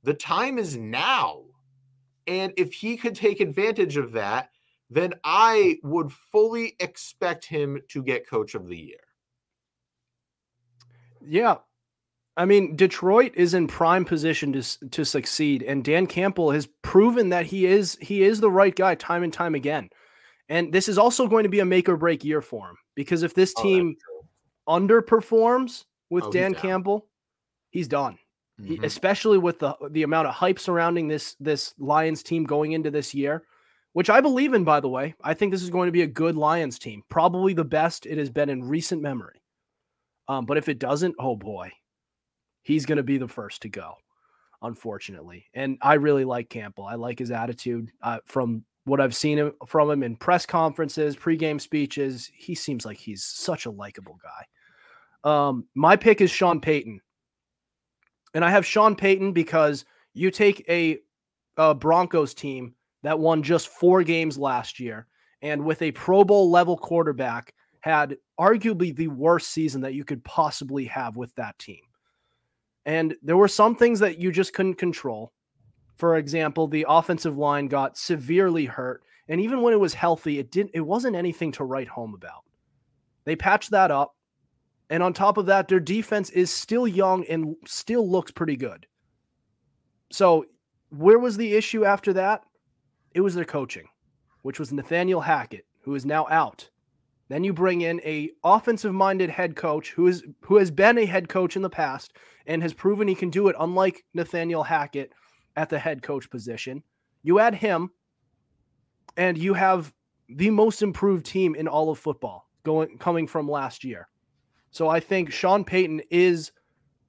The 0.02 0.16
time 0.16 0.58
is 0.58 0.76
now. 0.76 1.44
And 2.26 2.52
if 2.58 2.74
he 2.74 2.98
could 2.98 3.14
take 3.14 3.42
advantage 3.42 3.96
of 3.96 4.14
that, 4.14 4.50
then 4.90 5.14
I 5.24 5.78
would 5.84 6.12
fully 6.12 6.76
expect 6.80 7.46
him 7.46 7.80
to 7.90 8.02
get 8.02 8.28
coach 8.28 8.56
of 8.56 8.68
the 8.68 8.78
year. 8.78 8.98
Yeah. 11.22 11.58
I 12.36 12.46
mean, 12.46 12.76
Detroit 12.76 13.34
is 13.36 13.54
in 13.54 13.68
prime 13.68 14.06
position 14.06 14.54
to 14.54 14.90
to 14.90 15.04
succeed 15.04 15.62
and 15.62 15.84
Dan 15.84 16.08
Campbell 16.08 16.52
has 16.52 16.68
proven 16.82 17.30
that 17.30 17.46
he 17.46 17.66
is 17.66 17.98
he 18.02 18.24
is 18.24 18.40
the 18.40 18.50
right 18.50 18.76
guy 18.76 18.96
time 18.96 19.24
and 19.24 19.34
time 19.34 19.56
again. 19.56 19.90
And 20.48 20.74
this 20.74 20.90
is 20.90 20.98
also 20.98 21.28
going 21.28 21.44
to 21.44 21.50
be 21.50 21.60
a 21.60 21.66
make 21.66 21.90
or 21.90 21.98
break 21.98 22.24
year 22.24 22.42
for 22.42 22.70
him 22.70 22.78
because 22.96 23.24
if 23.24 23.34
this 23.34 23.54
oh, 23.58 23.64
team 23.64 23.96
oh, 24.68 24.80
underperforms 24.80 25.86
with 26.10 26.24
oh, 26.24 26.32
Dan 26.32 26.56
Campbell, 26.56 27.08
he's 27.70 27.88
done. 27.88 28.18
Mm-hmm. 28.60 28.74
He, 28.74 28.86
especially 28.86 29.38
with 29.38 29.60
the 29.60 29.76
the 29.92 30.04
amount 30.04 30.28
of 30.28 30.34
hype 30.34 30.60
surrounding 30.60 31.10
this 31.10 31.36
this 31.42 31.74
Lions 31.78 32.24
team 32.24 32.46
going 32.46 32.72
into 32.72 32.90
this 32.90 33.14
year 33.14 33.44
which 33.94 34.10
I 34.10 34.22
believe 34.22 34.54
in, 34.54 34.64
by 34.64 34.80
the 34.80 34.90
way. 34.90 35.16
I 35.24 35.34
think 35.34 35.52
this 35.52 35.64
is 35.64 35.70
going 35.70 35.88
to 35.88 35.92
be 35.92 36.04
a 36.04 36.08
good 36.08 36.36
Lions 36.36 36.80
team, 36.80 37.04
probably 37.10 37.54
the 37.54 37.66
best 37.66 38.06
it 38.06 38.18
has 38.18 38.30
been 38.30 38.50
in 38.50 38.64
recent 38.64 39.02
memory. 39.02 39.42
Um, 40.28 40.46
but 40.46 40.58
if 40.58 40.70
it 40.70 40.80
doesn't, 40.80 41.16
oh 41.20 41.36
boy, 41.36 41.72
he's 42.62 42.86
going 42.86 42.98
to 42.98 43.04
be 43.04 43.18
the 43.18 43.28
first 43.28 43.64
to 43.64 43.70
go, 43.70 43.96
unfortunately. 44.62 45.48
And 45.54 45.78
I 45.82 45.96
really 45.96 46.26
like 46.26 46.50
Campbell. 46.50 46.86
I 46.86 46.96
like 46.96 47.20
his 47.20 47.32
attitude 47.32 47.90
uh, 48.04 48.20
from 48.26 48.64
what 48.86 49.02
I've 49.02 49.16
seen 49.16 49.38
him, 49.38 49.54
from 49.66 49.90
him 49.90 50.04
in 50.04 50.16
press 50.16 50.46
conferences, 50.46 51.16
pregame 51.16 51.60
speeches. 51.60 52.30
He 52.34 52.54
seems 52.56 52.86
like 52.86 52.98
he's 52.98 53.24
such 53.24 53.66
a 53.66 53.72
likable 53.72 54.20
guy. 54.22 54.46
Um, 55.48 55.66
my 55.76 55.96
pick 55.96 56.22
is 56.22 56.32
Sean 56.32 56.62
Payton. 56.62 57.02
And 58.34 58.46
I 58.46 58.52
have 58.52 58.66
Sean 58.66 58.96
Payton 58.96 59.34
because 59.34 59.86
you 60.14 60.30
take 60.30 60.64
a, 60.70 61.00
a 61.58 61.74
Broncos 61.74 62.34
team 62.36 62.76
that 63.04 63.20
won 63.20 63.44
just 63.44 63.70
four 63.70 64.04
games 64.04 64.38
last 64.38 64.80
year 64.80 65.08
and 65.42 65.64
with 65.64 65.82
a 65.82 65.92
Pro 65.92 66.24
Bowl 66.24 66.50
level 66.50 66.78
quarterback 66.78 67.54
had 67.82 68.18
arguably 68.40 68.96
the 68.96 69.08
worst 69.08 69.52
season 69.52 69.82
that 69.82 69.94
you 69.94 70.04
could 70.04 70.24
possibly 70.24 70.86
have 70.86 71.16
with 71.16 71.34
that 71.36 71.58
team. 71.60 71.82
And 72.86 73.16
there 73.22 73.38
were 73.38 73.48
some 73.48 73.76
things 73.76 74.00
that 74.00 74.20
you 74.20 74.32
just 74.32 74.54
couldn't 74.54 74.76
control. 74.76 75.32
For 75.98 76.18
example, 76.18 76.68
the 76.68 76.86
offensive 76.88 77.38
line 77.38 77.68
got 77.68 77.98
severely 77.98 78.66
hurt, 78.66 79.04
and 79.28 79.40
even 79.40 79.62
when 79.62 79.74
it 79.74 79.80
was 79.80 79.94
healthy, 79.94 80.40
it 80.40 80.52
didn't 80.52 80.72
it 80.74 80.82
wasn't 80.82 81.16
anything 81.16 81.52
to 81.54 81.66
write 81.66 81.88
home 81.88 82.14
about. 82.14 82.44
They 83.26 83.36
patched 83.36 83.72
that 83.72 83.92
up. 83.92 84.16
And 84.90 85.04
on 85.04 85.14
top 85.14 85.38
of 85.38 85.46
that, 85.46 85.68
their 85.68 85.80
defense 85.80 86.32
is 86.32 86.50
still 86.50 86.88
young 86.88 87.24
and 87.26 87.56
still 87.68 88.10
looks 88.10 88.32
pretty 88.32 88.56
good. 88.56 88.88
So, 90.12 90.46
where 90.90 91.20
was 91.20 91.38
the 91.38 91.54
issue 91.54 91.86
after 91.86 92.14
that? 92.14 92.44
It 93.14 93.22
was 93.22 93.36
their 93.36 93.46
coaching, 93.46 93.88
which 94.42 94.60
was 94.60 94.72
Nathaniel 94.72 95.22
Hackett, 95.22 95.66
who 95.82 95.96
is 95.96 96.06
now 96.06 96.28
out. 96.30 96.70
Then 97.28 97.44
you 97.44 97.54
bring 97.54 97.82
in 97.82 98.02
a 98.04 98.32
offensive-minded 98.44 99.30
head 99.30 99.56
coach 99.56 99.92
who 99.92 100.08
is 100.08 100.24
who 100.42 100.58
has 100.58 100.72
been 100.72 100.98
a 100.98 101.06
head 101.06 101.30
coach 101.30 101.56
in 101.56 101.62
the 101.62 101.70
past 101.70 102.14
and 102.48 102.62
has 102.64 102.74
proven 102.74 103.08
he 103.08 103.16
can 103.16 103.30
do 103.30 103.48
it, 103.48 103.56
unlike 103.60 104.04
Nathaniel 104.14 104.64
Hackett 104.64 105.12
at 105.56 105.70
the 105.70 105.78
head 105.78 106.02
coach 106.02 106.30
position. 106.30 106.82
You 107.22 107.40
add 107.40 107.54
him, 107.54 107.92
and 109.18 109.38
you 109.38 109.54
have 109.54 109.94
the 110.30 110.50
most 110.50 110.82
improved 110.82 111.26
team 111.26 111.56
in 111.56 111.68
all 111.68 111.90
of 111.90 112.00
football 112.00 112.48
going 112.64 112.98
coming 112.98 113.28
from 113.28 113.50
last 113.50 113.84
year. 113.84 114.08
So 114.72 114.88
I 114.88 115.00
think 115.00 115.32
Sean 115.32 115.64
Payton 115.64 116.02
is 116.10 116.52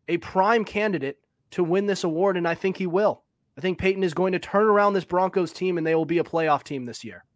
a 0.09 0.17
prime 0.19 0.65
candidate 0.65 1.19
to 1.53 1.65
win 1.65 1.87
this 1.87 2.05
award, 2.05 2.37
and 2.37 2.47
I 2.49 2.55
think 2.55 2.77
he 2.77 2.87
will. 2.87 3.23
I 3.61 3.63
think 3.63 3.79
Payton 3.79 4.03
is 4.03 4.15
going 4.15 4.33
to 4.33 4.39
turn 4.39 4.65
around 4.65 4.95
this 4.95 5.05
Broncos 5.05 5.53
team 5.53 5.77
and 5.77 5.87
they 5.87 5.95
will 5.95 6.07
be 6.07 6.17
a 6.17 6.25
playoff 6.25 6.63
team 6.63 6.87
this 6.87 7.05
year. 7.05 7.27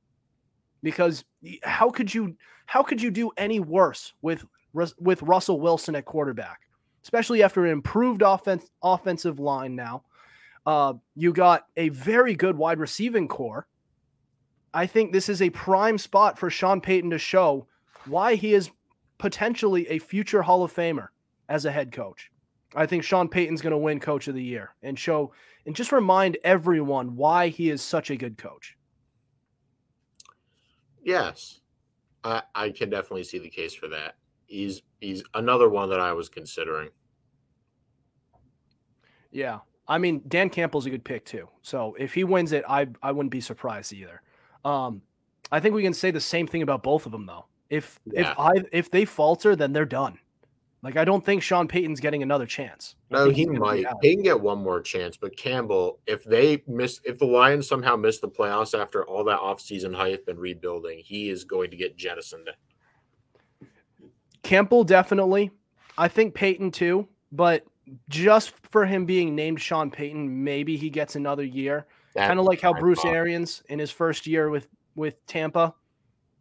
Because 0.82 1.22
how 1.62 1.90
could 1.90 2.14
you 2.14 2.34
how 2.64 2.82
could 2.82 3.02
you 3.02 3.10
do 3.10 3.30
any 3.36 3.60
worse 3.60 4.14
with 4.22 4.42
with 4.72 5.20
Russell 5.20 5.60
Wilson 5.60 5.94
at 5.94 6.06
quarterback, 6.06 6.60
especially 7.02 7.42
after 7.42 7.66
an 7.66 7.72
improved 7.72 8.22
offense 8.22 8.70
offensive 8.82 9.38
line 9.38 9.76
now? 9.76 10.04
Uh, 10.64 10.94
you 11.14 11.30
got 11.30 11.66
a 11.76 11.90
very 11.90 12.34
good 12.34 12.56
wide 12.56 12.78
receiving 12.78 13.28
core. 13.28 13.66
I 14.72 14.86
think 14.86 15.12
this 15.12 15.28
is 15.28 15.42
a 15.42 15.50
prime 15.50 15.98
spot 15.98 16.38
for 16.38 16.48
Sean 16.48 16.80
Payton 16.80 17.10
to 17.10 17.18
show 17.18 17.66
why 18.06 18.36
he 18.36 18.54
is 18.54 18.70
potentially 19.18 19.86
a 19.88 19.98
future 19.98 20.40
Hall 20.40 20.64
of 20.64 20.72
Famer 20.72 21.08
as 21.50 21.66
a 21.66 21.70
head 21.70 21.92
coach. 21.92 22.30
I 22.74 22.86
think 22.86 23.04
Sean 23.04 23.28
Payton's 23.28 23.62
going 23.62 23.72
to 23.72 23.78
win 23.78 24.00
Coach 24.00 24.28
of 24.28 24.34
the 24.34 24.42
Year 24.42 24.74
and 24.82 24.98
show 24.98 25.32
and 25.66 25.76
just 25.76 25.92
remind 25.92 26.38
everyone 26.44 27.16
why 27.16 27.48
he 27.48 27.70
is 27.70 27.82
such 27.82 28.10
a 28.10 28.16
good 28.16 28.36
coach. 28.36 28.76
Yes, 31.02 31.60
I, 32.22 32.42
I 32.54 32.70
can 32.70 32.90
definitely 32.90 33.24
see 33.24 33.38
the 33.38 33.50
case 33.50 33.74
for 33.74 33.88
that. 33.88 34.16
He's 34.46 34.82
he's 35.00 35.22
another 35.34 35.68
one 35.68 35.90
that 35.90 36.00
I 36.00 36.12
was 36.12 36.28
considering. 36.28 36.90
Yeah, 39.30 39.60
I 39.86 39.98
mean 39.98 40.22
Dan 40.28 40.50
Campbell's 40.50 40.86
a 40.86 40.90
good 40.90 41.04
pick 41.04 41.24
too. 41.24 41.48
So 41.62 41.94
if 41.98 42.14
he 42.14 42.24
wins 42.24 42.52
it, 42.52 42.64
I 42.68 42.88
I 43.02 43.12
wouldn't 43.12 43.32
be 43.32 43.40
surprised 43.40 43.92
either. 43.92 44.22
Um, 44.64 45.02
I 45.52 45.60
think 45.60 45.74
we 45.74 45.82
can 45.82 45.94
say 45.94 46.10
the 46.10 46.20
same 46.20 46.46
thing 46.46 46.62
about 46.62 46.82
both 46.82 47.06
of 47.06 47.12
them 47.12 47.26
though. 47.26 47.46
If 47.68 47.98
yeah. 48.06 48.32
if 48.32 48.38
I 48.38 48.52
if 48.72 48.90
they 48.90 49.04
falter, 49.04 49.56
then 49.56 49.72
they're 49.72 49.84
done. 49.84 50.18
Like 50.84 50.98
I 50.98 51.04
don't 51.06 51.24
think 51.24 51.42
Sean 51.42 51.66
Payton's 51.66 51.98
getting 51.98 52.22
another 52.22 52.44
chance. 52.44 52.94
No, 53.08 53.30
he 53.30 53.46
might. 53.46 53.86
He 54.02 54.14
can 54.14 54.22
get 54.22 54.38
one 54.38 54.62
more 54.62 54.82
chance, 54.82 55.16
but 55.16 55.34
Campbell, 55.34 55.98
if 56.06 56.24
they 56.24 56.62
miss, 56.68 57.00
if 57.04 57.18
the 57.18 57.24
Lions 57.24 57.66
somehow 57.66 57.96
miss 57.96 58.18
the 58.18 58.28
playoffs 58.28 58.78
after 58.78 59.02
all 59.06 59.24
that 59.24 59.40
offseason 59.40 59.94
hype 59.94 60.26
and 60.28 60.38
rebuilding, 60.38 60.98
he 60.98 61.30
is 61.30 61.44
going 61.44 61.70
to 61.70 61.76
get 61.78 61.96
jettisoned. 61.96 62.50
Campbell 64.42 64.84
definitely. 64.84 65.50
I 65.96 66.06
think 66.06 66.34
Payton 66.34 66.70
too, 66.72 67.08
but 67.32 67.64
just 68.10 68.52
for 68.70 68.84
him 68.84 69.06
being 69.06 69.34
named 69.34 69.62
Sean 69.62 69.90
Payton, 69.90 70.44
maybe 70.44 70.76
he 70.76 70.90
gets 70.90 71.16
another 71.16 71.44
year. 71.44 71.86
Kind 72.14 72.38
of 72.38 72.44
like 72.44 72.60
how 72.60 72.74
Bruce 72.74 73.00
thought. 73.00 73.14
Arians 73.14 73.62
in 73.70 73.78
his 73.78 73.90
first 73.90 74.26
year 74.26 74.50
with 74.50 74.68
with 74.96 75.24
Tampa 75.26 75.74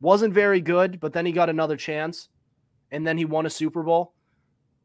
wasn't 0.02 0.34
very 0.34 0.60
good, 0.60 1.00
but 1.00 1.14
then 1.14 1.26
he 1.26 1.32
got 1.32 1.50
another 1.50 1.78
chance, 1.78 2.28
and 2.91 3.08
then 3.08 3.18
he 3.18 3.24
won 3.24 3.46
a 3.46 3.50
Super 3.50 3.84
Bowl. 3.84 4.12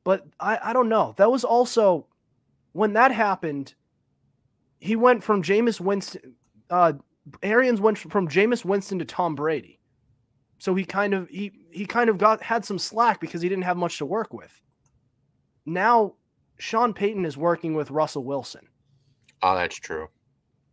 But 0.05 0.27
I, 0.41 0.59
I 0.63 0.73
don't 0.73 0.89
know. 0.89 1.15
That 1.17 1.31
was 1.31 1.45
also 1.45 2.07
when 2.73 2.93
that 2.95 3.13
happened, 3.13 3.75
he 4.79 4.97
went 4.97 5.23
from 5.23 5.43
Jameis 5.43 5.81
Winston, 5.81 6.35
uh, 6.71 6.93
Arians 7.43 7.81
went 7.81 7.99
from 7.99 8.29
Jameis 8.29 8.65
Winston 8.65 8.99
to 9.01 9.05
Tom 9.05 9.35
Brady. 9.35 9.79
So 10.59 10.75
he 10.75 10.85
kind 10.85 11.15
of 11.15 11.29
he 11.29 11.53
he 11.71 11.87
kind 11.87 12.11
of 12.11 12.19
got 12.19 12.43
had 12.43 12.65
some 12.65 12.79
slack 12.79 13.21
because 13.21 13.43
he 13.43 13.49
didn't 13.49 13.65
have 13.65 13.77
much 13.77 13.99
to 13.99 14.07
work 14.07 14.33
with. 14.33 14.61
Now 15.67 16.15
Sean 16.59 16.93
Payton 16.93 17.25
is 17.25 17.37
working 17.37 17.75
with 17.75 17.91
Russell 17.91 18.25
Wilson. 18.25 18.67
Oh, 19.43 19.55
that's 19.55 19.77
true. 19.77 20.09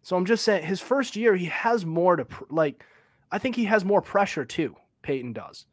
So 0.02 0.16
I'm 0.16 0.26
just 0.26 0.44
saying 0.44 0.64
his 0.64 0.82
first 0.82 1.16
year 1.16 1.36
he 1.36 1.46
has 1.46 1.86
more 1.86 2.16
to 2.16 2.26
like 2.50 2.84
I 3.32 3.38
think 3.38 3.56
he 3.56 3.66
has 3.66 3.86
more 3.86 4.02
pressure 4.02 4.46
too, 4.46 4.76
Payton 5.04 5.34
does. 5.34 5.66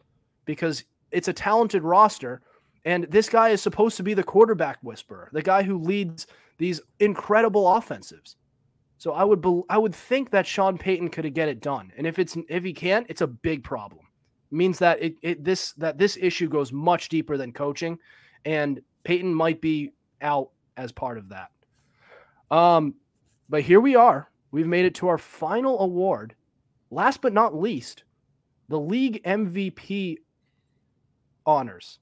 Because 0.44 0.84
it's 1.11 1.28
a 1.28 1.32
talented 1.32 1.82
roster, 1.82 2.42
And 2.85 3.05
this 3.05 3.28
guy 3.28 3.51
is 3.51 3.62
supposed 3.62 3.97
to 3.99 4.03
be 4.03 4.14
the 4.14 4.24
quarterback 4.24 4.78
whisperer, 4.83 5.28
the 5.33 5.43
guy 5.43 5.62
who 5.62 5.78
leads 5.78 6.26
these 6.59 6.80
incredible 6.99 7.76
offensives. 7.76 8.37
So 8.99 9.12
I 9.12 9.24
would 9.24 9.41
be, 9.41 9.62
I 9.68 9.78
would 9.78 9.95
think 9.95 10.30
that 10.30 10.47
Sean 10.47 10.78
Payton 10.78 11.11
could 11.11 11.33
get 11.35 11.49
it 11.49 11.61
done. 11.61 11.93
And 11.97 12.07
if 12.07 12.18
it's 12.18 12.37
if 12.49 12.62
he 12.62 12.72
can't, 12.72 13.07
it's 13.09 13.20
a 13.20 13.26
big 13.26 13.64
problem. 13.64 14.07
It 14.51 14.55
means 14.55 14.78
that 14.78 15.03
it, 15.03 15.16
it 15.22 15.45
this 15.45 15.72
that 15.72 15.99
this 15.99 16.16
issue 16.20 16.49
goes 16.49 16.72
much 16.72 17.09
deeper 17.09 17.37
than 17.37 17.53
coaching, 17.53 17.99
and 18.45 18.80
Payton 19.05 19.35
might 19.35 19.61
be 19.61 19.93
out 20.20 20.51
as 20.76 20.93
part 20.93 21.18
of 21.18 21.28
that. 21.30 21.51
Um, 22.57 22.95
but 23.49 23.62
here 23.62 23.80
we 23.80 23.97
are. 23.97 24.30
We've 24.53 24.68
made 24.68 24.85
it 24.85 24.95
to 24.97 25.09
our 25.09 25.18
final 25.18 25.80
award. 25.80 26.35
Last 26.91 27.22
but 27.22 27.33
not 27.33 27.59
least, 27.59 28.05
the 28.68 28.78
league 28.78 29.22
MVP 29.24 30.18
honors. 31.47 31.99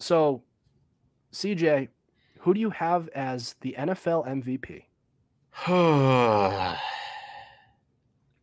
So, 0.00 0.42
CJ, 1.32 1.88
who 2.40 2.54
do 2.54 2.60
you 2.60 2.70
have 2.70 3.08
as 3.08 3.54
the 3.60 3.76
NFL 3.78 4.26
MVP? 4.26 4.84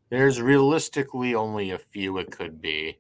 There's 0.10 0.40
realistically 0.40 1.34
only 1.36 1.72
a 1.72 1.80
few 1.80 2.20
it 2.20 2.32
could 2.32 2.62
be. 2.62 3.00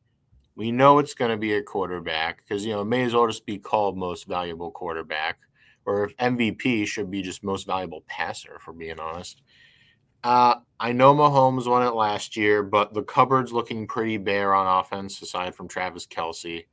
We 0.55 0.71
know 0.71 0.97
it's 0.97 1.13
going 1.13 1.29
to 1.29 1.37
be 1.37 1.53
a 1.53 1.61
quarterback 1.61 2.39
because, 2.39 2.65
you 2.65 2.73
know, 2.73 2.81
it 2.81 2.85
may 2.85 3.03
as 3.03 3.13
well 3.13 3.27
just 3.27 3.45
be 3.45 3.59
called 3.59 3.95
most 3.95 4.27
valuable 4.27 4.71
quarterback, 4.71 5.37
or 5.85 6.05
if 6.05 6.17
MVP 6.17 6.87
should 6.87 7.11
be 7.11 7.21
just 7.21 7.43
most 7.43 7.67
valuable 7.67 8.03
passer, 8.07 8.57
for 8.59 8.73
being 8.73 8.99
honest. 8.99 9.43
Uh, 10.23 10.55
I 10.79 10.93
know 10.93 11.13
Mahomes 11.13 11.69
won 11.69 11.85
it 11.85 11.93
last 11.93 12.35
year, 12.35 12.63
but 12.63 12.95
the 12.95 13.03
cupboard's 13.03 13.53
looking 13.53 13.85
pretty 13.87 14.17
bare 14.17 14.55
on 14.55 14.79
offense 14.79 15.21
aside 15.21 15.53
from 15.53 15.67
Travis 15.67 16.07
Kelce. 16.07 16.65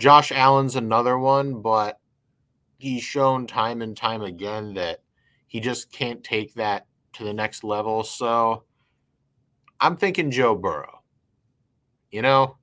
Josh 0.00 0.32
Allen's 0.32 0.76
another 0.76 1.18
one, 1.18 1.60
but 1.60 2.00
he's 2.78 3.02
shown 3.02 3.46
time 3.46 3.82
and 3.82 3.94
time 3.94 4.22
again 4.22 4.72
that 4.74 5.00
he 5.46 5.60
just 5.60 5.92
can't 5.92 6.24
take 6.24 6.54
that 6.54 6.86
to 7.12 7.24
the 7.24 7.34
next 7.34 7.62
level. 7.62 8.02
So 8.02 8.64
I'm 9.78 9.98
thinking 9.98 10.30
Joe 10.30 10.54
Burrow. 10.54 11.02
You 12.10 12.22
know, 12.22 12.56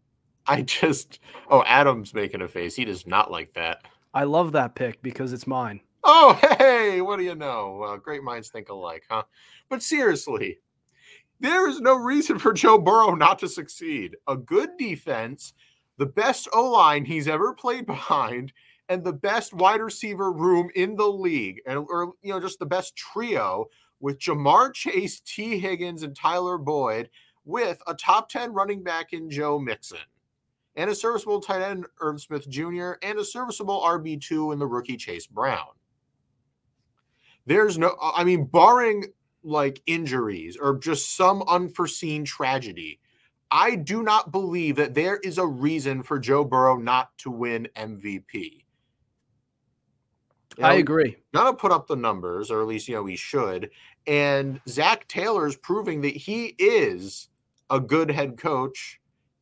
I 0.48 0.62
just, 0.64 1.20
oh, 1.48 1.64
Adam's 1.68 2.12
making 2.14 2.42
a 2.42 2.48
face. 2.48 2.76
He 2.76 2.86
does 2.86 3.06
not 3.06 3.30
like 3.30 3.54
that. 3.54 3.84
I 4.16 4.24
love 4.24 4.52
that 4.54 4.74
pick 4.74 5.00
because 5.04 5.32
it's 5.32 5.46
mine. 5.46 5.80
Oh, 6.04 6.40
hey, 6.58 7.02
what 7.02 7.18
do 7.18 7.24
you 7.24 7.36
know? 7.36 7.84
Uh, 7.84 7.98
great 7.98 8.24
minds 8.24 8.50
think 8.50 8.70
alike, 8.70 9.04
huh? 9.08 9.24
But 9.70 9.84
seriously, 9.84 10.58
there 11.40 11.70
is 11.70 11.82
no 11.82 11.96
reason 11.96 12.40
for 12.40 12.52
Joe 12.52 12.80
Burrow 12.80 13.14
not 13.14 13.38
to 13.40 13.48
succeed. 13.48 14.16
A 14.28 14.36
good 14.36 14.72
defense 14.80 15.54
the 15.98 16.06
best 16.06 16.48
O 16.54 16.72
line 16.72 17.06
he's 17.06 17.28
ever 17.28 17.54
played 17.54 17.86
behind, 17.88 18.54
and 18.90 19.04
the 19.04 19.14
best 19.14 19.54
wide 19.54 19.82
receiver 19.82 20.32
room 20.32 20.70
in 20.76 20.96
the 20.96 21.08
league, 21.08 21.62
and 21.66 21.80
or 21.90 22.14
you 22.22 22.34
know 22.34 22.40
just 22.40 22.60
the 22.60 22.66
best 22.66 22.96
trio 22.96 23.66
with 24.00 24.20
Ja'Marr 24.20 24.74
Chase, 24.74 25.20
Tee 25.22 25.58
Higgins, 25.58 26.04
and 26.04 26.16
Tyler 26.16 26.58
Boyd, 26.58 27.10
with 27.46 27.82
a 27.88 27.94
top 27.96 28.30
ten 28.30 28.54
running 28.54 28.84
back 28.84 29.14
in 29.14 29.30
Joe 29.30 29.60
Mixon, 29.60 29.98
and 30.76 30.90
a 30.90 30.96
serviceable 30.96 31.42
tight 31.42 31.62
end 31.62 31.86
Irv 32.00 32.22
Smith 32.22 32.48
Jr. 32.50 32.94
and 33.02 33.20
a 33.20 33.26
serviceable 33.26 33.82
RB 33.82 34.22
two 34.22 34.52
in 34.52 34.60
the 34.60 34.68
rookie 34.68 34.98
Chase 34.98 35.28
Brown. 35.28 35.68
There's 37.46 37.78
no, 37.78 37.96
I 38.02 38.26
mean, 38.26 38.44
barring 38.44 39.06
like 39.42 39.82
injuries 39.86 40.58
or 40.58 40.78
just 40.78 41.16
some 41.16 41.42
unforeseen 41.48 42.26
tragedy 42.26 43.00
I 43.52 43.76
do 43.76 44.04
not 44.04 44.32
believe 44.32 44.76
that 44.76 44.94
there 44.94 45.18
is 45.18 45.38
a 45.38 45.46
reason 45.46 46.04
for 46.04 46.20
Joe 46.20 46.44
Burrow 46.44 46.78
not 46.78 47.18
to 47.20 47.32
win 47.32 47.68
MVP. 47.76 48.64
You 50.58 50.64
know, 50.64 50.70
I 50.70 50.74
agree. 50.74 51.18
Gotta 51.34 51.56
put 51.56 51.72
up 51.72 51.88
the 51.88 51.96
numbers, 51.96 52.50
or 52.50 52.62
at 52.62 52.68
least 52.68 52.88
you 52.88 52.96
know 52.96 53.06
he 53.06 53.16
should. 53.16 53.70
And 54.08 54.60
Zac 54.68 55.08
Taylor 55.08 55.46
is 55.46 55.56
proving 55.56 56.02
that 56.02 56.16
he 56.16 56.56
is 56.58 57.30
a 57.70 57.80
good 57.80 58.10
head 58.10 58.38
coach. 58.38 59.00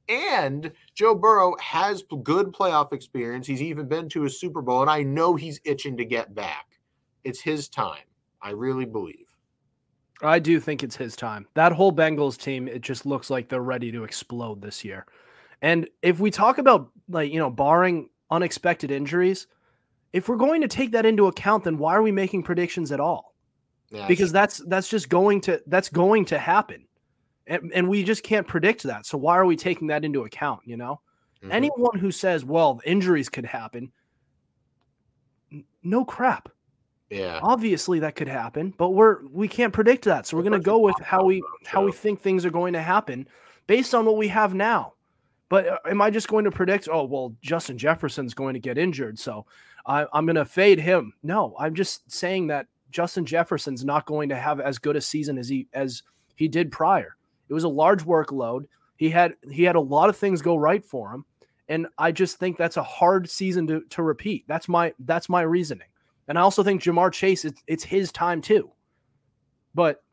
And 0.08 0.72
Joe 0.93 1.16
Burrow 1.16 1.56
has 1.60 2.03
good 2.24 2.47
playoff 2.47 2.93
experience. 2.93 3.47
He's 3.47 3.62
even 3.62 3.88
been 3.88 4.08
to 4.10 4.26
a 4.26 4.30
Super 4.30 4.62
Bowl, 4.62 4.82
and 4.82 4.89
I 4.89 5.01
know 5.01 5.36
he's 5.36 5.60
itching 5.64 5.97
to 5.97 6.06
get 6.06 6.36
back. 6.36 6.80
It's 7.24 7.41
his 7.41 7.70
time. 7.70 8.03
I 8.41 8.51
really 8.51 8.86
believe. 8.86 9.25
I 10.22 10.39
do 10.39 10.59
think 10.59 10.84
it's 10.84 10.95
his 10.95 11.16
time. 11.16 11.47
That 11.55 11.72
whole 11.72 11.91
Bengals 11.91 12.38
team, 12.38 12.68
it 12.68 12.82
just 12.82 13.05
looks 13.05 13.30
like 13.30 13.49
they're 13.49 13.61
ready 13.61 13.91
to 13.91 14.03
explode 14.03 14.61
this 14.61 14.84
year. 14.84 15.05
And 15.61 15.89
if 16.01 16.20
we 16.20 16.32
talk 16.32 16.57
about 16.57 16.89
like, 17.09 17.32
you 17.32 17.39
know, 17.39 17.49
barring 17.49 18.09
unexpected 18.32 18.91
injuries, 18.91 19.47
if 20.13 20.30
we're 20.30 20.38
going 20.38 20.61
to 20.61 20.68
take 20.68 20.91
that 20.91 21.05
into 21.05 21.28
account, 21.28 21.66
then 21.66 21.78
why 21.78 21.95
are 21.95 22.01
we 22.01 22.11
making 22.11 22.43
predictions 22.43 22.91
at 22.91 22.99
all? 22.99 23.34
Yeah, 23.91 24.07
because 24.07 24.32
that's 24.32 24.59
that's 24.68 24.88
just 24.88 25.09
going 25.09 25.41
to 25.41 25.61
that's 25.68 25.89
going 25.89 26.26
to 26.26 26.39
happen. 26.39 26.88
And, 27.47 27.72
and 27.76 27.88
we 27.88 28.03
just 28.03 28.24
can't 28.24 28.47
predict 28.47 28.84
that. 28.84 29.05
So 29.05 29.18
why 29.18 29.38
are 29.38 29.45
we 29.45 29.55
taking 29.55 29.88
that 29.88 30.03
into 30.03 30.24
account, 30.24 30.61
you 30.66 30.78
know? 30.78 31.01
Mm-hmm. 31.43 31.51
Anyone 31.51 31.99
who 31.99 32.09
says, 32.09 32.43
well, 32.43 32.82
injuries 32.86 33.30
could 33.30 33.45
happen, 33.45 33.91
no 35.84 36.03
crap. 36.03 36.49
Yeah. 37.16 37.39
Obviously 37.41 37.99
that 37.99 38.16
could 38.16 38.28
happen, 38.28 38.74
but 38.78 38.89
we're 38.89 39.26
we 39.28 39.47
can't 39.47 39.74
predict 39.74 40.05
that. 40.05 40.28
So 40.28 40.38
we're 40.38 40.43
going 40.43 40.53
to 40.53 40.59
go 40.59 40.80
with 40.80 40.99
how 41.01 41.24
we 41.24 41.43
how 41.66 41.84
we 41.84 41.91
think 41.91 42.22
things 42.22 42.45
are 42.45 42.51
going 42.51 42.74
to 42.74 42.82
happen 42.82 43.28
based 43.68 43.95
on 43.95 44.05
what 44.05 44.18
we 44.18 44.28
have 44.28 44.53
now. 44.53 44.93
But 45.49 45.68
uh, 45.68 45.78
am 45.86 46.01
I 46.01 46.09
just 46.09 46.28
going 46.28 46.45
to 46.45 46.51
predict, 46.51 46.89
oh, 46.91 47.03
well, 47.05 47.36
Justin 47.41 47.78
Jefferson's 47.78 48.34
going 48.34 48.55
to 48.55 48.59
get 48.59 48.78
injured, 48.78 49.20
so 49.20 49.45
I, 49.86 50.05
I'm 50.11 50.26
going 50.26 50.36
to 50.38 50.45
fade 50.45 50.80
him? 50.80 51.13
No, 51.22 51.55
I'm 51.59 51.76
just 51.76 52.11
saying 52.11 52.47
that 52.47 52.68
Justin 52.91 53.26
Jefferson's 53.26 53.86
not 53.86 54.05
going 54.05 54.30
to 54.30 54.36
have 54.36 54.59
as 54.59 54.80
good 54.80 54.95
a 54.95 55.01
season 55.01 55.38
as 55.38 55.47
he 55.47 55.68
as 55.74 56.03
he 56.36 56.47
did 56.47 56.72
prior. 56.72 57.16
It 57.47 57.53
was 57.53 57.63
a 57.63 57.70
large 57.70 58.03
workload. 58.05 58.66
He 58.97 59.09
had 59.09 59.36
he 59.51 59.63
had 59.63 59.76
a 59.76 59.82
lot 59.82 60.09
of 60.09 60.18
things 60.18 60.41
go 60.41 60.55
right 60.55 60.84
for 60.84 61.11
him, 61.11 61.26
and 61.70 61.88
I 61.97 62.11
just 62.11 62.38
think 62.39 62.57
that's 62.57 62.78
a 62.78 62.84
hard 62.84 63.30
season 63.30 63.68
to 63.68 63.82
to 63.82 64.01
repeat. 64.01 64.45
That's 64.47 64.68
my 64.68 64.93
that's 64.99 65.30
my 65.30 65.41
reasoning. 65.41 65.88
And 66.28 66.38
I 66.38 66.42
also 66.42 66.64
think 66.64 66.82
Ja'Marr 66.82 67.12
Chase, 67.12 67.46
it's, 67.46 67.62
it's 67.68 67.84
his 67.84 68.12
time 68.12 68.42
too. 68.42 68.72
But, 69.74 70.04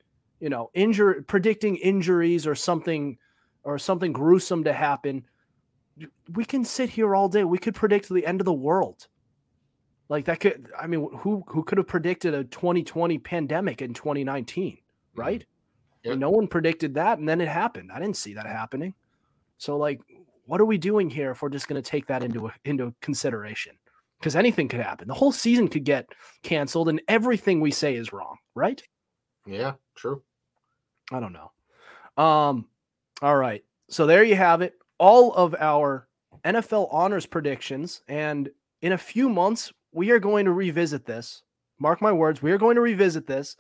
you 0.41 0.49
know, 0.49 0.71
injury 0.75 1.23
predicting 1.23 1.77
injuries 1.77 2.47
or 2.47 2.55
something 2.55 3.17
or 3.65 3.79
something 3.79 4.13
gruesome 4.13 4.65
to 4.65 4.73
happen, 4.73 5.25
we 6.35 6.45
can 6.45 6.65
sit 6.65 6.91
here 6.91 7.15
all 7.15 7.29
day. 7.29 7.45
We 7.45 7.59
could 7.59 7.75
predict 7.75 8.09
the 8.09 8.27
end 8.27 8.41
of 8.41 8.45
the 8.45 8.53
world. 8.53 9.07
Like 10.09 10.27
that 10.27 10.41
could 10.41 10.69
I 10.79 10.87
mean, 10.87 11.09
who 11.21 11.43
who 11.47 11.63
could 11.63 11.79
have 11.79 11.87
predicted 11.87 12.35
a 12.35 12.45
2020 12.45 13.19
pandemic 13.19 13.81
in 13.81 13.95
2019, 13.95 14.73
mm-hmm. 14.73 15.21
right? 15.21 15.45
Yep. 16.05 16.19
No 16.19 16.31
one 16.31 16.49
predicted 16.49 16.95
that, 16.95 17.19
and 17.19 17.29
then 17.29 17.41
it 17.41 17.49
happened. 17.49 17.91
I 17.93 18.01
didn't 18.01 18.17
see 18.17 18.35
that 18.35 18.47
happening. 18.47 18.95
So, 19.59 19.77
like, 19.77 20.01
what 20.47 20.61
are 20.61 20.65
we 20.65 20.77
doing 20.77 21.09
here 21.09 21.31
if 21.31 21.43
we're 21.43 21.49
just 21.49 21.69
going 21.69 21.81
to 21.81 21.91
take 21.91 22.07
that 22.09 22.23
into 22.25 22.51
into 22.65 22.93
consideration? 23.01 23.77
Because 24.23 24.37
anything 24.37 24.69
could 24.69 24.79
happen. 24.79 25.09
The 25.09 25.15
whole 25.15 25.33
season 25.33 25.67
could 25.67 25.83
get 25.83 26.09
canceled, 26.45 26.89
and 26.89 27.03
everything 27.09 27.61
we 27.61 27.73
say 27.73 27.97
is 27.97 28.13
wrong, 28.13 28.37
right? 28.55 28.81
Yeah, 29.45 29.73
true. 29.97 30.23
I 31.11 31.19
don't 31.19 31.33
know. 31.33 32.23
Um, 32.23 32.69
all 33.21 33.37
right. 33.37 33.65
So 33.91 34.07
there 34.07 34.23
you 34.23 34.37
have 34.37 34.63
it. 34.63 34.75
All 34.99 35.35
of 35.35 35.57
our 35.59 36.07
NFL 36.45 36.89
honors 36.93 37.27
predictions. 37.27 38.03
And 38.07 38.49
in 38.81 38.93
a 38.93 38.99
few 38.99 39.29
months, 39.29 39.73
we 39.93 40.13
are 40.13 40.21
going 40.21 40.45
to 40.45 40.53
revisit 40.53 41.05
this. 41.05 41.43
Mark 41.81 42.01
my 42.01 42.13
words, 42.13 42.41
we 42.41 42.53
are 42.53 42.59
going 42.59 42.77
to 42.77 42.81
revisit 42.81 43.27
this. 43.27 43.57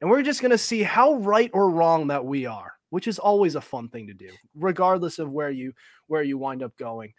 And 0.00 0.08
we're 0.08 0.22
just 0.22 0.40
going 0.40 0.52
to 0.52 0.58
see 0.58 0.84
how 0.84 1.14
right 1.14 1.50
or 1.52 1.70
wrong 1.70 2.06
that 2.06 2.24
we 2.24 2.46
are, 2.46 2.72
which 2.90 3.08
is 3.08 3.18
always 3.18 3.56
a 3.56 3.60
fun 3.60 3.88
thing 3.88 4.06
to 4.06 4.14
do, 4.14 4.28
regardless 4.54 5.18
of 5.18 5.32
where 5.32 5.50
you 5.50 5.72
where 6.06 6.22
you 6.22 6.38
wind 6.38 6.62
up 6.62 6.76
going. 6.76 7.14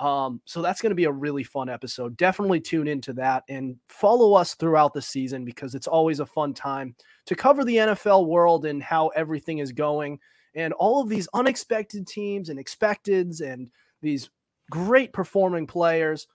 Um, 0.00 0.40
so 0.46 0.62
that's 0.62 0.80
going 0.80 0.90
to 0.90 0.96
be 0.96 1.04
a 1.04 1.12
really 1.12 1.44
fun 1.44 1.68
episode. 1.68 2.16
Definitely 2.16 2.60
tune 2.60 2.88
into 2.88 3.12
that 3.12 3.44
and 3.50 3.76
follow 3.88 4.32
us 4.32 4.54
throughout 4.54 4.94
the 4.94 5.02
season 5.02 5.44
because 5.44 5.74
it's 5.74 5.86
always 5.86 6.20
a 6.20 6.26
fun 6.26 6.54
time 6.54 6.96
to 7.26 7.34
cover 7.36 7.64
the 7.64 7.76
NFL 7.76 8.26
world 8.26 8.64
and 8.64 8.82
how 8.82 9.08
everything 9.08 9.58
is 9.58 9.72
going 9.72 10.18
and 10.54 10.72
all 10.72 11.02
of 11.02 11.10
these 11.10 11.28
unexpected 11.34 12.06
teams 12.06 12.48
and 12.48 12.58
expecteds 12.58 13.42
and 13.42 13.70
these 14.00 14.30
great 14.70 15.12
performing 15.12 15.66
players. 15.66 16.26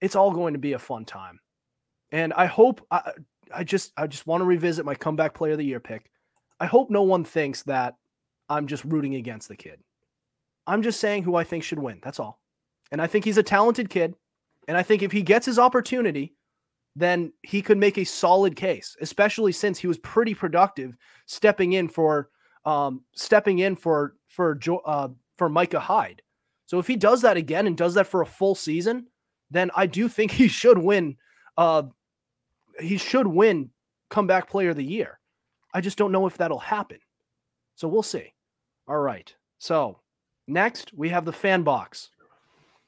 It's 0.00 0.14
all 0.14 0.30
going 0.30 0.52
to 0.52 0.60
be 0.60 0.74
a 0.74 0.78
fun 0.78 1.04
time. 1.04 1.40
And 2.12 2.32
I 2.34 2.46
hope 2.46 2.86
I, 2.92 3.12
I 3.52 3.64
just 3.64 3.92
I 3.96 4.06
just 4.06 4.28
want 4.28 4.42
to 4.42 4.46
revisit 4.46 4.84
my 4.84 4.94
comeback 4.94 5.34
player 5.34 5.52
of 5.52 5.58
the 5.58 5.64
year 5.64 5.80
pick. 5.80 6.08
I 6.60 6.66
hope 6.66 6.88
no 6.88 7.02
one 7.02 7.24
thinks 7.24 7.64
that 7.64 7.96
I'm 8.48 8.68
just 8.68 8.84
rooting 8.84 9.16
against 9.16 9.48
the 9.48 9.56
kid. 9.56 9.80
I'm 10.68 10.82
just 10.82 11.00
saying 11.00 11.22
who 11.24 11.34
I 11.34 11.44
think 11.44 11.64
should 11.64 11.78
win. 11.78 11.98
That's 12.02 12.20
all. 12.20 12.40
And 12.92 13.02
I 13.02 13.06
think 13.06 13.24
he's 13.24 13.38
a 13.38 13.42
talented 13.42 13.90
kid. 13.90 14.14
And 14.68 14.76
I 14.76 14.82
think 14.82 15.02
if 15.02 15.10
he 15.10 15.22
gets 15.22 15.46
his 15.46 15.58
opportunity, 15.58 16.34
then 16.94 17.32
he 17.42 17.62
could 17.62 17.78
make 17.78 17.96
a 17.96 18.04
solid 18.04 18.54
case, 18.54 18.96
especially 19.00 19.52
since 19.52 19.78
he 19.78 19.86
was 19.86 19.98
pretty 19.98 20.34
productive 20.34 20.94
stepping 21.26 21.72
in 21.72 21.88
for 21.88 22.28
um, 22.64 23.02
stepping 23.14 23.60
in 23.60 23.76
for 23.76 24.16
for 24.28 24.58
uh, 24.84 25.08
for 25.36 25.48
Micah 25.48 25.80
Hyde. 25.80 26.20
So 26.66 26.78
if 26.78 26.86
he 26.86 26.96
does 26.96 27.22
that 27.22 27.38
again 27.38 27.66
and 27.66 27.76
does 27.76 27.94
that 27.94 28.06
for 28.06 28.20
a 28.20 28.26
full 28.26 28.54
season, 28.54 29.06
then 29.50 29.70
I 29.74 29.86
do 29.86 30.06
think 30.06 30.30
he 30.32 30.48
should 30.48 30.78
win. 30.78 31.16
Uh, 31.56 31.84
he 32.78 32.98
should 32.98 33.26
win 33.26 33.70
comeback 34.10 34.48
player 34.48 34.70
of 34.70 34.76
the 34.76 34.84
year. 34.84 35.18
I 35.72 35.80
just 35.80 35.98
don't 35.98 36.12
know 36.12 36.26
if 36.26 36.36
that'll 36.36 36.58
happen. 36.58 36.98
So 37.74 37.88
we'll 37.88 38.02
see. 38.02 38.34
All 38.86 38.98
right. 38.98 39.32
So 39.58 40.00
next 40.48 40.92
we 40.94 41.08
have 41.10 41.24
the 41.24 41.32
fan 41.32 41.62
box. 41.62 42.10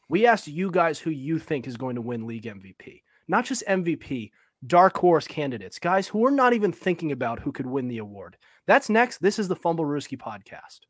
We 0.09 0.27
asked 0.27 0.49
you 0.49 0.71
guys 0.71 0.99
who 0.99 1.11
you 1.11 1.39
think 1.39 1.69
is 1.69 1.77
going 1.77 1.95
to 1.95 2.01
win 2.01 2.27
league 2.27 2.45
MVP, 2.45 3.03
not 3.29 3.45
just 3.45 3.63
MVP, 3.69 4.33
dark 4.67 4.97
horse 4.97 5.27
candidates, 5.27 5.79
guys 5.79 6.09
who 6.09 6.27
are 6.27 6.31
not 6.31 6.53
even 6.53 6.73
thinking 6.73 7.13
about 7.13 7.41
who 7.41 7.53
could 7.53 7.67
win 7.67 7.89
the 7.89 7.99
award. 7.99 8.37
That's 8.67 8.91
next. 8.91 9.19
This 9.19 9.39
is 9.39 9.49
the 9.49 9.57
Fumblerooski 9.57 10.19
podcast. 10.19 10.81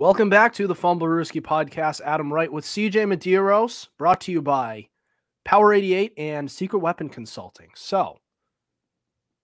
Welcome 0.00 0.30
back 0.30 0.52
to 0.52 0.68
the 0.68 0.76
Fumblerooski 0.76 1.40
podcast. 1.40 2.00
Adam 2.02 2.32
Wright 2.32 2.52
with 2.52 2.64
CJ 2.64 2.92
Medeiros, 3.12 3.88
brought 3.98 4.20
to 4.20 4.30
you 4.30 4.40
by 4.40 4.86
Power 5.44 5.72
88 5.74 6.12
and 6.16 6.48
Secret 6.48 6.78
Weapon 6.78 7.08
Consulting. 7.08 7.70
So, 7.74 8.16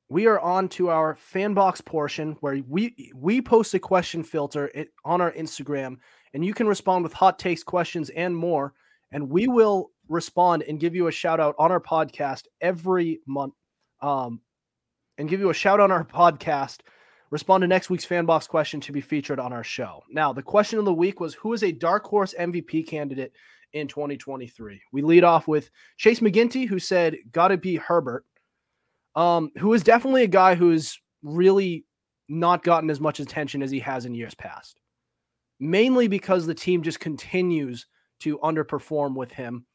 we 0.08 0.28
are 0.28 0.38
on 0.38 0.68
to 0.68 0.90
our 0.90 1.16
fan 1.16 1.54
box 1.54 1.80
portion 1.80 2.36
where 2.38 2.62
we 2.68 3.12
we 3.16 3.42
post 3.42 3.74
a 3.74 3.80
question 3.80 4.22
filter 4.22 4.70
on 5.04 5.20
our 5.20 5.32
Instagram, 5.32 5.96
and 6.34 6.44
you 6.44 6.54
can 6.54 6.68
respond 6.68 7.02
with 7.02 7.12
hot 7.12 7.36
takes, 7.36 7.64
questions, 7.64 8.10
and 8.10 8.36
more. 8.36 8.74
And 9.10 9.28
we 9.28 9.48
will 9.48 9.90
respond 10.08 10.62
and 10.62 10.78
give 10.78 10.94
you 10.94 11.08
a 11.08 11.12
shout 11.12 11.40
out 11.40 11.56
on 11.58 11.72
our 11.72 11.80
podcast 11.80 12.44
every 12.60 13.18
month. 13.26 13.54
Um, 14.00 14.40
and 15.18 15.28
give 15.28 15.40
you 15.40 15.50
a 15.50 15.54
shout 15.54 15.80
out 15.80 15.90
on 15.90 15.92
our 15.92 16.04
podcast 16.04 16.78
respond 17.34 17.62
to 17.62 17.66
next 17.66 17.90
week's 17.90 18.04
fan 18.04 18.26
box 18.26 18.46
question 18.46 18.80
to 18.80 18.92
be 18.92 19.00
featured 19.00 19.40
on 19.40 19.52
our 19.52 19.64
show. 19.64 20.04
Now, 20.08 20.32
the 20.32 20.40
question 20.40 20.78
of 20.78 20.84
the 20.84 20.94
week 20.94 21.18
was 21.18 21.34
who 21.34 21.52
is 21.52 21.64
a 21.64 21.72
dark 21.72 22.04
horse 22.04 22.32
MVP 22.38 22.86
candidate 22.86 23.32
in 23.72 23.88
2023? 23.88 24.80
We 24.92 25.02
lead 25.02 25.24
off 25.24 25.48
with 25.48 25.68
Chase 25.96 26.20
McGinty, 26.20 26.68
who 26.68 26.78
said, 26.78 27.16
Gotta 27.32 27.56
be 27.56 27.74
Herbert, 27.74 28.24
um, 29.16 29.50
who 29.58 29.72
is 29.72 29.82
definitely 29.82 30.22
a 30.22 30.28
guy 30.28 30.54
who's 30.54 31.00
really 31.24 31.84
not 32.28 32.62
gotten 32.62 32.88
as 32.88 33.00
much 33.00 33.18
attention 33.18 33.64
as 33.64 33.70
he 33.72 33.80
has 33.80 34.06
in 34.06 34.14
years 34.14 34.36
past, 34.36 34.78
mainly 35.58 36.06
because 36.06 36.46
the 36.46 36.54
team 36.54 36.84
just 36.84 37.00
continues 37.00 37.88
to 38.20 38.38
underperform 38.38 39.16
with 39.16 39.32
him. 39.32 39.66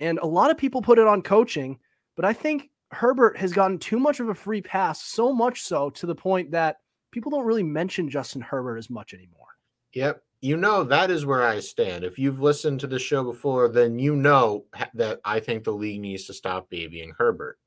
And 0.00 0.18
a 0.18 0.26
lot 0.26 0.50
of 0.50 0.56
people 0.56 0.80
put 0.80 0.98
it 0.98 1.06
on 1.06 1.20
coaching, 1.20 1.78
but 2.16 2.24
I 2.24 2.32
think 2.32 2.70
Herbert 2.90 3.36
has 3.36 3.52
gotten 3.52 3.78
too 3.78 3.98
much 3.98 4.18
of 4.18 4.30
a 4.30 4.34
free 4.34 4.62
pass, 4.62 5.02
so 5.02 5.34
much 5.34 5.60
so 5.60 5.90
to 5.90 6.06
the 6.06 6.14
point 6.14 6.52
that 6.52 6.78
people 7.12 7.30
don't 7.30 7.46
really 7.46 7.62
mention 7.62 8.10
Justin 8.10 8.40
Herbert 8.40 8.78
as 8.78 8.90
much 8.90 9.14
anymore. 9.14 9.46
Yep. 9.92 10.22
You 10.40 10.56
know, 10.56 10.82
that 10.82 11.10
is 11.12 11.24
where 11.24 11.44
I 11.44 11.60
stand. 11.60 12.02
If 12.02 12.18
you've 12.18 12.40
listened 12.40 12.80
to 12.80 12.88
the 12.88 12.98
show 12.98 13.22
before, 13.22 13.68
then 13.68 14.00
you 14.00 14.16
know 14.16 14.64
that 14.94 15.20
I 15.24 15.38
think 15.38 15.62
the 15.62 15.70
league 15.70 16.00
needs 16.00 16.24
to 16.24 16.34
stop 16.34 16.68
babying 16.68 17.12
Herbert. 17.16 17.60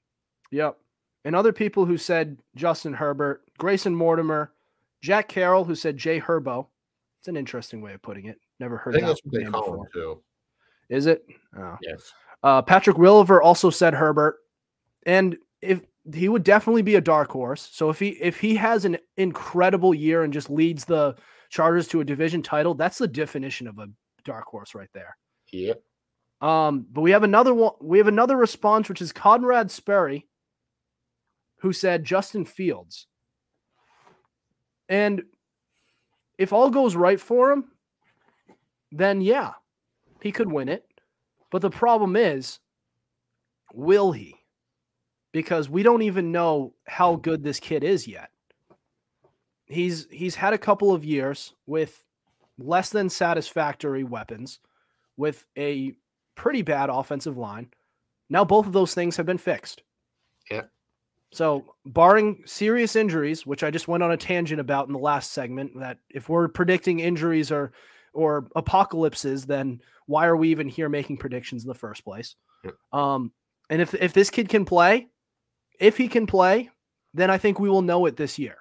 Yep. 0.52 0.78
And 1.24 1.36
other 1.36 1.54
people 1.54 1.86
who 1.86 1.98
said 1.98 2.38
Justin 2.56 2.94
Herbert, 2.94 3.44
Grayson 3.58 3.96
Mortimer, 3.96 4.52
Jack 5.02 5.30
Carroll, 5.30 5.64
who 5.64 5.76
said 5.76 5.98
Jay 5.98 6.20
Herbo. 6.20 6.68
It's 7.20 7.28
an 7.30 7.38
interesting 7.38 7.82
way 7.82 7.94
of 7.94 8.02
putting 8.02 8.26
it. 8.26 8.40
Never 8.60 8.78
I 8.78 8.82
heard 8.82 8.94
think 8.94 9.06
that 9.06 9.08
that's 9.08 9.22
what 9.24 9.34
they 9.34 9.50
call 9.50 9.64
him 9.74 9.84
before. 9.86 9.90
too. 9.94 10.22
Is 10.90 11.06
it? 11.06 11.26
Oh. 11.58 11.78
Yes. 11.82 12.12
Uh, 12.44 12.62
Patrick 12.62 12.98
Williver 12.98 13.42
also 13.42 13.70
said 13.70 13.94
Herbert, 13.94 14.38
and 15.06 15.36
if 15.62 15.82
he 16.14 16.30
would 16.30 16.44
definitely 16.44 16.82
be 16.82 16.96
a 16.96 17.02
dark 17.02 17.32
horse. 17.32 17.70
So 17.72 17.90
if 17.90 18.00
he 18.00 18.10
if 18.10 18.40
he 18.40 18.56
has 18.56 18.86
an 18.86 18.98
incredible 19.18 19.94
year 19.94 20.24
and 20.24 20.32
just 20.32 20.50
leads 20.50 20.86
the 20.86 21.16
Chargers 21.50 21.88
to 21.90 22.02
a 22.02 22.06
division 22.06 22.42
title, 22.42 22.74
that's 22.74 22.98
the 22.98 23.08
definition 23.08 23.68
of 23.68 23.80
a 23.80 23.88
dark 24.24 24.46
horse 24.46 24.76
right 24.76 24.90
there. 24.94 25.18
Yep. 25.52 25.82
Um, 26.42 26.86
but 26.92 27.02
we 27.02 27.12
have 27.12 27.24
another 27.24 27.54
one. 27.54 27.74
We 27.82 27.98
have 27.98 28.08
another 28.08 28.38
response, 28.38 28.90
which 28.90 29.02
is 29.02 29.12
Conrad 29.12 29.72
Sperry, 29.72 30.28
who 31.60 31.74
said 31.74 32.04
Justin 32.04 32.46
Fields. 32.46 33.08
And 34.90 35.24
if 36.38 36.54
all 36.54 36.70
goes 36.70 36.96
right 36.96 37.20
for 37.20 37.52
him, 37.52 37.72
then 38.92 39.22
yeah, 39.22 39.54
he 40.22 40.32
could 40.32 40.52
win 40.52 40.70
it. 40.70 40.86
But 41.52 41.62
the 41.62 41.70
problem 41.70 42.16
is, 42.16 42.60
will 43.74 44.12
he? 44.12 44.36
Because 45.36 45.70
we 45.70 45.84
don't 45.84 46.02
even 46.02 46.32
know 46.32 46.74
how 46.88 47.18
good 47.18 47.44
this 47.44 47.60
kid 47.60 47.84
is 47.84 48.08
yet. 48.08 48.30
He's 49.66 50.08
he's 50.10 50.34
had 50.34 50.54
a 50.54 50.58
couple 50.58 50.94
of 50.94 51.04
years 51.04 51.54
with 51.66 52.06
less 52.58 52.90
than 52.90 53.10
satisfactory 53.10 54.06
weapons, 54.06 54.60
with 55.18 55.44
a 55.58 55.92
pretty 56.36 56.62
bad 56.62 56.90
offensive 56.90 57.38
line. 57.38 57.68
Now 58.30 58.46
both 58.46 58.66
of 58.66 58.72
those 58.72 58.94
things 58.94 59.18
have 59.18 59.26
been 59.26 59.38
fixed. 59.38 59.84
Yeah. 60.50 60.62
So, 61.34 61.76
barring 61.86 62.44
serious 62.46 62.96
injuries, 62.96 63.46
which 63.46 63.62
I 63.62 63.72
just 63.72 63.90
went 63.90 64.04
on 64.04 64.14
a 64.14 64.18
tangent 64.18 64.62
about 64.62 64.88
in 64.88 64.94
the 64.94 65.00
last 65.00 65.34
segment, 65.34 65.78
that 65.80 65.98
if 66.10 66.30
we're 66.30 66.48
predicting 66.48 67.02
injuries 67.02 67.52
or 67.52 67.74
or 68.14 68.48
apocalypses, 68.56 69.46
then 69.46 69.82
why 70.06 70.28
are 70.28 70.38
we 70.38 70.48
even 70.48 70.70
here 70.70 70.88
making 70.88 71.18
predictions 71.18 71.66
in 71.66 71.68
the 71.68 71.76
first 71.76 72.06
place? 72.06 72.38
Yeah. 72.64 72.72
Um, 72.94 73.34
and 73.70 73.82
if 73.82 73.94
if 73.96 74.14
this 74.14 74.30
kid 74.30 74.48
can 74.48 74.64
play, 74.64 75.10
if 75.80 75.98
he 75.98 76.08
can 76.08 76.26
play, 76.28 76.70
then 77.14 77.30
I 77.30 77.38
think 77.38 77.60
we 77.60 77.70
will 77.70 77.82
know 77.82 78.06
it 78.06 78.18
this 78.18 78.38
year. 78.38 78.58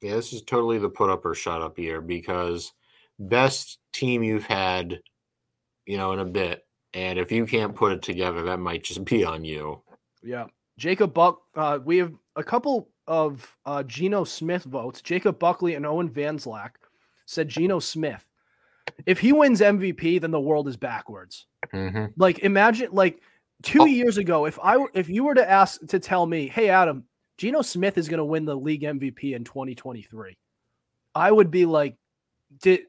Yeah, 0.00 0.14
this 0.14 0.32
is 0.32 0.42
totally 0.42 0.78
the 0.78 0.88
put 0.88 1.10
up 1.10 1.24
or 1.24 1.34
shut 1.34 1.60
up 1.60 1.78
year 1.78 2.00
because 2.00 2.72
best 3.18 3.78
team 3.92 4.22
you've 4.22 4.46
had, 4.46 5.00
you 5.86 5.98
know, 5.98 6.12
in 6.12 6.20
a 6.20 6.24
bit. 6.24 6.66
And 6.94 7.18
if 7.18 7.30
you 7.30 7.46
can't 7.46 7.74
put 7.74 7.92
it 7.92 8.02
together, 8.02 8.42
that 8.44 8.58
might 8.58 8.82
just 8.82 9.04
be 9.04 9.24
on 9.24 9.44
you. 9.44 9.82
Yeah. 10.22 10.46
Jacob 10.78 11.12
Buck, 11.12 11.42
uh, 11.54 11.78
we 11.84 11.98
have 11.98 12.14
a 12.36 12.42
couple 12.42 12.88
of 13.06 13.56
uh, 13.66 13.82
Geno 13.82 14.24
Smith 14.24 14.64
votes. 14.64 15.02
Jacob 15.02 15.38
Buckley 15.38 15.74
and 15.74 15.84
Owen 15.84 16.08
Vanzlack 16.08 16.70
said 17.26 17.48
Geno 17.48 17.78
Smith. 17.78 18.24
If 19.06 19.18
he 19.18 19.32
wins 19.32 19.60
MVP, 19.60 20.20
then 20.20 20.30
the 20.30 20.40
world 20.40 20.68
is 20.68 20.76
backwards. 20.76 21.46
Mm-hmm. 21.72 22.06
Like 22.16 22.40
imagine 22.40 22.88
like 22.92 23.20
two 23.62 23.82
Oh. 23.82 23.86
years 23.86 24.18
ago, 24.18 24.46
if 24.46 24.58
I 24.62 24.76
were- 24.76 24.90
if 24.94 25.08
you 25.08 25.24
were 25.24 25.34
to 25.34 25.48
ask 25.48 25.84
to 25.88 25.98
tell 25.98 26.26
me, 26.26 26.48
hey 26.48 26.68
Adam, 26.68 27.04
Geno 27.38 27.62
Smith 27.62 27.96
is 27.98 28.08
going 28.08 28.18
to 28.18 28.24
win 28.24 28.44
the 28.44 28.54
league 28.56 28.82
MVP 28.82 29.34
in 29.34 29.44
2023, 29.44 30.36
I 31.14 31.30
would 31.32 31.50
be 31.50 31.64
like, 31.66 31.96
did 32.60 32.86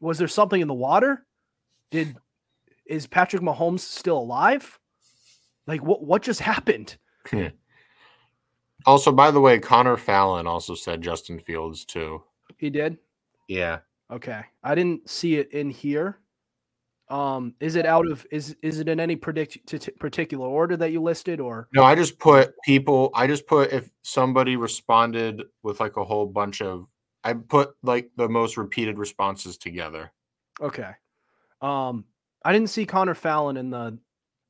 was 0.00 0.18
there 0.18 0.28
something 0.28 0.60
in 0.60 0.68
the 0.68 0.74
water? 0.74 1.26
Did 1.90 2.16
is 2.86 3.06
Patrick 3.06 3.42
Mahomes 3.42 3.80
still 3.80 4.18
alive? 4.18 4.78
Like 5.66 5.82
what 5.82 6.02
what 6.02 6.22
just 6.22 6.40
happened? 6.40 6.96
Hmm. 7.30 7.48
Also, 8.84 9.12
by 9.12 9.30
the 9.30 9.40
way, 9.40 9.60
Connor 9.60 9.96
Fallon 9.96 10.46
also 10.48 10.74
said 10.74 11.02
Justin 11.02 11.38
Fields 11.38 11.84
too. 11.84 12.22
He 12.58 12.68
did. 12.68 12.98
Yeah. 13.46 13.78
Okay, 14.10 14.42
I 14.64 14.74
didn't 14.74 15.08
see 15.08 15.36
it 15.36 15.52
in 15.52 15.70
here. 15.70 16.18
Um, 17.12 17.54
is 17.60 17.76
it 17.76 17.84
out 17.84 18.10
of 18.10 18.26
is 18.30 18.56
is 18.62 18.78
it 18.80 18.88
in 18.88 18.98
any 18.98 19.16
predict 19.16 19.58
t- 19.66 19.90
particular 20.00 20.48
order 20.48 20.78
that 20.78 20.92
you 20.92 21.02
listed 21.02 21.40
or 21.40 21.68
No, 21.74 21.84
I 21.84 21.94
just 21.94 22.18
put 22.18 22.54
people. 22.64 23.10
I 23.14 23.26
just 23.26 23.46
put 23.46 23.70
if 23.70 23.90
somebody 24.00 24.56
responded 24.56 25.42
with 25.62 25.78
like 25.78 25.98
a 25.98 26.04
whole 26.04 26.24
bunch 26.26 26.62
of. 26.62 26.86
I 27.22 27.34
put 27.34 27.74
like 27.82 28.10
the 28.16 28.28
most 28.30 28.56
repeated 28.56 28.98
responses 28.98 29.58
together. 29.58 30.10
okay? 30.60 30.92
Um, 31.60 32.06
I 32.44 32.52
didn't 32.52 32.70
see 32.70 32.86
Connor 32.86 33.14
Fallon 33.14 33.58
in 33.58 33.68
the. 33.68 33.98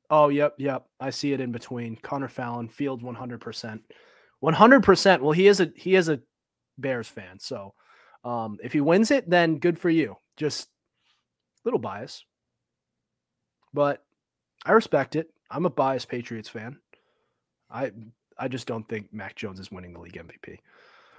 Oh, 0.09 0.29
yep, 0.29 0.55
yep. 0.59 0.87
I 1.01 1.11
see 1.11 1.33
it 1.33 1.41
in 1.41 1.51
between 1.53 1.97
Connor 1.97 2.29
Fallon, 2.29 2.69
Fields, 2.69 3.03
one 3.03 3.17
hundred 3.17 3.41
percent, 3.41 3.83
one 4.39 4.55
hundred 4.55 4.85
percent. 4.85 5.21
Well, 5.21 5.33
he 5.33 5.49
is 5.49 5.61
a 5.61 5.73
he 5.75 5.97
is 5.97 6.09
a 6.09 6.21
Bears 6.79 7.09
fan, 7.09 7.41
so 7.41 7.75
um, 8.25 8.59
if 8.63 8.73
he 8.73 8.81
wins 8.81 9.11
it, 9.11 9.29
then 9.29 9.59
good 9.59 9.79
for 9.81 9.91
you. 9.91 10.17
Just 10.37 10.69
little 11.65 11.81
bias. 11.81 12.25
But 13.73 14.05
I 14.65 14.73
respect 14.73 15.17
it. 15.17 15.31
I'm 15.51 15.67
a 15.67 15.71
biased 15.71 16.09
Patriots 16.09 16.49
fan. 16.49 16.79
I 17.71 17.93
I 18.39 18.49
just 18.49 18.67
don't 18.67 18.89
think 18.89 19.13
Mac 19.13 19.37
Jones 19.37 19.61
is 19.61 19.71
winning 19.71 19.93
the 19.93 20.01
league 20.01 20.15
MVP. 20.15 20.59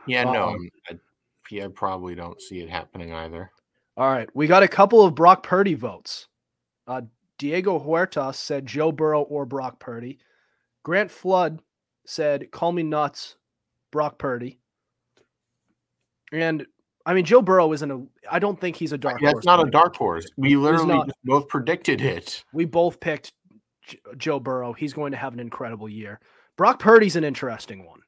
Yeah, 0.08 0.24
no, 0.24 0.49
Um, 0.49 0.70
I, 0.89 0.99
yeah, 1.49 1.68
probably 1.74 2.16
don't 2.16 2.41
see 2.41 2.60
it 2.60 2.70
happening 2.70 3.14
either. 3.14 3.51
All 3.95 4.12
right, 4.12 4.30
we 4.34 4.47
got 4.47 4.64
a 4.64 4.68
couple 4.68 5.04
of 5.06 5.16
Brock 5.16 5.43
Purdy 5.43 5.76
votes. 5.76 6.28
Uh, 6.88 7.01
Diego 7.38 7.80
Huerta 7.80 8.34
said 8.34 8.66
Joe 8.66 8.91
Burrow 8.91 9.22
or 9.22 9.45
Brock 9.45 9.80
Purdy. 9.80 10.20
Grant 10.84 11.12
Flood 11.12 11.62
said, 12.06 12.51
"Call 12.51 12.72
me 12.72 12.84
nuts, 12.84 13.36
Brock 13.91 14.18
Purdy." 14.18 14.60
And 16.32 16.66
I 17.06 17.14
mean, 17.14 17.26
Joe 17.26 17.41
Burrow 17.41 17.74
isn't 17.74 17.91
a. 17.91 18.01
I 18.32 18.39
don't 18.39 18.60
think 18.60 18.76
he's 18.76 18.93
a 18.93 18.97
dark 18.97 19.20
That's 19.22 19.34
horse. 19.34 19.45
not 19.45 19.66
a 19.66 19.70
dark 19.70 19.95
horse. 19.95 20.26
We 20.38 20.56
literally 20.56 21.12
both 21.26 21.47
predicted 21.49 22.01
it. 22.01 22.43
We 22.54 22.66
both 22.66 22.99
picked 22.99 23.34
J- 23.86 23.99
Joe 24.18 24.39
Burrow. 24.39 24.74
He's 24.74 24.93
going 24.93 25.12
to 25.12 25.18
have 25.18 25.34
an 25.34 25.39
incredible 25.39 25.89
year. 25.89 26.20
Brock 26.58 26.80
Purdy's 26.80 27.16
an 27.16 27.24
interesting 27.24 27.86
one. 27.86 27.99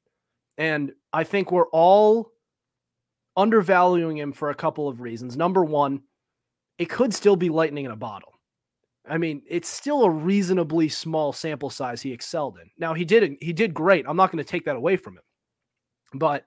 And 0.57 0.93
I 1.11 1.25
think 1.25 1.51
we're 1.51 1.67
all 1.67 2.31
undervaluing 3.35 4.17
him 4.17 4.31
for 4.31 4.49
a 4.49 4.55
couple 4.55 4.87
of 4.87 5.01
reasons. 5.01 5.35
Number 5.35 5.65
one, 5.65 6.01
it 6.77 6.89
could 6.89 7.13
still 7.13 7.35
be 7.35 7.49
lightning 7.49 7.85
in 7.85 7.91
a 7.91 7.97
bottle. 7.97 8.31
I 9.09 9.17
mean, 9.17 9.41
it's 9.47 9.69
still 9.69 10.03
a 10.03 10.09
reasonably 10.09 10.89
small 10.89 11.33
sample 11.33 11.69
size 11.69 12.01
he 12.01 12.11
excelled 12.13 12.57
in. 12.61 12.69
Now 12.77 12.93
he 12.93 13.03
did 13.05 13.37
he 13.41 13.53
did 13.53 13.73
great. 13.73 14.05
I'm 14.07 14.17
not 14.17 14.31
going 14.31 14.43
to 14.43 14.49
take 14.49 14.65
that 14.65 14.75
away 14.77 14.95
from 14.95 15.15
him. 15.15 15.23
But 16.13 16.45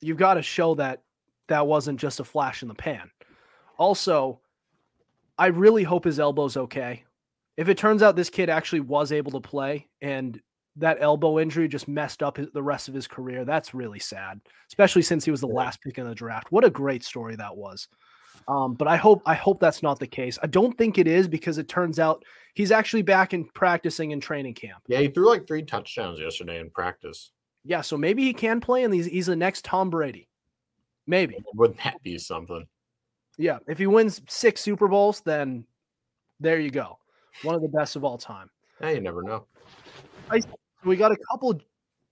you've 0.00 0.16
got 0.16 0.34
to 0.34 0.42
show 0.42 0.74
that 0.76 1.02
that 1.48 1.66
wasn't 1.66 2.00
just 2.00 2.20
a 2.20 2.24
flash 2.24 2.62
in 2.62 2.68
the 2.68 2.74
pan. 2.74 3.10
Also, 3.78 4.40
I 5.38 5.46
really 5.46 5.82
hope 5.82 6.04
his 6.04 6.18
elbow's 6.20 6.56
okay. 6.56 7.04
If 7.56 7.68
it 7.68 7.78
turns 7.78 8.02
out 8.02 8.16
this 8.16 8.30
kid 8.30 8.50
actually 8.50 8.80
was 8.80 9.12
able 9.12 9.32
to 9.32 9.40
play 9.40 9.88
and 10.00 10.40
that 10.76 10.98
elbow 11.00 11.38
injury 11.38 11.68
just 11.68 11.88
messed 11.88 12.22
up 12.22 12.36
his, 12.36 12.48
the 12.52 12.62
rest 12.62 12.88
of 12.88 12.94
his 12.94 13.06
career, 13.06 13.44
that's 13.44 13.74
really 13.74 13.98
sad, 13.98 14.40
especially 14.68 15.02
since 15.02 15.24
he 15.24 15.30
was 15.30 15.40
the 15.40 15.46
last 15.46 15.80
pick 15.82 15.98
in 15.98 16.06
the 16.06 16.14
draft. 16.14 16.52
What 16.52 16.64
a 16.64 16.70
great 16.70 17.02
story 17.02 17.36
that 17.36 17.56
was. 17.56 17.88
Um, 18.48 18.74
but 18.74 18.86
I 18.86 18.96
hope 18.96 19.22
I 19.26 19.34
hope 19.34 19.58
that's 19.58 19.82
not 19.82 19.98
the 19.98 20.06
case. 20.06 20.38
I 20.42 20.46
don't 20.46 20.76
think 20.78 20.98
it 20.98 21.08
is 21.08 21.26
because 21.26 21.58
it 21.58 21.68
turns 21.68 21.98
out 21.98 22.24
he's 22.54 22.70
actually 22.70 23.02
back 23.02 23.34
in 23.34 23.44
practicing 23.54 24.12
in 24.12 24.20
training 24.20 24.54
camp. 24.54 24.82
Yeah, 24.86 25.00
he 25.00 25.08
threw 25.08 25.28
like 25.28 25.46
three 25.46 25.62
touchdowns 25.62 26.20
yesterday 26.20 26.60
in 26.60 26.70
practice. 26.70 27.32
Yeah, 27.64 27.80
so 27.80 27.96
maybe 27.96 28.22
he 28.22 28.32
can 28.32 28.60
play 28.60 28.84
and 28.84 28.94
he's 28.94 29.06
he's 29.06 29.26
the 29.26 29.34
next 29.34 29.64
Tom 29.64 29.90
Brady. 29.90 30.28
Maybe. 31.06 31.36
Wouldn't 31.54 31.82
that 31.84 32.02
be 32.02 32.18
something? 32.18 32.66
Yeah, 33.38 33.58
if 33.66 33.78
he 33.78 33.86
wins 33.86 34.22
six 34.28 34.60
Super 34.60 34.88
Bowls, 34.88 35.20
then 35.20 35.64
there 36.40 36.58
you 36.58 36.70
go. 36.70 36.98
One 37.42 37.54
of 37.54 37.62
the 37.62 37.68
best 37.68 37.96
of 37.96 38.04
all 38.04 38.16
time. 38.16 38.48
Hey, 38.80 38.94
you 38.94 39.00
never 39.00 39.22
know. 39.22 39.46
We 40.84 40.96
got 40.96 41.12
a 41.12 41.16
couple 41.30 41.60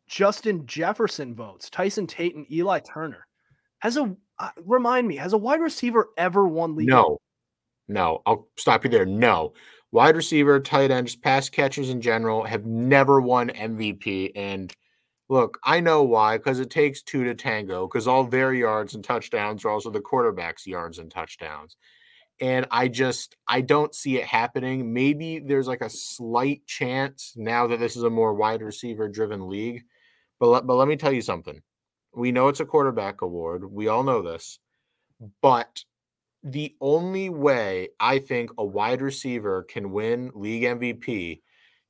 Justin 0.07 0.67
Jefferson 0.67 1.35
votes. 1.35 1.71
Tyson 1.71 2.07
Tate 2.07 2.35
and 2.35 2.51
Eli 2.51 2.81
Turner. 2.81 3.27
Has 3.79 3.97
a 3.97 4.15
uh, 4.39 4.51
remind 4.65 5.07
me, 5.07 5.17
has 5.17 5.33
a 5.33 5.39
wide 5.39 5.61
receiver 5.61 6.09
ever 6.17 6.47
won 6.49 6.75
league? 6.75 6.89
No, 6.89 7.19
no. 7.89 8.23
I'll 8.27 8.49
stop 8.57 8.85
you 8.85 8.91
there. 8.91 9.07
No. 9.07 9.53
Wide 9.93 10.17
receiver, 10.17 10.59
tight 10.59 10.91
ends, 10.91 11.15
pass 11.15 11.49
catchers 11.49 11.91
in 11.91 12.01
general 12.01 12.43
have 12.45 12.67
never 12.67 13.21
won 13.21 13.51
MVP. 13.51 14.33
And 14.35 14.75
look, 15.29 15.59
I 15.65 15.81
know 15.81 16.03
why, 16.03 16.37
because 16.37 16.61
it 16.61 16.71
takes 16.71 17.03
two 17.03 17.25
to 17.25 17.35
tango, 17.35 17.87
because 17.87 18.07
all 18.07 18.25
their 18.25 18.53
yards 18.53 18.95
and 18.95 19.05
touchdowns 19.05 19.65
are 19.65 19.71
also 19.71 19.91
the 19.91 20.01
quarterback's 20.01 20.67
yards 20.67 20.99
and 20.99 21.11
touchdowns. 21.11 21.77
And 22.41 22.67
I 22.71 22.89
just 22.89 23.37
I 23.47 23.61
don't 23.61 23.95
see 23.95 24.17
it 24.17 24.25
happening. 24.25 24.93
Maybe 24.93 25.39
there's 25.39 25.69
like 25.69 25.83
a 25.83 25.91
slight 25.91 26.67
chance 26.67 27.33
now 27.37 27.69
that 27.69 27.79
this 27.79 27.97
is 27.97 28.03
a 28.03 28.11
more 28.11 28.35
wide 28.35 28.61
receiver 28.61 29.09
driven 29.09 29.49
league. 29.49 29.85
But 30.41 30.49
let, 30.49 30.67
but 30.67 30.75
let 30.75 30.89
me 30.89 30.97
tell 30.97 31.13
you 31.13 31.23
something. 31.23 31.63
We 32.13 32.33
know 32.33 32.49
it's 32.49 32.61
a 32.61 32.67
quarterback 32.67 33.23
award. 33.23 33.71
We 33.71 33.89
all 33.89 34.03
know 34.03 34.21
this. 34.21 34.59
But 35.43 35.85
the 36.43 36.75
only 36.81 37.31
way 37.31 37.89
I 37.99 38.19
think 38.19 38.51
a 38.59 38.65
wide 38.65 39.01
receiver 39.01 39.63
can 39.63 39.93
win 39.93 40.31
league 40.35 40.65
MVP 40.65 41.41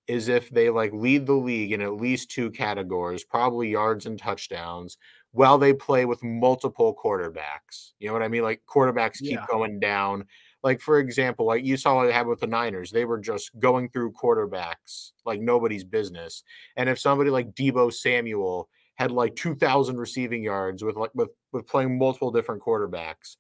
is 0.07 0.28
if 0.28 0.50
they 0.50 0.70
like 0.70 0.92
lead 0.92 1.26
the 1.26 1.32
league 1.34 1.72
in 1.72 1.80
at 1.80 1.94
least 1.94 2.30
two 2.30 2.50
categories, 2.50 3.24
probably 3.24 3.70
yards 3.70 4.07
and 4.07 4.18
touchdowns, 4.18 4.98
while 5.32 5.59
they 5.59 5.72
play 5.72 6.05
with 6.05 6.22
multiple 6.22 6.94
quarterbacks. 6.94 7.92
You 7.98 8.09
know 8.09 8.12
what 8.12 8.22
I 8.22 8.28
mean? 8.28 8.42
Like 8.42 8.62
quarterbacks 8.66 9.18
keep 9.18 9.32
Yeah. 9.32 9.46
going 9.50 9.80
down. 9.80 10.26
Like 10.62 10.80
for 10.80 10.98
example, 10.98 11.46
like 11.46 11.64
you 11.64 11.76
saw 11.76 11.96
what 11.96 12.07
they 12.07 12.12
had 12.12 12.26
with 12.26 12.40
the 12.40 12.46
Niners, 12.46 12.90
they 12.90 13.05
were 13.05 13.18
just 13.18 13.50
going 13.59 13.88
through 13.90 14.12
quarterbacks 14.12 15.12
like 15.24 15.40
nobody's 15.40 15.84
business. 15.84 16.42
And 16.76 16.88
if 16.88 16.98
somebody 16.98 17.30
like 17.30 17.52
Deebo 17.55 17.92
Samuel 17.92 18.68
had 18.94 19.11
like 19.11 19.34
2000 19.36 19.96
receiving 19.98 20.42
yards 20.42 20.84
with 20.84 20.96
like 20.96 21.11
with 21.14 21.30
with 21.52 21.66
playing 21.66 21.98
multiple 21.98 22.30
different 22.30 22.62
quarterbacks 22.62 23.36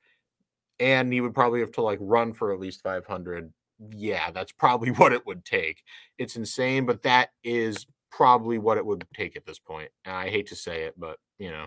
and 0.80 1.12
he 1.12 1.20
would 1.20 1.34
probably 1.34 1.60
have 1.60 1.72
to 1.72 1.82
like 1.82 1.98
run 2.02 2.32
for 2.32 2.52
at 2.52 2.58
least 2.60 2.82
500 2.82 3.52
yeah 3.90 4.30
that's 4.30 4.52
probably 4.52 4.90
what 5.00 5.12
it 5.12 5.26
would 5.26 5.44
take 5.44 5.82
it's 6.18 6.36
insane 6.36 6.86
but 6.86 7.02
that 7.02 7.30
is 7.42 7.86
probably 8.10 8.58
what 8.58 8.78
it 8.78 8.86
would 8.86 9.04
take 9.14 9.36
at 9.36 9.44
this 9.44 9.58
point. 9.58 9.90
and 10.04 10.14
i 10.14 10.28
hate 10.30 10.46
to 10.46 10.56
say 10.56 10.82
it 10.82 10.94
but 10.98 11.18
you 11.38 11.50
know 11.50 11.66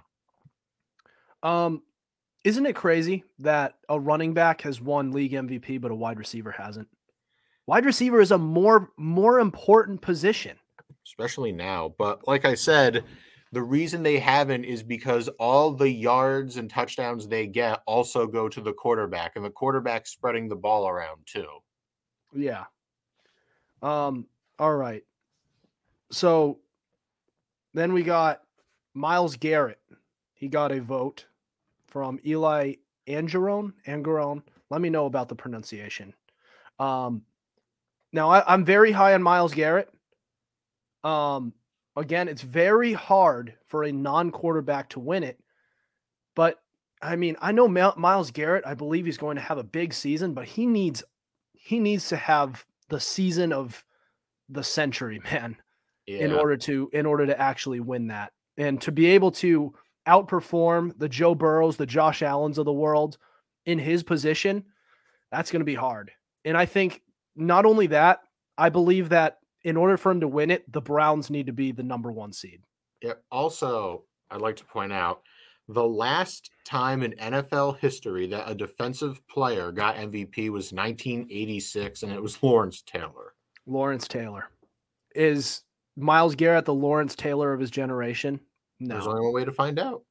Um, 1.43 1.84
isn't 2.43 2.65
it 2.65 2.76
crazy 2.76 3.24
that 3.39 3.76
a 3.89 3.99
running 3.99 4.34
back 4.34 4.61
has 4.61 4.80
won 4.82 5.11
league 5.11 5.34
MVP, 5.34 5.80
but 5.82 5.91
a 5.91 5.95
wide 5.95 6.18
receiver 6.18 6.51
hasn't? 6.51 6.88
Wide 7.68 7.86
receiver 7.86 8.22
is 8.22 8.32
a 8.32 8.38
more 8.38 8.89
more 8.97 9.39
important 9.39 10.01
position. 10.01 10.57
especially 11.05 11.51
now 11.51 11.93
but 11.97 12.26
like 12.28 12.45
i 12.45 12.53
said 12.55 13.03
the 13.53 13.61
reason 13.61 14.03
they 14.03 14.20
haven't 14.20 14.65
is 14.65 14.84
because 14.84 15.30
all 15.39 15.72
the 15.72 15.89
yards 15.89 16.57
and 16.57 16.70
touchdowns 16.70 17.28
they 17.28 17.45
get 17.47 17.82
also 17.86 18.26
go 18.28 18.49
to 18.49 18.59
the 18.61 18.74
quarterback 18.74 19.36
and 19.36 19.43
the 19.45 19.49
quarterback's 19.49 20.11
spreading 20.11 20.47
the 20.49 20.55
ball 20.55 20.88
around 20.88 21.20
too 21.26 21.47
Yeah. 22.34 22.66
Um, 23.82 24.28
all 24.60 24.76
right. 24.76 25.04
So 26.12 26.60
then 27.74 27.94
we 27.94 28.04
got 28.04 28.42
Myles 28.94 29.36
Garrett. 29.36 29.80
He 30.34 30.48
got 30.48 30.72
a 30.72 30.82
vote 30.82 31.26
from 31.88 32.20
Eli 32.26 32.76
Angerone. 33.08 33.74
Angerone. 33.88 34.42
Let 34.70 34.82
me 34.82 34.90
know 34.90 35.06
about 35.06 35.30
the 35.30 35.36
pronunciation. 35.36 36.14
Um, 36.80 37.24
now 38.12 38.30
I, 38.30 38.54
I'm 38.54 38.66
very 38.66 38.92
high 38.92 39.14
on 39.14 39.24
Myles 39.24 39.54
Garrett. 39.54 39.90
Um, 41.04 41.54
again, 41.96 42.28
it's 42.28 42.42
very 42.42 42.94
hard 42.94 43.54
for 43.68 43.84
a 43.84 43.92
non-quarterback 43.92 44.90
to 44.90 45.00
win 45.00 45.24
it. 45.24 45.40
But 46.36 46.60
I 47.02 47.16
mean, 47.16 47.36
I 47.42 47.52
know 47.52 47.68
Myles 47.68 48.32
Garrett. 48.32 48.66
I 48.66 48.74
believe 48.74 49.06
he's 49.06 49.18
going 49.18 49.36
to 49.36 49.42
have 49.42 49.58
a 49.58 49.64
big 49.64 49.94
season, 49.94 50.34
but 50.34 50.46
he 50.46 50.66
needs 50.66 51.04
he 51.60 51.80
needs 51.80 52.10
to 52.10 52.18
have 52.18 52.66
the 52.89 52.99
season 52.99 53.51
of 53.51 53.84
the 54.49 54.64
century, 54.64 55.22
man, 55.32 55.55
yeah 56.05 56.20
in 56.20 56.32
order 56.32 56.55
to 56.55 56.89
in 56.93 57.05
order 57.05 57.26
to 57.26 57.39
actually 57.39 57.82
win 57.82 58.08
that 58.08 58.32
and 58.58 58.82
to 58.82 58.91
be 58.91 59.08
able 59.08 59.32
to 59.32 59.74
outperform 60.08 60.97
the 60.97 61.10
Joe 61.10 61.36
Burrows, 61.36 61.78
the 61.78 61.86
Josh 61.86 62.22
Allens 62.22 62.58
of 62.58 62.66
the 62.66 62.74
world 62.74 63.18
in 63.66 63.78
his 63.78 64.03
position. 64.03 64.64
That's 65.32 65.51
going 65.51 65.60
to 65.60 65.66
be 65.66 65.76
hard. 65.76 66.12
And 66.45 66.55
I 66.55 66.66
think 66.66 67.01
not 67.36 67.66
only 67.66 67.88
that, 67.88 68.22
I 68.58 68.70
believe 68.70 69.10
that 69.10 69.39
in 69.64 69.76
order 69.76 69.97
for 69.97 70.12
him 70.12 70.22
to 70.22 70.28
win 70.28 70.49
it, 70.49 70.72
the 70.72 70.82
Browns 70.82 71.30
need 71.30 71.47
to 71.47 71.53
be 71.53 71.74
the 71.74 71.84
number 71.84 72.12
one 72.12 72.32
seed. 72.32 72.62
Yeah. 73.01 73.14
Also, 73.30 74.05
I'd 74.32 74.41
like 74.41 74.55
to 74.58 74.66
point 74.66 74.93
out 74.93 75.22
the 75.70 75.88
last 75.88 76.51
time 76.65 77.03
in 77.03 77.11
NFL 77.13 77.78
history 77.80 78.28
that 78.28 78.49
a 78.49 78.55
defensive 78.55 79.20
player 79.28 79.72
got 79.72 79.95
MVP 79.95 80.49
was 80.49 80.72
1986, 80.72 82.03
and 82.03 82.11
it 82.11 82.22
was 82.22 82.41
Lawrence 82.41 82.82
Taylor. 82.82 83.34
Lawrence 83.65 84.07
Taylor 84.07 84.49
is 85.13 85.63
Myles 85.97 86.36
Garrett 86.36 86.65
the 86.65 86.74
Lawrence 86.74 87.15
Taylor 87.15 87.53
of 87.53 87.59
his 87.59 87.72
generation. 87.72 88.39
There's 88.80 89.07
only 89.07 89.22
one 89.22 89.34
way 89.34 89.45
to 89.45 89.51
find 89.51 89.80
out. 89.80 90.03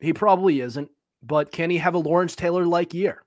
he 0.00 0.12
probably 0.12 0.60
isn't. 0.60 0.90
But 1.22 1.52
can 1.52 1.68
he 1.70 1.78
have 1.78 1.94
a 1.94 1.98
Lawrence 1.98 2.34
Taylor 2.34 2.64
like 2.64 2.94
year? 2.94 3.22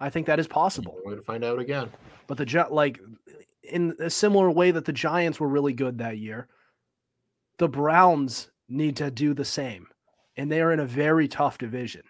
I 0.00 0.10
think 0.10 0.26
that 0.26 0.40
is 0.40 0.46
possible. 0.48 0.96
Way 1.04 1.14
to 1.14 1.22
find 1.22 1.44
out 1.44 1.58
again. 1.58 1.90
But 2.26 2.38
the 2.38 2.66
like 2.70 3.00
in 3.62 3.94
a 3.98 4.10
similar 4.10 4.50
way 4.50 4.70
that 4.70 4.84
the 4.84 4.92
Giants 4.92 5.40
were 5.40 5.48
really 5.48 5.72
good 5.72 5.98
that 5.98 6.18
year, 6.18 6.48
the 7.58 7.68
Browns 7.68 8.50
need 8.68 8.96
to 8.96 9.10
do 9.10 9.32
the 9.32 9.44
same, 9.44 9.86
and 10.36 10.50
they 10.50 10.60
are 10.60 10.72
in 10.72 10.80
a 10.80 10.86
very 10.86 11.28
tough 11.28 11.58
division. 11.58 12.02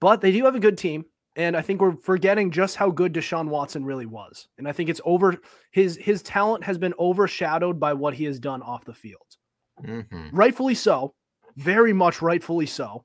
But 0.00 0.20
they 0.20 0.32
do 0.32 0.44
have 0.44 0.54
a 0.54 0.60
good 0.60 0.78
team, 0.78 1.04
and 1.36 1.56
I 1.56 1.62
think 1.62 1.80
we're 1.80 1.96
forgetting 1.96 2.50
just 2.50 2.76
how 2.76 2.90
good 2.90 3.12
Deshaun 3.12 3.48
Watson 3.48 3.84
really 3.84 4.06
was. 4.06 4.48
And 4.58 4.68
I 4.68 4.72
think 4.72 4.88
it's 4.88 5.00
over 5.04 5.36
his 5.72 5.96
his 5.96 6.22
talent 6.22 6.64
has 6.64 6.78
been 6.78 6.94
overshadowed 6.98 7.80
by 7.80 7.92
what 7.94 8.14
he 8.14 8.24
has 8.24 8.38
done 8.38 8.62
off 8.62 8.84
the 8.84 8.94
field. 8.94 9.36
Mhm. 9.82 10.30
Rightfully 10.32 10.74
so, 10.74 11.14
very 11.56 11.92
much 11.92 12.22
rightfully 12.22 12.66
so. 12.66 13.04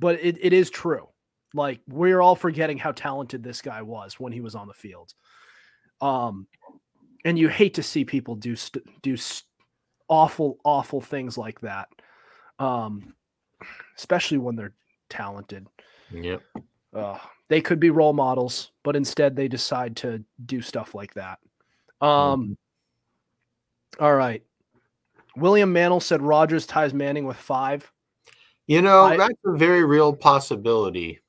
But 0.00 0.20
it, 0.20 0.38
it 0.40 0.52
is 0.52 0.70
true. 0.70 1.08
Like 1.54 1.80
we're 1.88 2.20
all 2.20 2.36
forgetting 2.36 2.78
how 2.78 2.92
talented 2.92 3.42
this 3.42 3.62
guy 3.62 3.82
was 3.82 4.20
when 4.20 4.32
he 4.32 4.40
was 4.40 4.54
on 4.54 4.68
the 4.68 4.74
field. 4.74 5.12
Um, 6.00 6.46
and 7.24 7.38
you 7.38 7.48
hate 7.48 7.74
to 7.74 7.82
see 7.82 8.04
people 8.04 8.36
do 8.36 8.54
st- 8.54 8.84
do 9.02 9.16
st- 9.16 9.44
awful, 10.08 10.58
awful 10.64 11.00
things 11.00 11.36
like 11.36 11.60
that. 11.60 11.88
Um, 12.58 13.14
especially 13.98 14.38
when 14.38 14.56
they're 14.56 14.72
talented. 15.10 15.66
Yep. 16.10 16.42
Uh, 16.94 17.18
they 17.48 17.60
could 17.60 17.80
be 17.80 17.90
role 17.90 18.12
models, 18.12 18.70
but 18.82 18.96
instead 18.96 19.36
they 19.36 19.48
decide 19.48 19.96
to 19.96 20.24
do 20.46 20.62
stuff 20.62 20.94
like 20.94 21.12
that. 21.14 21.38
Um, 22.00 22.56
all 24.00 24.14
right. 24.14 24.42
William 25.36 25.72
Mantle 25.72 26.00
said 26.00 26.22
Rodgers 26.22 26.66
ties 26.66 26.94
Manning 26.94 27.26
with 27.26 27.36
five. 27.36 27.90
You 28.66 28.82
know, 28.82 29.04
I- 29.04 29.16
that's 29.16 29.34
a 29.44 29.56
very 29.56 29.84
real 29.84 30.14
possibility. 30.14 31.20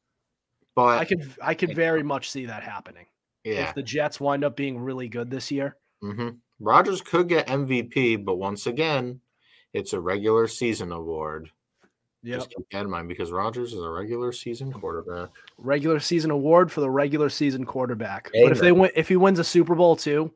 But 0.76 1.00
I 1.00 1.06
could 1.06 1.34
I 1.42 1.56
could 1.56 1.76
very 1.76 2.04
much 2.04 2.30
see 2.30 2.46
that 2.46 2.64
happening 2.64 3.06
yeah, 3.44 3.68
if 3.68 3.76
the 3.76 3.84
Jets 3.84 4.20
wind 4.22 4.46
up 4.46 4.56
being 4.56 4.80
really 4.80 5.10
good 5.10 5.30
this 5.30 5.52
year. 5.52 5.76
hmm 6.02 6.30
Rodgers 6.62 7.02
could 7.02 7.28
get 7.28 7.48
MVP, 7.48 8.24
but 8.24 8.36
once 8.36 8.68
again, 8.68 9.20
it's 9.74 9.94
a 9.94 10.00
regular 10.00 10.48
season 10.48 10.92
award. 10.92 11.52
Just 12.26 12.50
keep 12.50 12.70
that 12.72 12.82
in 12.82 12.90
mind 12.90 13.08
because 13.08 13.32
Rodgers 13.32 13.74
is 13.74 13.82
a 13.82 13.90
regular 13.90 14.32
season 14.32 14.72
quarterback. 14.74 15.30
regular 15.58 16.00
season 16.00 16.32
award 16.32 16.72
for 16.72 16.82
the 16.82 16.90
regular 16.90 17.30
season 17.30 17.66
quarterback. 17.66 18.30
But 18.34 18.52
if 18.52 18.60
they 18.60 18.68
Amen. 18.70 18.80
win, 18.82 18.92
if 18.96 19.08
he 19.08 19.16
wins 19.16 19.40
a 19.40 19.44
Super 19.44 19.76
Bowl 19.76 19.96
too, 19.96 20.32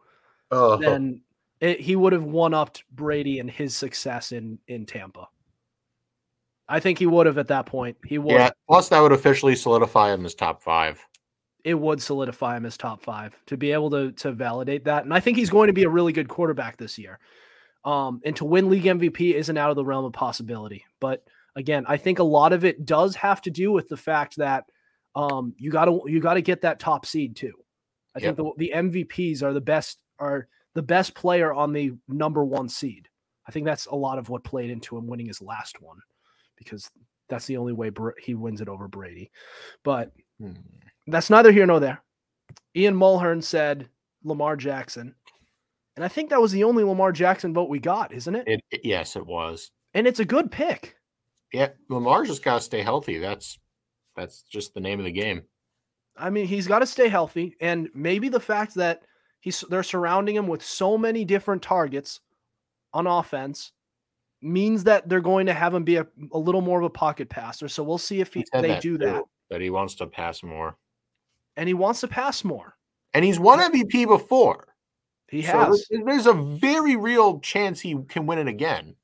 Oh, 0.52 0.78
then 0.78 1.22
it, 1.60 1.80
he 1.82 1.96
would 1.96 2.14
have 2.14 2.24
one 2.24 2.54
upped 2.54 2.84
Brady 2.92 3.40
and 3.40 3.50
his 3.50 3.76
success 3.76 4.32
in 4.32 4.60
in 4.68 4.86
Tampa. 4.86 5.28
I 6.70 6.80
think 6.80 6.98
he 7.00 7.06
would 7.06 7.26
have 7.26 7.38
at 7.38 7.48
that 7.50 7.66
point. 7.66 7.98
He 8.06 8.18
would. 8.18 8.32
yeah. 8.32 8.52
Plus, 8.70 8.88
that 8.90 9.00
would 9.02 9.12
officially 9.12 9.56
solidify 9.56 10.14
him 10.14 10.26
as 10.26 10.34
top 10.34 10.64
five. 10.64 11.06
It 11.66 11.74
would 11.76 12.02
solidify 12.02 12.58
him 12.58 12.66
as 12.66 12.78
top 12.78 13.02
five 13.04 13.36
to 13.48 13.58
be 13.58 13.72
able 13.72 13.90
to 13.92 14.12
to 14.14 14.32
validate 14.32 14.86
that. 14.86 15.04
And 15.04 15.14
I 15.14 15.20
think 15.20 15.38
he's 15.38 15.50
going 15.50 15.68
to 15.68 15.74
be 15.74 15.84
a 15.84 15.90
really 15.90 16.14
good 16.14 16.30
quarterback 16.30 16.78
this 16.78 16.98
year. 16.98 17.20
Um, 17.84 18.22
and 18.24 18.36
to 18.38 18.46
win 18.46 18.70
league 18.70 18.84
MVP 18.86 19.34
isn't 19.34 19.58
out 19.58 19.70
of 19.70 19.76
the 19.76 19.84
realm 19.84 20.06
of 20.06 20.14
possibility. 20.14 20.86
But 21.02 21.26
again, 21.56 21.86
I 21.88 21.97
think 21.97 22.20
a 22.20 22.24
lot 22.24 22.54
of 22.54 22.64
it 22.66 22.86
does 22.86 23.16
have 23.16 23.41
to 23.43 23.51
do 23.51 23.72
with 23.72 23.88
the 23.89 23.97
fact 23.97 24.38
that 24.38 24.66
um, 25.16 25.54
you 25.58 25.70
got 25.72 25.86
to 25.86 26.01
you 26.08 26.20
got 26.20 26.34
to 26.36 26.41
get 26.41 26.62
that 26.62 26.80
top 26.80 27.06
seed 27.06 27.36
too. 27.36 27.54
I 28.16 28.20
Yep. 28.20 28.36
think 28.38 28.56
the, 28.58 28.68
the 28.68 28.72
MVPs 28.76 29.43
are 29.43 29.54
the 29.54 29.62
best 29.62 29.99
are 30.20 30.47
the 30.76 30.82
best 30.82 31.14
player 31.16 31.54
on 31.54 31.72
the 31.74 31.93
number 32.08 32.43
one 32.43 32.68
seed. 32.70 33.08
I 33.47 33.51
think 33.51 33.66
that's 33.66 33.86
a 33.88 33.95
lot 33.95 34.18
of 34.20 34.30
what 34.30 34.43
played 34.43 34.70
into 34.72 34.97
him 34.97 35.06
winning 35.08 35.28
his 35.28 35.41
last 35.41 35.82
one 35.82 35.97
because 36.58 36.89
that's 37.30 37.45
the 37.45 37.58
only 37.58 37.74
way 37.74 37.89
Br- 37.89 38.18
he 38.22 38.34
wins 38.36 38.62
it 38.62 38.70
over 38.70 38.88
Brady. 38.88 39.32
But 39.84 40.12
Hmm. 40.39 40.54
that's 41.08 41.30
neither 41.30 41.51
here 41.51 41.66
nor 41.68 41.80
there. 41.80 42.01
Ian 42.76 42.95
Mulhern 42.95 43.43
said 43.43 43.88
Lamar 44.24 44.56
Jackson. 44.56 45.14
And 45.95 46.04
I 46.04 46.08
think 46.08 46.32
that 46.32 46.41
was 46.41 46.51
the 46.51 46.64
only 46.64 46.84
Lamar 46.84 47.12
Jackson 47.12 47.54
vote 47.54 47.70
we 47.70 47.80
got, 47.80 48.14
isn't? 48.14 48.36
It, 48.36 48.62
it- 48.72 48.82
yes, 48.84 49.16
it 49.16 49.26
was. 49.26 49.70
And 49.93 50.08
it's 50.08 50.20
a 50.20 50.26
good 50.26 50.51
pick. 50.51 50.95
Yeah, 51.54 51.70
Lamar 51.89 52.26
just 52.26 52.43
got 52.43 52.56
to 52.56 52.62
stay 52.62 52.82
healthy. 52.82 53.20
That's 53.20 53.60
that's 54.16 54.41
just 54.43 54.74
the 54.74 54.80
name 54.82 54.99
of 54.99 55.06
the 55.06 55.12
game. 55.12 55.43
I 56.18 56.30
mean, 56.30 56.45
he's 56.47 56.68
got 56.68 56.80
to 56.80 56.86
stay 56.86 57.08
healthy, 57.08 57.56
and 57.62 57.89
maybe 57.93 58.28
the 58.30 58.39
fact 58.39 58.76
that 58.76 59.04
he's 59.39 59.62
they're 59.70 59.84
surrounding 59.84 60.36
him 60.36 60.47
with 60.47 60.64
so 60.64 60.97
many 60.97 61.24
different 61.26 61.62
targets 61.62 62.20
on 62.93 63.08
offense 63.08 63.72
means 64.41 64.84
that 64.84 65.08
they're 65.08 65.22
going 65.22 65.45
to 65.45 65.54
have 65.54 65.74
him 65.74 65.84
be 65.84 65.95
a, 65.97 66.08
a 66.34 66.38
little 66.38 66.62
more 66.62 66.80
of 66.80 66.86
a 66.86 66.89
pocket 66.89 67.30
passer. 67.30 67.68
So 67.70 67.82
we'll 67.82 67.97
see 67.97 68.20
if 68.20 68.34
he, 68.34 68.41
He 68.41 68.45
they 68.62 68.68
that 68.70 68.82
do 68.82 68.97
too, 68.97 69.06
that. 69.06 69.24
That 69.49 69.62
he 69.62 69.70
wants 69.70 69.95
to 69.95 70.08
pass 70.08 70.43
more, 70.43 70.76
And 71.56 71.68
he 71.68 71.74
wants 71.74 72.01
to 72.01 72.08
pass 72.08 72.43
more. 72.43 72.76
and 73.14 73.24
he's 73.24 73.39
won 73.39 73.60
MVP 73.60 74.08
before. 74.08 74.68
He 75.30 75.41
has. 75.43 75.86
there- 75.89 76.04
there's 76.06 76.28
a 76.28 76.34
very 76.34 76.95
real 76.95 77.39
chance 77.39 77.80
he 77.80 77.95
can 78.10 78.26
win 78.26 78.38
it 78.39 78.47
again. 78.47 78.95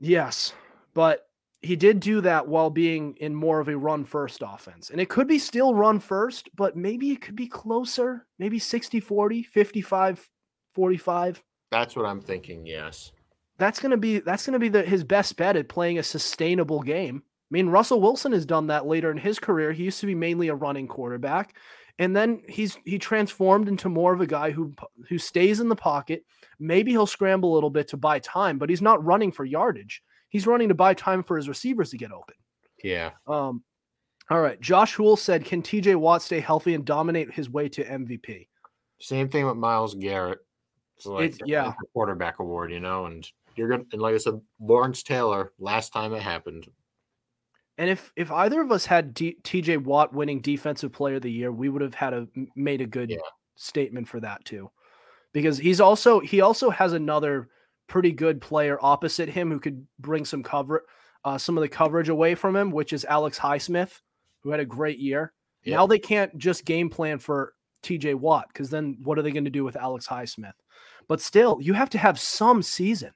Yes, 0.00 0.52
but 0.94 1.23
he 1.64 1.76
did 1.76 2.00
do 2.00 2.20
that 2.20 2.46
while 2.46 2.70
being 2.70 3.16
in 3.16 3.34
more 3.34 3.58
of 3.58 3.68
a 3.68 3.76
run 3.76 4.04
first 4.04 4.42
offense. 4.46 4.90
And 4.90 5.00
it 5.00 5.08
could 5.08 5.26
be 5.26 5.38
still 5.38 5.74
run 5.74 5.98
first, 5.98 6.48
but 6.54 6.76
maybe 6.76 7.10
it 7.10 7.20
could 7.20 7.36
be 7.36 7.46
closer, 7.46 8.26
maybe 8.38 8.58
60 8.58 9.00
40, 9.00 9.42
55 9.42 10.30
45. 10.74 11.42
That's 11.70 11.96
what 11.96 12.06
I'm 12.06 12.20
thinking. 12.20 12.66
Yes. 12.66 13.12
That's 13.58 13.80
going 13.80 13.90
to 13.90 13.96
be 13.96 14.18
that's 14.18 14.46
going 14.46 14.54
to 14.54 14.58
be 14.58 14.68
the, 14.68 14.82
his 14.82 15.04
best 15.04 15.36
bet 15.36 15.56
at 15.56 15.68
playing 15.68 15.98
a 15.98 16.02
sustainable 16.02 16.82
game. 16.82 17.22
I 17.24 17.50
mean, 17.50 17.68
Russell 17.68 18.00
Wilson 18.00 18.32
has 18.32 18.46
done 18.46 18.66
that 18.68 18.86
later 18.86 19.10
in 19.10 19.18
his 19.18 19.38
career. 19.38 19.72
He 19.72 19.84
used 19.84 20.00
to 20.00 20.06
be 20.06 20.14
mainly 20.14 20.48
a 20.48 20.54
running 20.54 20.88
quarterback, 20.88 21.56
and 21.98 22.14
then 22.16 22.42
he's 22.48 22.76
he 22.84 22.98
transformed 22.98 23.68
into 23.68 23.88
more 23.88 24.12
of 24.12 24.20
a 24.20 24.26
guy 24.26 24.50
who 24.50 24.74
who 25.08 25.18
stays 25.18 25.60
in 25.60 25.68
the 25.68 25.76
pocket. 25.76 26.24
Maybe 26.58 26.90
he'll 26.90 27.06
scramble 27.06 27.52
a 27.52 27.54
little 27.54 27.70
bit 27.70 27.88
to 27.88 27.96
buy 27.96 28.18
time, 28.18 28.58
but 28.58 28.70
he's 28.70 28.82
not 28.82 29.04
running 29.04 29.30
for 29.30 29.44
yardage. 29.44 30.02
He's 30.34 30.48
running 30.48 30.66
to 30.68 30.74
buy 30.74 30.94
time 30.94 31.22
for 31.22 31.36
his 31.36 31.48
receivers 31.48 31.90
to 31.90 31.96
get 31.96 32.10
open. 32.10 32.34
Yeah. 32.82 33.12
Um, 33.28 33.62
all 34.30 34.40
right. 34.40 34.60
Josh 34.60 34.94
Hool 34.94 35.14
said, 35.16 35.44
"Can 35.44 35.62
T.J. 35.62 35.94
Watt 35.94 36.22
stay 36.22 36.40
healthy 36.40 36.74
and 36.74 36.84
dominate 36.84 37.32
his 37.32 37.48
way 37.48 37.68
to 37.68 37.84
MVP?" 37.84 38.48
Same 38.98 39.28
thing 39.28 39.46
with 39.46 39.54
Myles 39.56 39.94
Garrett. 39.94 40.40
It's 40.96 41.06
like 41.06 41.26
It's- 41.34 41.38
yeah. 41.48 41.68
it's 41.68 41.92
quarterback 41.92 42.40
award, 42.40 42.72
you 42.72 42.80
know, 42.80 43.06
and 43.06 43.24
you're 43.54 43.68
gonna 43.68 43.84
and 43.92 44.02
like 44.02 44.12
I 44.14 44.18
said, 44.18 44.40
Lawrence 44.58 45.04
Taylor. 45.04 45.52
Last 45.60 45.92
time 45.92 46.12
it 46.14 46.20
happened, 46.22 46.66
And 47.78 47.88
if 47.88 48.12
if 48.16 48.32
either 48.32 48.60
of 48.60 48.72
us 48.72 48.84
had 48.86 49.14
D- 49.14 49.38
T.J. 49.44 49.76
Watt 49.76 50.12
winning 50.12 50.40
Defensive 50.40 50.90
Player 50.92 51.16
of 51.16 51.22
the 51.22 51.30
Year, 51.30 51.52
we 51.52 51.68
would 51.68 51.82
have 51.82 51.94
had 51.94 52.12
a 52.12 52.26
made 52.56 52.80
a 52.80 52.86
good 52.86 53.10
Yeah. 53.10 53.18
statement 53.54 54.08
for 54.08 54.18
that 54.18 54.44
too, 54.44 54.68
because 55.32 55.58
he's 55.58 55.80
also 55.80 56.18
he 56.18 56.40
also 56.40 56.70
has 56.70 56.92
another 56.92 57.50
pretty 57.86 58.12
good 58.12 58.40
player 58.40 58.78
opposite 58.80 59.28
him 59.28 59.50
who 59.50 59.60
could 59.60 59.86
bring 59.98 60.24
some 60.24 60.42
cover 60.42 60.84
uh, 61.24 61.38
some 61.38 61.56
of 61.56 61.62
the 61.62 61.68
coverage 61.68 62.08
away 62.08 62.34
from 62.34 62.54
him, 62.54 62.70
which 62.70 62.92
is 62.92 63.04
Alex 63.06 63.38
Highsmith, 63.38 64.00
who 64.40 64.50
had 64.50 64.60
a 64.60 64.64
great 64.64 64.98
year. 64.98 65.32
Yeah. 65.62 65.76
Now 65.76 65.86
they 65.86 65.98
can't 65.98 66.36
just 66.36 66.66
game 66.66 66.90
plan 66.90 67.18
for 67.18 67.54
T.J. 67.82 68.14
Watt 68.14 68.48
because 68.48 68.70
then 68.70 68.98
what 69.02 69.18
are 69.18 69.22
they 69.22 69.30
going 69.30 69.44
to 69.44 69.50
do 69.50 69.64
with 69.64 69.76
Alex 69.76 70.06
Highsmith? 70.06 70.52
But 71.08 71.20
still, 71.20 71.58
you 71.60 71.72
have 71.72 71.90
to 71.90 71.98
have 71.98 72.20
some 72.20 72.62
season, 72.62 73.12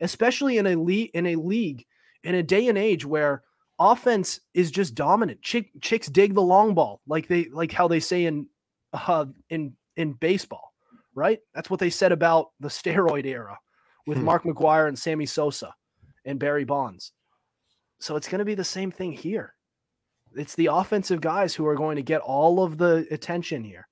especially 0.00 0.58
in 0.58 0.66
a 0.68 0.76
league 0.76 1.10
in 1.14 1.26
a 1.26 1.36
league 1.36 1.84
in 2.22 2.36
a 2.36 2.42
day 2.42 2.68
and 2.68 2.78
age 2.78 3.04
where 3.04 3.42
offense 3.78 4.40
is 4.54 4.70
just 4.70 4.94
dominant. 4.94 5.42
Chick, 5.42 5.70
chicks 5.80 6.08
dig 6.08 6.34
the 6.34 6.42
long 6.42 6.74
ball, 6.74 7.00
like 7.06 7.26
they 7.26 7.48
like 7.52 7.72
how 7.72 7.88
they 7.88 8.00
say 8.00 8.26
in 8.26 8.46
uh, 8.92 9.26
in 9.50 9.74
in 9.96 10.12
baseball, 10.12 10.72
right? 11.14 11.40
That's 11.54 11.70
what 11.70 11.80
they 11.80 11.90
said 11.90 12.12
about 12.12 12.50
the 12.60 12.68
steroid 12.68 13.24
era 13.24 13.58
with 14.08 14.18
Hmm. 14.18 14.24
Mark 14.24 14.42
McGwire 14.44 14.88
and 14.88 14.98
Sammy 14.98 15.26
Sosa 15.26 15.74
and 16.24 16.38
Barry 16.40 16.64
Bonds. 16.64 17.12
So 18.00 18.16
it's 18.16 18.26
going 18.28 18.38
to 18.40 18.44
be 18.44 18.54
the 18.54 18.64
same 18.64 18.90
thing 18.90 19.12
here. 19.12 19.54
It's 20.34 20.54
the 20.54 20.66
offensive 20.66 21.20
guys 21.20 21.54
who 21.54 21.66
are 21.66 21.74
going 21.74 21.96
to 21.96 22.02
get 22.02 22.20
all 22.22 22.62
of 22.64 22.78
the 22.78 23.06
attention 23.10 23.62
here. 23.62 23.86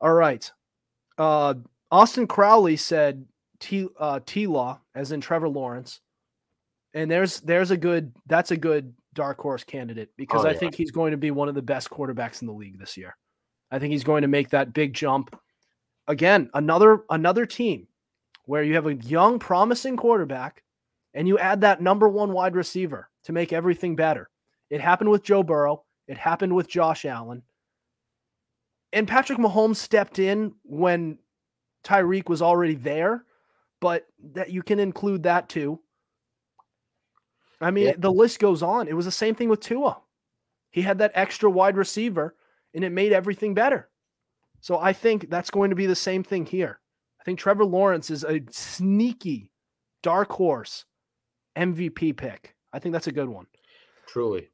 All 0.00 0.12
right. 0.12 0.50
Uh, 1.18 1.54
Austin 1.90 2.26
Crowley 2.26 2.76
said 2.76 3.24
T 3.60 3.88
uh, 3.98 4.20
T 4.26 4.46
Law, 4.46 4.80
as 4.94 5.12
in 5.12 5.20
Trevor 5.20 5.48
Lawrence, 5.48 6.00
and 6.94 7.10
there's 7.10 7.40
there's 7.40 7.70
a 7.70 7.76
good 7.76 8.12
that's 8.26 8.50
a 8.52 8.56
good 8.56 8.94
dark 9.14 9.38
horse 9.38 9.64
candidate 9.64 10.10
because 10.16 10.44
Oh, 10.44 10.48
I 10.48 10.52
yeah. 10.52 10.58
think 10.58 10.74
he's 10.74 10.90
going 10.92 11.10
to 11.10 11.16
be 11.18 11.30
one 11.30 11.48
of 11.48 11.54
the 11.54 11.62
best 11.62 11.90
quarterbacks 11.90 12.40
in 12.42 12.46
the 12.46 12.54
league 12.54 12.78
this 12.78 12.96
year. 12.96 13.16
I 13.70 13.78
think 13.78 13.92
he's 13.92 14.04
going 14.04 14.22
to 14.22 14.28
make 14.28 14.50
that 14.50 14.72
big 14.72 14.94
jump. 14.94 15.38
Again, 16.08 16.48
another 16.54 17.04
another 17.10 17.44
team 17.44 17.86
where 18.50 18.64
you 18.64 18.74
have 18.74 18.88
a 18.88 18.96
young, 18.96 19.38
promising 19.38 19.96
quarterback, 19.96 20.64
and 21.14 21.28
you 21.28 21.38
add 21.38 21.60
that 21.60 21.80
number 21.80 22.08
one 22.08 22.32
wide 22.32 22.56
receiver 22.56 23.08
to 23.22 23.32
make 23.32 23.52
everything 23.52 23.94
better. 23.94 24.28
It 24.70 24.80
happened 24.80 25.08
with 25.08 25.22
Joe 25.22 25.44
Burrow. 25.44 25.84
It 26.08 26.18
happened 26.18 26.52
with 26.56 26.66
Josh 26.66 27.04
Allen. 27.04 27.44
And 28.92 29.06
Patrick 29.06 29.38
Mahomes 29.38 29.76
stepped 29.76 30.18
in 30.18 30.52
when 30.64 31.16
Tyreek 31.84 32.28
was 32.28 32.42
already 32.42 32.74
there, 32.74 33.24
but 33.80 34.08
that 34.32 34.50
you 34.50 34.64
can 34.64 34.80
include 34.80 35.22
that 35.22 35.48
too. 35.48 35.78
I 37.60 37.70
mean, 37.70 37.86
Yeah. 37.86 37.94
the 37.98 38.10
list 38.10 38.40
goes 38.40 38.64
on. 38.64 38.88
It 38.88 38.96
was 38.96 39.04
the 39.04 39.12
same 39.12 39.36
thing 39.36 39.48
with 39.48 39.60
Tua. 39.60 40.02
He 40.70 40.82
had 40.82 40.98
that 40.98 41.12
extra 41.14 41.48
wide 41.48 41.76
receiver 41.76 42.34
and 42.74 42.82
it 42.82 42.90
made 42.90 43.12
everything 43.12 43.54
better. 43.54 43.90
So 44.60 44.76
I 44.76 44.92
think 44.92 45.30
that's 45.30 45.50
going 45.50 45.70
to 45.70 45.76
be 45.76 45.86
the 45.86 45.94
same 45.94 46.24
thing 46.24 46.46
here. 46.46 46.80
I 47.20 47.24
think 47.24 47.38
Trevor 47.38 47.64
Lawrence 47.64 48.10
is 48.10 48.24
a 48.24 48.40
sneaky 48.50 49.50
dark 50.02 50.32
horse 50.32 50.84
MVP 51.56 52.16
pick. 52.16 52.54
I 52.72 52.78
think 52.78 52.92
that's 52.92 53.08
a 53.08 53.12
good 53.12 53.28
one. 53.28 53.46
truly. 54.08 54.48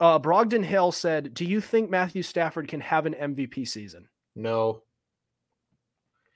Uh, 0.00 0.18
Brogdon 0.18 0.64
Hill 0.64 0.92
said, 0.92 1.34
"Do 1.34 1.44
you 1.44 1.60
think 1.60 1.90
Matthew 1.90 2.22
Stafford 2.22 2.68
can 2.68 2.80
have 2.80 3.04
an 3.06 3.14
MVP 3.14 3.68
season?" 3.68 4.08
No, 4.34 4.82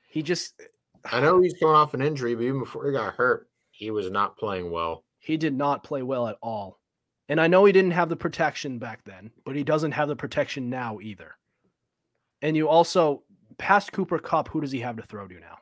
He 0.08 0.22
just 0.22 0.60
I 1.10 1.20
know 1.20 1.40
he's 1.40 1.54
coming 1.58 1.74
off 1.74 1.94
an 1.94 2.02
injury, 2.02 2.34
but 2.34 2.42
even 2.42 2.60
before 2.60 2.86
he 2.86 2.92
got 2.92 3.14
hurt, 3.14 3.48
he 3.70 3.90
was 3.90 4.10
not 4.10 4.36
playing 4.36 4.70
well. 4.70 5.04
he 5.18 5.36
did 5.38 5.54
not 5.54 5.82
play 5.82 6.02
well 6.02 6.28
at 6.28 6.36
all. 6.42 6.78
And 7.30 7.40
I 7.40 7.46
know 7.46 7.64
he 7.64 7.72
didn't 7.72 7.92
have 7.92 8.10
the 8.10 8.16
protection 8.16 8.78
back 8.78 9.02
then, 9.04 9.30
but 9.46 9.56
he 9.56 9.64
doesn't 9.64 9.92
have 9.92 10.08
the 10.08 10.16
protection 10.16 10.68
now 10.68 10.98
either. 11.00 11.34
And 12.42 12.54
you 12.54 12.68
also 12.68 13.22
past 13.56 13.92
Cooper 13.92 14.18
Kupp, 14.18 14.48
who 14.48 14.60
does 14.60 14.72
he 14.72 14.80
have 14.80 14.96
to 14.96 15.02
throw 15.02 15.26
to 15.26 15.40
now? 15.40 15.56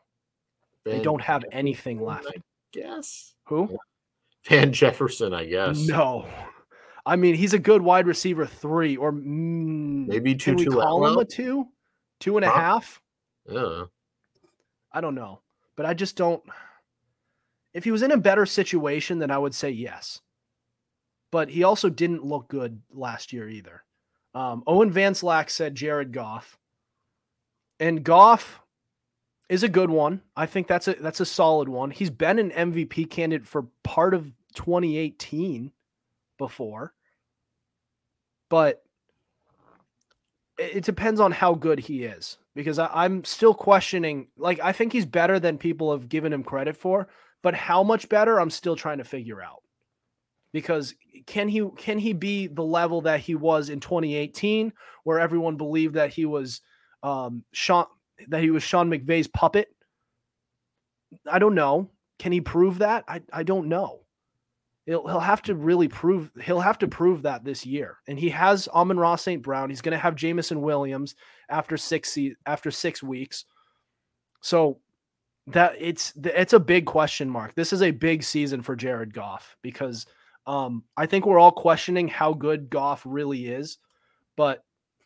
They 0.85 1.01
don't 1.01 1.23
have 1.23 1.43
Jefferson, 1.43 1.59
anything 1.59 2.03
left. 2.03 2.27
I 2.29 2.41
guess. 2.73 3.35
Who? 3.47 3.79
Van 4.49 4.73
Jefferson, 4.73 5.33
I 5.33 5.45
guess. 5.45 5.79
No. 5.87 6.27
I 7.07 7.17
mean, 7.17 7.35
he's 7.35 7.55
a 7.55 7.59
good 7.59 7.83
wide 7.83 8.07
receiver 8.07 8.47
three, 8.47 8.97
or 8.97 9.13
mm, 9.13 10.07
Maybe 10.07 10.35
can 10.35 10.57
we 10.57 10.65
Tutu 10.65 10.79
call 10.79 11.07
him 11.07 11.19
a 11.19 11.25
two, 11.25 11.67
two 12.21 12.37
and 12.37 12.45
a 12.45 12.51
Huh? 12.51 12.61
half? 12.61 13.01
Yeah. 13.49 13.85
I 14.93 15.01
don't 15.01 15.15
know, 15.15 15.41
but 15.77 15.87
I 15.87 15.95
just 15.95 16.17
don't. 16.17 16.43
If 17.75 17.85
he 17.85 17.91
was 17.91 18.03
in 18.03 18.13
a 18.13 18.17
better 18.17 18.47
situation, 18.47 19.19
then 19.19 19.31
I 19.31 19.39
would 19.39 19.55
say 19.55 19.71
yes. 19.71 20.21
But 21.31 21.49
he 21.49 21.65
also 21.65 21.89
didn't 21.89 22.25
look 22.25 22.49
good 22.49 22.81
last 22.93 23.33
year 23.33 23.49
either. 23.49 23.83
Um, 24.35 24.63
Owen 24.67 24.91
Van 24.91 25.15
Slack 25.15 25.51
said 25.51 25.75
Jared 25.75 26.13
Goff, 26.13 26.59
and 27.81 28.05
Goff 28.05 28.61
is 29.53 29.63
a 29.63 29.69
good 29.69 29.91
one. 29.91 30.23
I 30.35 30.47
think 30.47 30.67
that's 30.67 30.89
a 30.89 30.95
that's 30.95 31.21
a 31.21 31.27
solid 31.27 31.69
one. 31.69 31.91
He's 31.91 32.09
been 32.09 32.39
an 32.39 32.53
MVP 32.53 33.11
candidate 33.11 33.47
for 33.47 33.67
part 33.83 34.15
of 34.15 34.33
2018 34.55 35.71
before, 36.39 36.95
but 38.49 38.83
it, 40.57 40.85
depends 40.85 41.21
on 41.21 41.33
how 41.33 41.53
good 41.53 41.81
he 41.81 42.05
is 42.05 42.39
because 42.55 42.79
I, 42.79 42.89
I'm 42.95 43.25
still 43.25 43.53
questioning. 43.53 44.29
Like, 44.39 44.59
I 44.61 44.73
think 44.73 44.91
he's 44.91 45.05
better 45.05 45.39
than 45.39 45.59
people 45.59 45.93
have 45.93 46.09
given 46.09 46.33
him 46.33 46.45
credit 46.45 46.75
for, 46.75 47.09
but 47.43 47.55
how 47.55 47.83
much 47.83 48.09
better? 48.09 48.41
I'm 48.41 48.49
still 48.49 48.75
trying 48.75 48.99
to 48.99 49.05
figure 49.05 49.43
out. 49.43 49.63
Because 50.55 50.95
can 51.27 51.49
he 51.49 51.69
can 51.77 51.99
he 51.99 52.15
be 52.15 52.47
the 52.47 52.65
level 52.65 53.03
that 53.03 53.21
he 53.21 53.35
was 53.35 53.69
in 53.69 53.81
2018, 53.81 54.73
where 55.05 55.21
everyone 55.21 55.57
believed 55.57 55.97
that 55.97 56.15
he 56.15 56.25
was 56.25 56.63
um, 57.03 57.45
Sean 57.53 57.85
that 58.29 58.43
he 58.43 58.51
was 58.51 58.63
Sean 58.63 58.91
McVay's 58.91 59.29
puppet? 59.29 59.69
I 61.31 61.39
don't 61.39 61.55
know. 61.55 61.91
Can 62.19 62.33
he 62.33 62.41
prove 62.41 62.79
that? 62.79 63.05
I, 63.09 63.23
I 63.33 63.43
don't 63.43 63.69
know. 63.69 64.01
He'll, 64.87 65.07
he'll 65.07 65.21
have 65.21 65.43
to 65.43 65.55
really 65.55 65.89
prove 65.89 66.31
he'll 66.41 66.61
have 66.61 66.79
to 66.79 66.89
prove 66.89 67.23
that 67.23 67.45
this 67.45 67.65
year. 67.65 67.99
And 68.09 68.19
he 68.19 68.29
has 68.31 68.69
Amon-Ra 68.69 69.17
St. 69.17 69.43
Brown. 69.43 69.71
He's 69.71 69.83
going 69.83 69.93
to 69.93 69.99
have 69.99 70.17
Jameson 70.17 70.61
Williams 70.61 71.15
after 71.49 71.77
six 71.77 72.19
after 72.47 72.71
six 72.71 73.03
weeks. 73.03 73.45
So 74.41 74.81
that 75.49 75.75
it's 75.79 76.13
it's 76.25 76.53
a 76.53 76.61
big 76.61 76.87
question 76.87 77.31
mark. 77.31 77.55
This 77.55 77.73
is 77.73 77.83
a 77.83 77.91
big 77.91 78.23
season 78.23 78.63
for 78.63 78.75
Jared 78.75 79.15
Goff 79.15 79.57
because 79.63 80.07
um, 80.47 80.85
I 80.97 81.07
think 81.07 81.27
we're 81.27 81.39
all 81.39 81.53
questioning 81.53 82.09
how 82.09 82.33
good 82.33 82.69
Goff 82.69 83.03
really 83.05 83.47
is. 83.47 83.79
But 84.37 84.65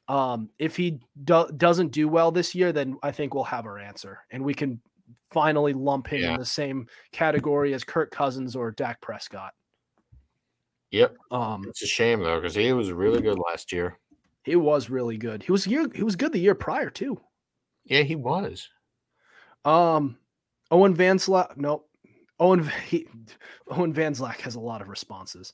um, 0.09 0.51
if 0.59 0.77
he 0.77 1.01
do- 1.25 1.51
doesn't 1.57 1.89
do 1.93 2.09
well 2.09 2.31
this 2.31 2.55
year, 2.55 2.73
then 2.73 2.97
I 3.03 3.11
think 3.13 3.35
we'll 3.35 3.45
have 3.45 3.67
our 3.67 3.79
answer 3.79 4.21
and 4.31 4.45
we 4.45 4.55
can 4.55 4.81
finally 5.33 5.73
lump 5.73 6.07
him 6.07 6.23
Yeah. 6.23 6.35
in 6.35 6.39
the 6.41 6.47
same 6.47 6.87
category 7.13 7.75
as 7.75 7.83
Kirk 7.85 8.11
Cousins 8.11 8.55
or 8.57 8.71
Dak 8.71 9.01
Prescott. 9.01 9.53
Yep. 10.93 11.17
Um, 11.31 11.65
It's 11.69 11.83
a 11.83 11.87
shame 11.87 12.21
though, 12.23 12.37
because 12.41 12.55
he 12.55 12.73
was 12.73 12.93
really 12.93 13.21
good 13.21 13.39
last 13.39 13.73
year. 13.73 13.99
he 14.45 14.55
was 14.55 14.89
really 14.89 15.17
good. 15.19 15.43
He 15.43 15.51
was 15.51 15.67
year, 15.67 15.89
he 15.95 16.05
was 16.05 16.15
good 16.17 16.33
the 16.33 16.39
year 16.39 16.55
prior 16.55 16.89
too. 16.91 17.21
Yeah, 17.85 18.03
he 18.03 18.15
was. 18.15 18.69
Um, 19.65 20.19
Owen 20.71 20.95
Van 20.95 21.19
Slack, 21.19 21.57
nope. 21.57 21.89
Owen 22.39 22.65
he, 22.87 23.09
Owen 23.69 23.93
Van 23.93 24.15
Slack 24.15 24.41
has 24.43 24.55
a 24.55 24.61
lot 24.61 24.81
of 24.83 24.89
responses. 24.89 25.53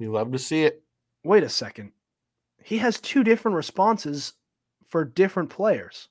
We 0.00 0.08
love 0.08 0.32
to 0.32 0.38
see 0.38 0.62
it. 0.64 0.82
Wait 1.24 1.42
a 1.44 1.48
second, 1.48 1.92
he 2.64 2.78
has 2.78 3.00
two 3.00 3.24
different 3.24 3.56
responses 3.56 4.34
for 4.88 5.04
different 5.04 5.50
players. 5.50 6.08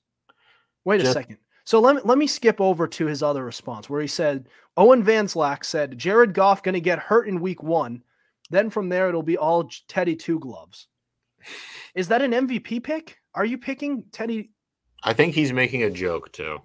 Wait 0.85 1.01
a 1.01 1.11
second. 1.11 1.37
So 1.63 1.79
let 1.79 1.95
me 1.95 2.01
let 2.03 2.17
me 2.17 2.27
skip 2.27 2.59
over 2.59 2.87
to 2.87 3.05
his 3.05 3.21
other 3.21 3.45
response 3.45 3.89
where 3.89 4.01
he 4.01 4.07
said 4.07 4.47
Owen 4.77 5.03
Van 5.03 5.27
Slack 5.27 5.63
said 5.63 5.97
Jared 5.97 6.33
Goff 6.33 6.63
going 6.63 6.73
to 6.73 6.81
get 6.81 6.99
hurt 6.99 7.27
in 7.27 7.39
week 7.39 7.61
one, 7.61 8.01
then 8.49 8.69
from 8.69 8.89
there 8.89 9.07
it'll 9.07 9.21
be 9.23 9.37
all 9.37 9.69
Teddy 9.87 10.15
Two 10.15 10.39
Gloves. 10.39 10.87
Is 11.95 12.07
that 12.07 12.21
an 12.21 12.31
MVP 12.31 12.83
pick? 12.83 13.17
Are 13.33 13.45
you 13.45 13.57
picking 13.57 14.03
Teddy 14.11 14.51
I 15.03 15.13
think 15.13 15.33
he's 15.33 15.53
making 15.53 15.83
a 15.83 15.89
joke 15.89 16.31
too. 16.31 16.59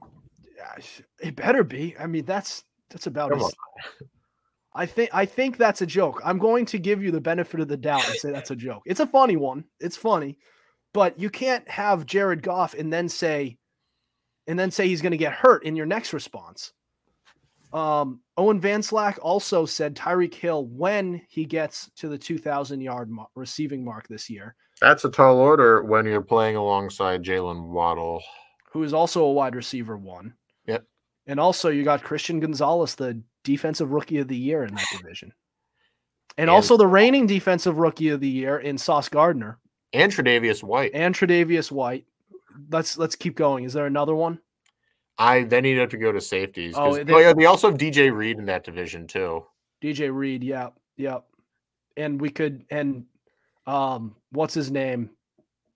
Yeah, 0.57 0.82
It 1.20 1.37
better 1.37 1.64
be. 1.64 1.97
I 1.99 2.07
mean, 2.07 2.24
that's 2.24 2.64
that's 2.91 3.07
about 3.07 3.30
Come 3.30 3.41
as, 3.41 3.45
on. 3.45 4.09
I 4.76 4.86
think 4.86 5.10
I 5.12 5.24
think 5.24 5.56
that's 5.56 5.82
a 5.82 5.86
joke. 5.86 6.20
I'm 6.24 6.38
going 6.38 6.66
to 6.66 6.78
give 6.78 7.02
you 7.02 7.10
the 7.10 7.20
benefit 7.20 7.60
of 7.60 7.68
the 7.68 7.76
doubt 7.76 8.06
and 8.08 8.16
say 8.18 8.30
that's 8.30 8.50
a 8.50 8.56
joke. 8.56 8.82
It's 8.86 9.00
a 9.00 9.06
funny 9.06 9.36
one. 9.36 9.64
It's 9.80 9.96
funny, 9.96 10.38
but 10.92 11.18
you 11.18 11.30
can't 11.30 11.66
have 11.68 12.06
Jared 12.06 12.42
Goff 12.42 12.74
and 12.74 12.92
then 12.92 13.08
say, 13.08 13.56
and 14.46 14.58
then 14.58 14.70
say 14.70 14.86
he's 14.86 15.02
going 15.02 15.12
to 15.12 15.16
get 15.16 15.32
hurt 15.32 15.64
in 15.64 15.76
your 15.76 15.86
next 15.86 16.12
response. 16.12 16.72
Um, 17.72 18.20
Owen 18.36 18.60
Vanslack 18.60 19.18
also 19.20 19.66
said 19.66 19.96
Tyreek 19.96 20.34
Hill 20.34 20.66
when 20.66 21.20
he 21.28 21.44
gets 21.44 21.90
to 21.96 22.08
the 22.08 22.16
2,000 22.18 22.80
yard 22.80 23.10
mar- 23.10 23.28
receiving 23.34 23.84
mark 23.84 24.06
this 24.08 24.30
year, 24.30 24.54
That's 24.80 25.04
a 25.04 25.10
tall 25.10 25.38
order 25.38 25.82
when 25.82 26.06
you're 26.06 26.22
playing 26.22 26.56
alongside 26.56 27.22
Jaylen 27.24 27.68
Waddle. 27.68 28.22
who 28.70 28.82
is 28.82 28.92
also 28.94 29.24
a 29.24 29.32
wide 29.32 29.56
receiver 29.56 29.96
one. 29.96 30.34
And 31.26 31.40
also 31.40 31.68
you 31.70 31.82
got 31.84 32.02
Christian 32.02 32.38
Gonzalez, 32.40 32.94
the 32.94 33.20
defensive 33.44 33.90
rookie 33.90 34.18
of 34.18 34.28
the 34.28 34.36
year 34.36 34.64
in 34.64 34.74
that 34.74 34.86
division. 35.00 35.32
And 36.38 36.44
And- 36.44 36.50
also 36.50 36.76
the 36.76 36.86
reigning 36.86 37.26
defensive 37.26 37.78
rookie 37.78 38.10
of 38.10 38.20
the 38.20 38.28
year 38.28 38.58
in 38.58 38.76
Sauce 38.78 39.08
Gardner 39.08 39.58
And 39.92 40.12
Tre'Davious 40.12 40.62
White. 40.62 40.90
and 40.94 41.14
Tre'Davious 41.14 41.70
White. 41.72 42.04
Let's 42.70 42.96
let's 42.96 43.16
keep 43.16 43.36
going. 43.36 43.64
Is 43.64 43.72
there 43.74 43.86
another 43.86 44.14
one? 44.14 44.38
I 45.18 45.44
then 45.44 45.64
he'd 45.64 45.78
have 45.78 45.90
to 45.90 45.96
go 45.98 46.12
to 46.12 46.20
safeties. 46.20 46.74
Oh, 46.76 46.96
Oh, 46.98 47.04
they- 47.04 47.20
yeah, 47.22 47.32
they 47.32 47.46
also 47.46 47.70
have 47.70 47.78
DJ 47.78 48.10
Reed 48.14 48.38
in 48.38 48.46
that 48.46 48.64
division 48.64 49.06
too. 49.06 49.44
DJ 49.82 50.14
Reed, 50.14 50.42
yeah, 50.44 50.68
yeah. 50.96 51.18
And 51.96 52.20
we 52.20 52.30
could 52.30 52.64
and 52.70 53.04
um 53.66 54.14
what's 54.30 54.54
his 54.54 54.70
name? 54.70 55.10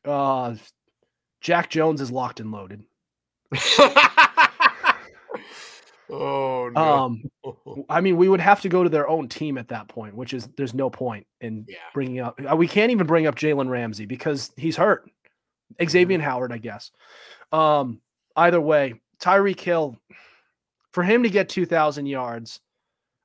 Uh 0.05 0.55
Jack 1.41 1.71
Jones 1.71 2.01
is 2.03 2.11
locked 2.11 2.41
and 2.41 2.51
loaded. 2.53 2.83
oh 6.11 6.71
no. 6.73 6.81
Um 6.81 7.23
I 7.89 8.01
mean, 8.01 8.17
we 8.17 8.29
would 8.29 8.41
have 8.41 8.61
to 8.63 8.69
go 8.69 8.83
to 8.83 8.89
their 8.89 9.09
own 9.09 9.29
team 9.29 9.59
at 9.59 9.69
that 9.69 9.89
point, 9.89 10.15
which 10.15 10.35
is 10.35 10.49
there's 10.57 10.75
no 10.75 10.91
point 10.91 11.27
in 11.41 11.65
yeah. 11.69 11.77
bringing 11.95 12.21
up. 12.21 12.39
uh, 12.51 12.57
We 12.57 12.69
can't 12.69 12.91
even 12.91 13.07
bring 13.07 13.27
up 13.27 13.37
Jalen 13.37 13.69
Ramsey 13.69 14.07
because 14.07 14.53
he's 14.57 14.77
hurt. 14.77 15.11
Xavier 15.83 16.21
Howard, 16.21 16.53
I 16.53 16.59
guess. 16.59 16.91
Um, 17.53 18.01
either 18.37 18.61
way, 18.61 18.95
Tyreek 19.21 19.61
Hill, 19.61 19.97
for 20.93 21.03
him 21.03 21.23
to 21.23 21.31
get 21.31 21.49
2,000 21.49 22.07
yards, 22.07 22.61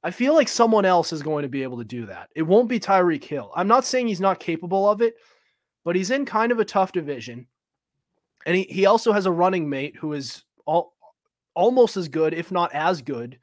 I 0.03 0.11
feel 0.11 0.35
like 0.35 0.47
someone 0.47 0.85
else 0.85 1.11
is 1.11 1.23
going 1.23 1.43
to 1.43 1.49
be 1.49 1.63
able 1.63 1.79
to 1.79 1.83
do 1.83 2.05
that. 2.05 2.29
It 2.35 2.43
won't 2.43 2.69
be 2.69 2.79
Tyreek 2.79 3.23
Hill. 3.23 3.51
I'm 3.55 3.67
not 3.67 3.85
saying 3.85 4.07
he's 4.07 4.21
not 4.21 4.39
capable 4.39 4.87
of 4.87 5.01
it, 5.01 5.15
but 5.83 5.95
he's 5.95 6.11
in 6.11 6.25
kind 6.25 6.51
of 6.51 6.59
a 6.59 6.65
tough 6.65 6.91
division. 6.91 7.47
And 8.45 8.55
he, 8.55 8.63
he 8.63 8.85
also 8.85 9.11
has 9.11 9.25
a 9.25 9.31
running 9.31 9.67
mate 9.67 9.95
who 9.95 10.13
is 10.13 10.43
all, 10.65 10.93
almost 11.55 11.97
as 11.97 12.07
good, 12.07 12.33
if 12.33 12.51
not 12.51 12.71
as 12.73 13.01
good, 13.01 13.39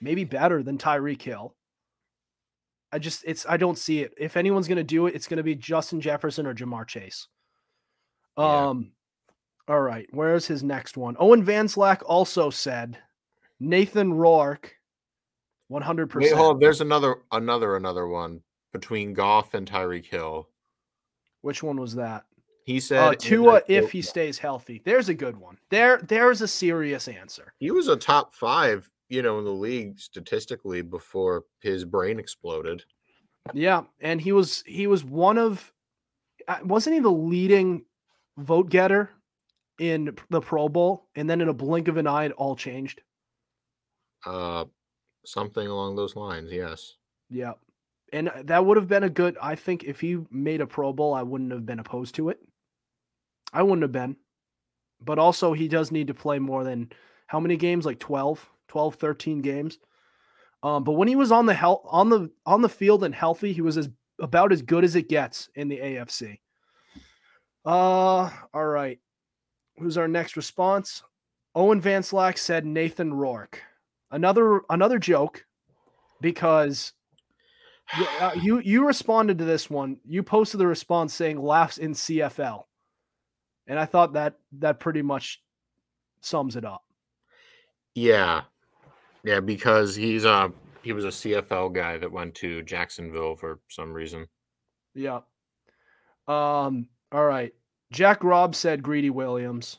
maybe 0.00 0.24
better 0.24 0.62
than 0.62 0.78
Tyreek 0.78 1.20
Hill. 1.20 1.54
I 2.92 2.98
just 2.98 3.22
it's 3.26 3.46
I 3.48 3.56
don't 3.56 3.78
see 3.78 4.00
it. 4.00 4.14
If 4.18 4.36
anyone's 4.36 4.66
going 4.66 4.76
to 4.76 4.84
do 4.84 5.06
it, 5.06 5.14
it's 5.14 5.26
going 5.26 5.36
to 5.36 5.42
be 5.42 5.54
Justin 5.54 6.00
Jefferson 6.00 6.46
or 6.46 6.54
Ja'Marr 6.54 6.86
Chase. 6.86 7.28
Yeah. 8.38 8.68
Um 8.68 8.92
all 9.68 9.80
right, 9.80 10.08
where's 10.10 10.46
his 10.46 10.64
next 10.64 10.96
one? 10.96 11.16
Owen 11.20 11.44
Vanslack 11.46 12.02
also 12.04 12.50
said 12.50 12.98
Nathan 13.60 14.12
Rourke 14.12 14.74
100%. 15.70 16.32
Hold 16.32 16.54
on. 16.56 16.60
There's 16.60 16.80
another, 16.80 17.18
another, 17.30 17.76
another 17.76 18.08
one 18.08 18.42
between 18.72 19.14
Goff 19.14 19.54
and 19.54 19.70
Tyreek 19.70 20.06
Hill. 20.06 20.48
Which 21.42 21.62
one 21.62 21.80
was 21.80 21.94
that? 21.94 22.24
He 22.70 22.78
said 22.78 23.00
Uh, 23.00 23.14
Tua 23.16 23.52
that 23.54 23.64
if 23.68 23.82
quote- 23.84 23.90
he 23.92 24.02
stays 24.02 24.38
healthy. 24.38 24.80
There's 24.84 25.08
a 25.08 25.14
good 25.14 25.36
one. 25.36 25.58
There 25.70 25.98
there's 25.98 26.40
a 26.40 26.46
serious 26.46 27.08
answer. 27.08 27.52
he 27.58 27.72
was 27.72 27.88
a 27.88 27.96
top 27.96 28.32
five, 28.32 28.88
you 29.08 29.22
know, 29.22 29.40
in 29.40 29.44
the 29.44 29.50
league 29.50 29.98
statistically 29.98 30.80
before 30.80 31.44
his 31.60 31.84
brain 31.84 32.20
exploded. 32.20 32.84
Yeah, 33.52 33.82
and 34.00 34.20
he 34.20 34.30
was 34.30 34.62
he 34.66 34.86
was 34.86 35.02
one 35.04 35.36
of 35.36 35.72
uh, 36.46 36.58
wasn't 36.62 36.94
he 36.94 37.00
the 37.00 37.10
leading 37.10 37.84
vote 38.38 38.70
getter 38.70 39.10
in 39.80 40.16
the 40.28 40.40
Pro 40.40 40.68
Bowl 40.68 41.08
and 41.16 41.28
then 41.28 41.40
in 41.40 41.48
a 41.48 41.52
blink 41.54 41.88
of 41.88 41.96
an 41.96 42.06
eye 42.06 42.26
it 42.26 42.32
all 42.32 42.54
changed. 42.54 43.00
Uh, 44.24 44.66
something 45.24 45.66
along 45.66 45.96
those 45.96 46.14
lines. 46.14 46.52
Yes. 46.52 46.94
Yeah. 47.30 47.54
And 48.12 48.28
uh, 48.28 48.42
that 48.44 48.64
would 48.64 48.76
have 48.76 48.86
been 48.86 49.02
a 49.04 49.10
good 49.10 49.36
I 49.42 49.56
think 49.56 49.82
if 49.82 50.00
he 50.00 50.18
made 50.30 50.60
a 50.60 50.66
Pro 50.68 50.92
Bowl 50.92 51.14
I 51.14 51.22
wouldn't 51.24 51.50
have 51.50 51.66
been 51.66 51.80
opposed 51.80 52.14
to 52.16 52.28
it. 52.28 52.38
I 53.52 53.62
wouldn't 53.62 53.82
have 53.82 53.92
been. 53.92 54.16
But 55.02 55.18
also 55.18 55.52
he 55.52 55.66
does 55.68 55.90
need 55.90 56.08
to 56.08 56.14
play 56.14 56.38
more 56.38 56.62
than 56.64 56.92
how 57.26 57.40
many 57.40 57.56
games 57.56 57.86
like 57.86 57.98
12, 57.98 58.46
12 58.68 58.94
13 58.96 59.40
games. 59.40 59.78
Um, 60.62 60.84
but 60.84 60.92
when 60.92 61.08
he 61.08 61.16
was 61.16 61.32
on 61.32 61.46
the 61.46 61.54
hel- 61.54 61.82
on 61.86 62.10
the 62.10 62.30
on 62.44 62.60
the 62.60 62.68
field 62.68 63.02
and 63.04 63.14
healthy, 63.14 63.52
he 63.52 63.62
was 63.62 63.78
as 63.78 63.88
about 64.20 64.52
as 64.52 64.60
good 64.60 64.84
as 64.84 64.94
it 64.94 65.08
gets 65.08 65.48
in 65.54 65.68
the 65.68 65.78
AFC. 65.78 66.38
Uh 67.64 68.30
all 68.54 68.66
right. 68.66 68.98
who's 69.78 69.96
our 69.98 70.08
next 70.08 70.36
response? 70.36 71.02
Owen 71.54 71.80
Van 71.80 72.02
Slack 72.02 72.38
said 72.38 72.64
Nathan 72.66 73.12
Rourke. 73.12 73.62
Another 74.10 74.60
another 74.68 74.98
joke 74.98 75.44
because 76.20 76.92
you, 77.98 78.06
uh, 78.20 78.32
you 78.40 78.58
you 78.60 78.86
responded 78.86 79.38
to 79.38 79.44
this 79.44 79.70
one. 79.70 79.98
You 80.04 80.22
posted 80.22 80.60
the 80.60 80.66
response 80.66 81.14
saying 81.14 81.40
laughs 81.40 81.78
in 81.78 81.92
CFL. 81.92 82.64
And 83.70 83.78
I 83.78 83.84
thought 83.86 84.14
that 84.14 84.34
that 84.58 84.80
pretty 84.80 85.00
much 85.00 85.40
sums 86.22 86.56
it 86.56 86.64
up. 86.64 86.82
Yeah. 87.94 88.42
Yeah, 89.22 89.38
because 89.38 89.94
he's 89.94 90.24
a 90.24 90.52
he 90.82 90.92
was 90.92 91.04
a 91.04 91.08
CFL 91.08 91.72
guy 91.72 91.96
that 91.96 92.10
went 92.10 92.34
to 92.36 92.62
Jacksonville 92.62 93.36
for 93.36 93.60
some 93.68 93.92
reason. 93.92 94.26
Yeah. 94.94 95.20
Um, 96.26 96.88
all 97.12 97.24
right. 97.24 97.54
Jack 97.92 98.24
Robb 98.24 98.56
said 98.56 98.82
Greedy 98.82 99.10
Williams. 99.10 99.78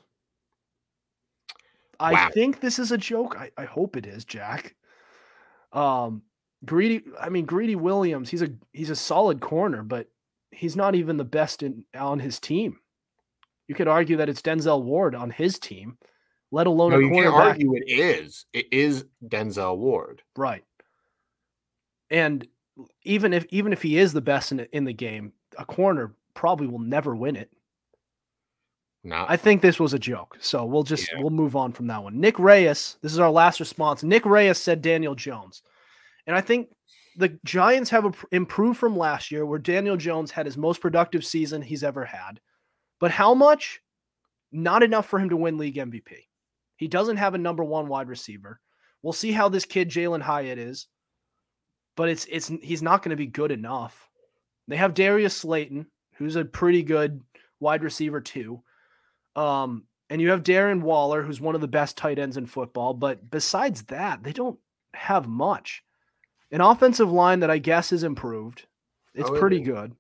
I 2.00 2.14
Wow. 2.14 2.30
think 2.34 2.62
this 2.62 2.80
is 2.80 2.94
a 2.94 2.98
joke. 2.98 3.36
I, 3.38 3.52
I 3.58 3.66
hope 3.66 3.98
it 3.98 4.06
is, 4.06 4.24
Jack. 4.24 4.76
Um, 5.74 6.22
Greedy, 6.66 7.04
I 7.20 7.28
mean 7.28 7.46
Greedy 7.46 7.76
Williams, 7.76 8.30
he's 8.30 8.42
a 8.42 8.50
he's 8.72 8.90
a 8.90 8.96
solid 8.96 9.42
corner, 9.42 9.84
but 9.84 10.08
he's 10.52 10.78
not 10.78 10.96
even 10.96 11.18
the 11.18 11.26
best 11.26 11.62
in 11.62 11.84
on 11.94 12.20
his 12.20 12.40
team. 12.40 12.78
You 13.72 13.76
could 13.76 13.88
argue 13.88 14.18
that 14.18 14.28
it's 14.28 14.42
Denzel 14.42 14.84
Ward 14.84 15.16
on 15.16 15.30
his 15.30 15.58
team, 15.58 15.98
let 16.52 16.68
alone 16.68 16.92
No, 16.92 16.98
a 16.98 17.02
you 17.04 17.10
can't 17.10 17.34
argue 17.34 17.74
it 17.74 17.86
is. 17.88 18.46
It 18.52 18.66
is 18.70 19.06
Denzel 19.26 19.78
Ward. 19.78 20.22
Right. 20.36 20.66
And 22.10 22.46
even 23.04 23.32
if 23.32 23.46
even 23.50 23.72
if 23.72 23.82
he 23.82 23.98
is 23.98 24.12
the 24.12 24.20
best 24.20 24.52
in 24.52 24.60
in 24.74 24.84
the 24.84 24.92
game, 24.92 25.32
a 25.58 25.64
corner 25.64 26.14
probably 26.34 26.68
will 26.68 26.80
never 26.80 27.16
win 27.16 27.38
it. 27.38 27.50
Not 29.06 29.32
I 29.32 29.38
think 29.38 29.62
this 29.62 29.80
was 29.80 29.94
a 29.94 30.00
joke. 30.00 30.36
So 30.42 30.66
we'll 30.66 30.84
just 30.84 31.10
Yeah. 31.10 31.22
we'll 31.22 31.30
move 31.30 31.56
on 31.56 31.72
from 31.72 31.88
that 31.88 32.04
one. 32.04 32.20
Nick 32.20 32.40
Reyes, 32.40 32.98
this 33.02 33.14
is 33.14 33.20
our 33.20 33.32
last 33.32 33.62
response. 33.62 34.04
Nick 34.04 34.26
Reyes 34.26 34.58
said 34.58 34.82
Daniel 34.82 35.16
Jones. 35.16 35.64
And 36.28 36.36
I 36.36 36.42
think 36.42 36.68
the 37.16 37.40
Giants 37.46 37.90
have 37.92 38.26
improved 38.34 38.80
from 38.80 38.98
last 38.98 39.32
year 39.32 39.46
where 39.46 39.60
Daniel 39.60 39.96
Jones 39.96 40.30
had 40.30 40.46
his 40.46 40.58
most 40.58 40.82
productive 40.82 41.24
season 41.24 41.62
he's 41.62 41.86
ever 41.86 42.04
had. 42.04 42.42
But 43.02 43.12
how 43.12 43.34
much? 43.34 43.82
Not 44.54 44.84
enough 44.84 45.08
for 45.08 45.20
him 45.20 45.30
to 45.30 45.36
win 45.38 45.58
league 45.58 45.76
MVP. 45.76 46.28
He 46.78 46.88
doesn't 46.88 47.18
have 47.18 47.36
a 47.36 47.40
number 47.40 47.64
1 47.64 47.88
wide 47.88 48.08
receiver. 48.08 48.62
We'll 49.02 49.14
see 49.14 49.32
how 49.32 49.50
this 49.50 49.66
kid 49.66 49.90
Jalin 49.90 50.22
Hyatt 50.22 50.58
is. 50.58 50.88
But 51.98 52.10
it's 52.10 52.26
it's 52.30 52.48
he's 52.62 52.82
not 52.82 53.04
going 53.04 53.10
to 53.10 53.16
be 53.18 53.28
good 53.28 53.52
enough. 53.52 54.10
They 54.68 54.78
have 54.78 54.94
Darius 54.94 55.36
Slayton, 55.36 55.88
who's 56.16 56.38
a 56.38 56.46
pretty 56.46 56.84
good 56.84 57.22
wide 57.60 57.84
receiver 57.84 58.22
too. 58.22 58.62
Um, 59.36 59.84
and 60.10 60.22
you 60.22 60.30
have 60.30 60.44
Darren 60.44 60.82
Waller, 60.82 61.22
who's 61.22 61.42
one 61.42 61.56
of 61.56 61.62
the 61.62 61.68
best 61.68 61.98
tight 61.98 62.20
ends 62.20 62.38
in 62.38 62.46
football. 62.46 62.94
But 62.94 63.30
besides 63.30 63.84
that, 63.84 64.24
they 64.24 64.32
don't 64.34 64.60
have 64.94 65.28
much. 65.28 65.84
An 66.52 66.62
offensive 66.62 67.12
line 67.12 67.42
that 67.42 67.52
I 67.52 67.58
guess 67.58 67.92
is 67.92 68.04
improved. 68.04 68.66
It's 69.14 69.30
Oh, 69.30 69.40
pretty 69.40 69.62
good. 69.62 69.94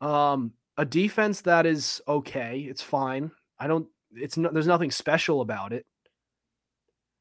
Um, 0.00 0.52
a 0.78 0.84
defense 0.84 1.42
that 1.42 1.66
is 1.66 2.00
okay. 2.08 2.60
It's 2.60 2.80
fine. 2.80 3.30
I 3.58 3.66
don't. 3.66 3.86
It's 4.14 4.38
no, 4.38 4.48
there's 4.50 4.66
nothing 4.66 4.90
special 4.90 5.42
about 5.42 5.72
it. 5.72 5.84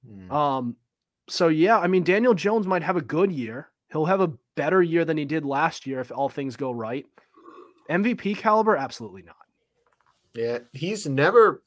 Hmm. 0.07 0.31
Um, 0.31 0.75
so 1.27 1.49
yeah, 1.49 1.79
I 1.79 1.87
mean 1.87 2.03
Daniel 2.03 2.33
Jones 2.33 2.67
might 2.67 2.83
have 2.83 2.95
a 2.95 3.01
good 3.01 3.31
year. 3.31 3.69
He'll 3.91 4.05
have 4.05 4.21
a 4.21 4.31
better 4.55 4.81
year 4.81 5.03
than 5.03 5.17
he 5.17 5.25
did 5.25 5.43
last 5.43 5.85
year 5.85 5.99
if 5.99 6.11
all 6.11 6.29
things 6.29 6.55
go 6.55 6.71
right. 6.71 7.05
MVP 7.89 8.37
caliber, 8.37 8.75
absolutely 8.75 9.23
not. 9.23 9.35
Yeah, 10.33 10.59
he's 10.73 11.07
never. 11.07 11.63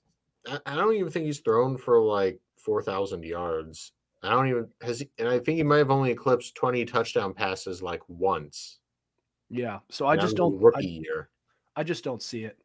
I 0.64 0.76
don't 0.76 0.94
even 0.94 1.10
think 1.10 1.26
he's 1.26 1.40
thrown 1.40 1.76
for 1.76 2.00
like 2.00 2.40
four 2.56 2.82
thousand 2.82 3.24
yards. 3.24 3.92
I 4.22 4.30
don't 4.30 4.48
even 4.48 4.68
has, 4.82 5.00
he, 5.00 5.10
and 5.18 5.28
I 5.28 5.38
think 5.38 5.56
he 5.56 5.62
might 5.62 5.78
have 5.78 5.90
only 5.90 6.12
eclipsed 6.12 6.54
twenty 6.54 6.84
touchdown 6.84 7.34
passes 7.34 7.82
like 7.82 8.02
once. 8.08 8.78
Yeah. 9.48 9.80
So 9.90 10.06
I 10.06 10.16
just 10.16 10.36
don't. 10.36 10.60
rookie 10.60 10.78
I, 10.78 11.02
year. 11.02 11.30
I 11.76 11.82
just 11.82 12.04
don't 12.04 12.22
see 12.22 12.44
it. 12.44 12.58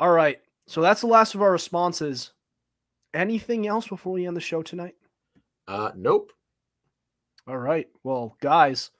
All 0.00 0.10
right. 0.10 0.40
So 0.66 0.80
that's 0.80 1.00
the 1.00 1.06
last 1.06 1.34
of 1.34 1.42
our 1.42 1.52
responses. 1.52 2.32
Anything 3.14 3.66
else 3.66 3.86
before 3.88 4.12
we 4.12 4.26
end 4.26 4.36
the 4.36 4.40
show 4.40 4.62
tonight? 4.62 4.94
Uh, 5.68 5.90
nope. 5.94 6.32
All 7.46 7.58
right. 7.58 7.88
Well, 8.04 8.36
guys, 8.40 8.90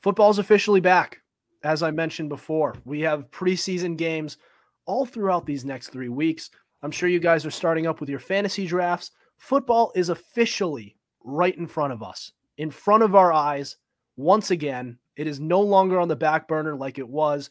football's 0.00 0.38
officially 0.38 0.80
back. 0.80 1.20
As 1.64 1.82
I 1.82 1.90
mentioned 1.90 2.28
before, 2.28 2.74
we 2.84 3.00
have 3.00 3.30
preseason 3.30 3.96
games 3.96 4.38
all 4.86 5.04
throughout 5.04 5.46
these 5.46 5.64
next 5.64 5.88
three 5.88 6.08
weeks. 6.08 6.50
I'm 6.82 6.90
sure 6.90 7.08
you 7.08 7.18
guys 7.18 7.44
are 7.44 7.50
starting 7.50 7.86
up 7.86 8.00
with 8.00 8.08
your 8.08 8.18
fantasy 8.18 8.66
drafts. 8.66 9.10
Football 9.38 9.92
is 9.94 10.10
officially 10.10 10.96
right 11.24 11.56
in 11.56 11.66
front 11.66 11.92
of 11.92 12.02
us, 12.02 12.32
in 12.58 12.70
front 12.70 13.02
of 13.02 13.14
our 13.14 13.32
eyes. 13.32 13.76
Once 14.16 14.50
again, 14.50 14.98
it 15.16 15.26
is 15.26 15.40
no 15.40 15.60
longer 15.60 15.98
on 15.98 16.08
the 16.08 16.14
back 16.16 16.46
burner 16.46 16.76
like 16.76 16.98
it 16.98 17.08
was 17.08 17.50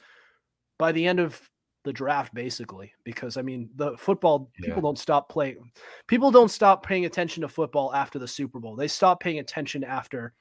by 0.78 0.92
the 0.92 1.06
end 1.06 1.20
of 1.20 1.40
the 1.84 1.94
draft, 1.94 2.34
basically. 2.34 2.92
Because 3.04 3.38
I 3.38 3.42
mean, 3.42 3.70
the 3.76 3.96
football 3.98 4.50
Yeah. 4.60 4.68
people 4.68 4.82
don't 4.82 5.00
stop 5.00 5.30
playing. 5.30 5.72
People 6.08 6.32
don't 6.32 6.50
stop 6.50 6.86
paying 6.86 7.06
attention 7.06 7.42
to 7.42 7.48
football 7.48 7.94
after 7.94 8.20
the 8.20 8.28
Super 8.28 8.60
Bowl. 8.60 8.76
They 8.76 8.88
stop 8.88 9.20
paying 9.20 9.40
attention 9.40 9.84
after, 9.84 10.34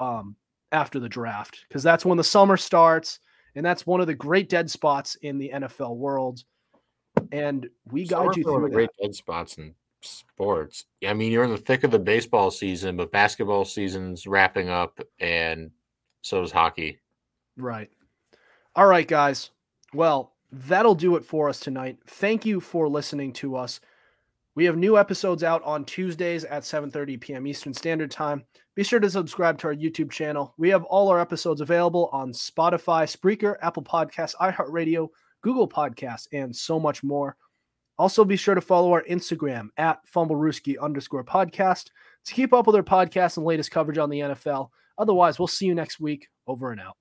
um, 0.00 0.36
after 0.72 0.98
the 0.98 1.08
draft 1.08 1.64
because 1.68 1.82
that's 1.82 2.04
when 2.04 2.16
the 2.18 2.24
summer 2.24 2.56
starts, 2.56 3.20
and 3.54 3.64
that's 3.64 3.86
one 3.86 4.00
of 4.00 4.06
the 4.06 4.14
great 4.14 4.48
dead 4.48 4.70
spots 4.70 5.14
in 5.16 5.38
the 5.38 5.50
NFL 5.50 5.96
world. 5.96 6.42
And 7.32 7.68
we 7.90 8.04
guide 8.04 8.18
Summer's 8.18 8.36
you 8.36 8.42
through 8.42 8.68
the 8.68 8.74
great 8.74 8.90
dead 9.00 9.14
spots 9.14 9.56
in 9.58 9.74
sports. 10.02 10.84
I 11.06 11.14
mean, 11.14 11.32
you're 11.32 11.44
in 11.44 11.50
the 11.50 11.56
thick 11.56 11.84
of 11.84 11.90
the 11.90 11.98
baseball 11.98 12.50
season, 12.50 12.96
but 12.96 13.12
basketball 13.12 13.64
season's 13.64 14.26
wrapping 14.26 14.68
up, 14.68 15.00
and 15.18 15.70
so 16.22 16.42
is 16.42 16.52
hockey. 16.52 17.00
Right. 17.56 17.90
All 18.74 18.86
right, 18.86 19.06
guys. 19.08 19.50
Well, 19.96 20.34
that'll 20.52 20.94
do 20.94 21.16
it 21.16 21.24
for 21.24 21.48
us 21.48 21.58
tonight. 21.58 21.96
Thank 22.06 22.44
you 22.44 22.60
for 22.60 22.86
listening 22.86 23.32
to 23.34 23.56
us. 23.56 23.80
We 24.54 24.66
have 24.66 24.76
new 24.76 24.98
episodes 24.98 25.42
out 25.42 25.62
on 25.62 25.86
Tuesdays 25.86 26.44
at 26.44 26.64
7:30 26.64 27.18
p.m. 27.18 27.46
Eastern 27.46 27.72
Standard 27.72 28.10
Time. 28.10 28.44
Be 28.74 28.84
sure 28.84 29.00
to 29.00 29.08
subscribe 29.08 29.56
to 29.58 29.68
our 29.68 29.74
YouTube 29.74 30.10
channel. 30.10 30.52
We 30.58 30.68
have 30.68 30.84
all 30.84 31.08
our 31.08 31.18
episodes 31.18 31.62
available 31.62 32.10
on 32.12 32.32
Spotify, 32.32 33.04
Spreaker, 33.04 33.56
Apple 33.62 33.84
Podcasts, 33.84 34.34
iHeartRadio, 34.34 35.08
Google 35.40 35.66
Podcasts, 35.66 36.28
and 36.30 36.54
so 36.54 36.78
much 36.78 37.02
more. 37.02 37.34
Also, 37.98 38.22
be 38.22 38.36
sure 38.36 38.54
to 38.54 38.60
follow 38.60 38.92
our 38.92 39.04
Instagram 39.04 39.68
at 39.78 40.06
fumblerooski 40.06 40.78
underscore 40.78 41.24
podcast 41.24 41.88
to 42.26 42.34
keep 42.34 42.52
up 42.52 42.66
with 42.66 42.76
our 42.76 42.82
podcast 42.82 43.38
and 43.38 43.46
latest 43.46 43.70
coverage 43.70 43.96
on 43.96 44.10
the 44.10 44.20
NFL. 44.20 44.68
Otherwise, 44.98 45.38
we'll 45.38 45.48
see 45.48 45.64
you 45.64 45.74
next 45.74 46.00
week. 46.00 46.28
Over 46.46 46.70
and 46.70 46.82
out. 46.82 46.98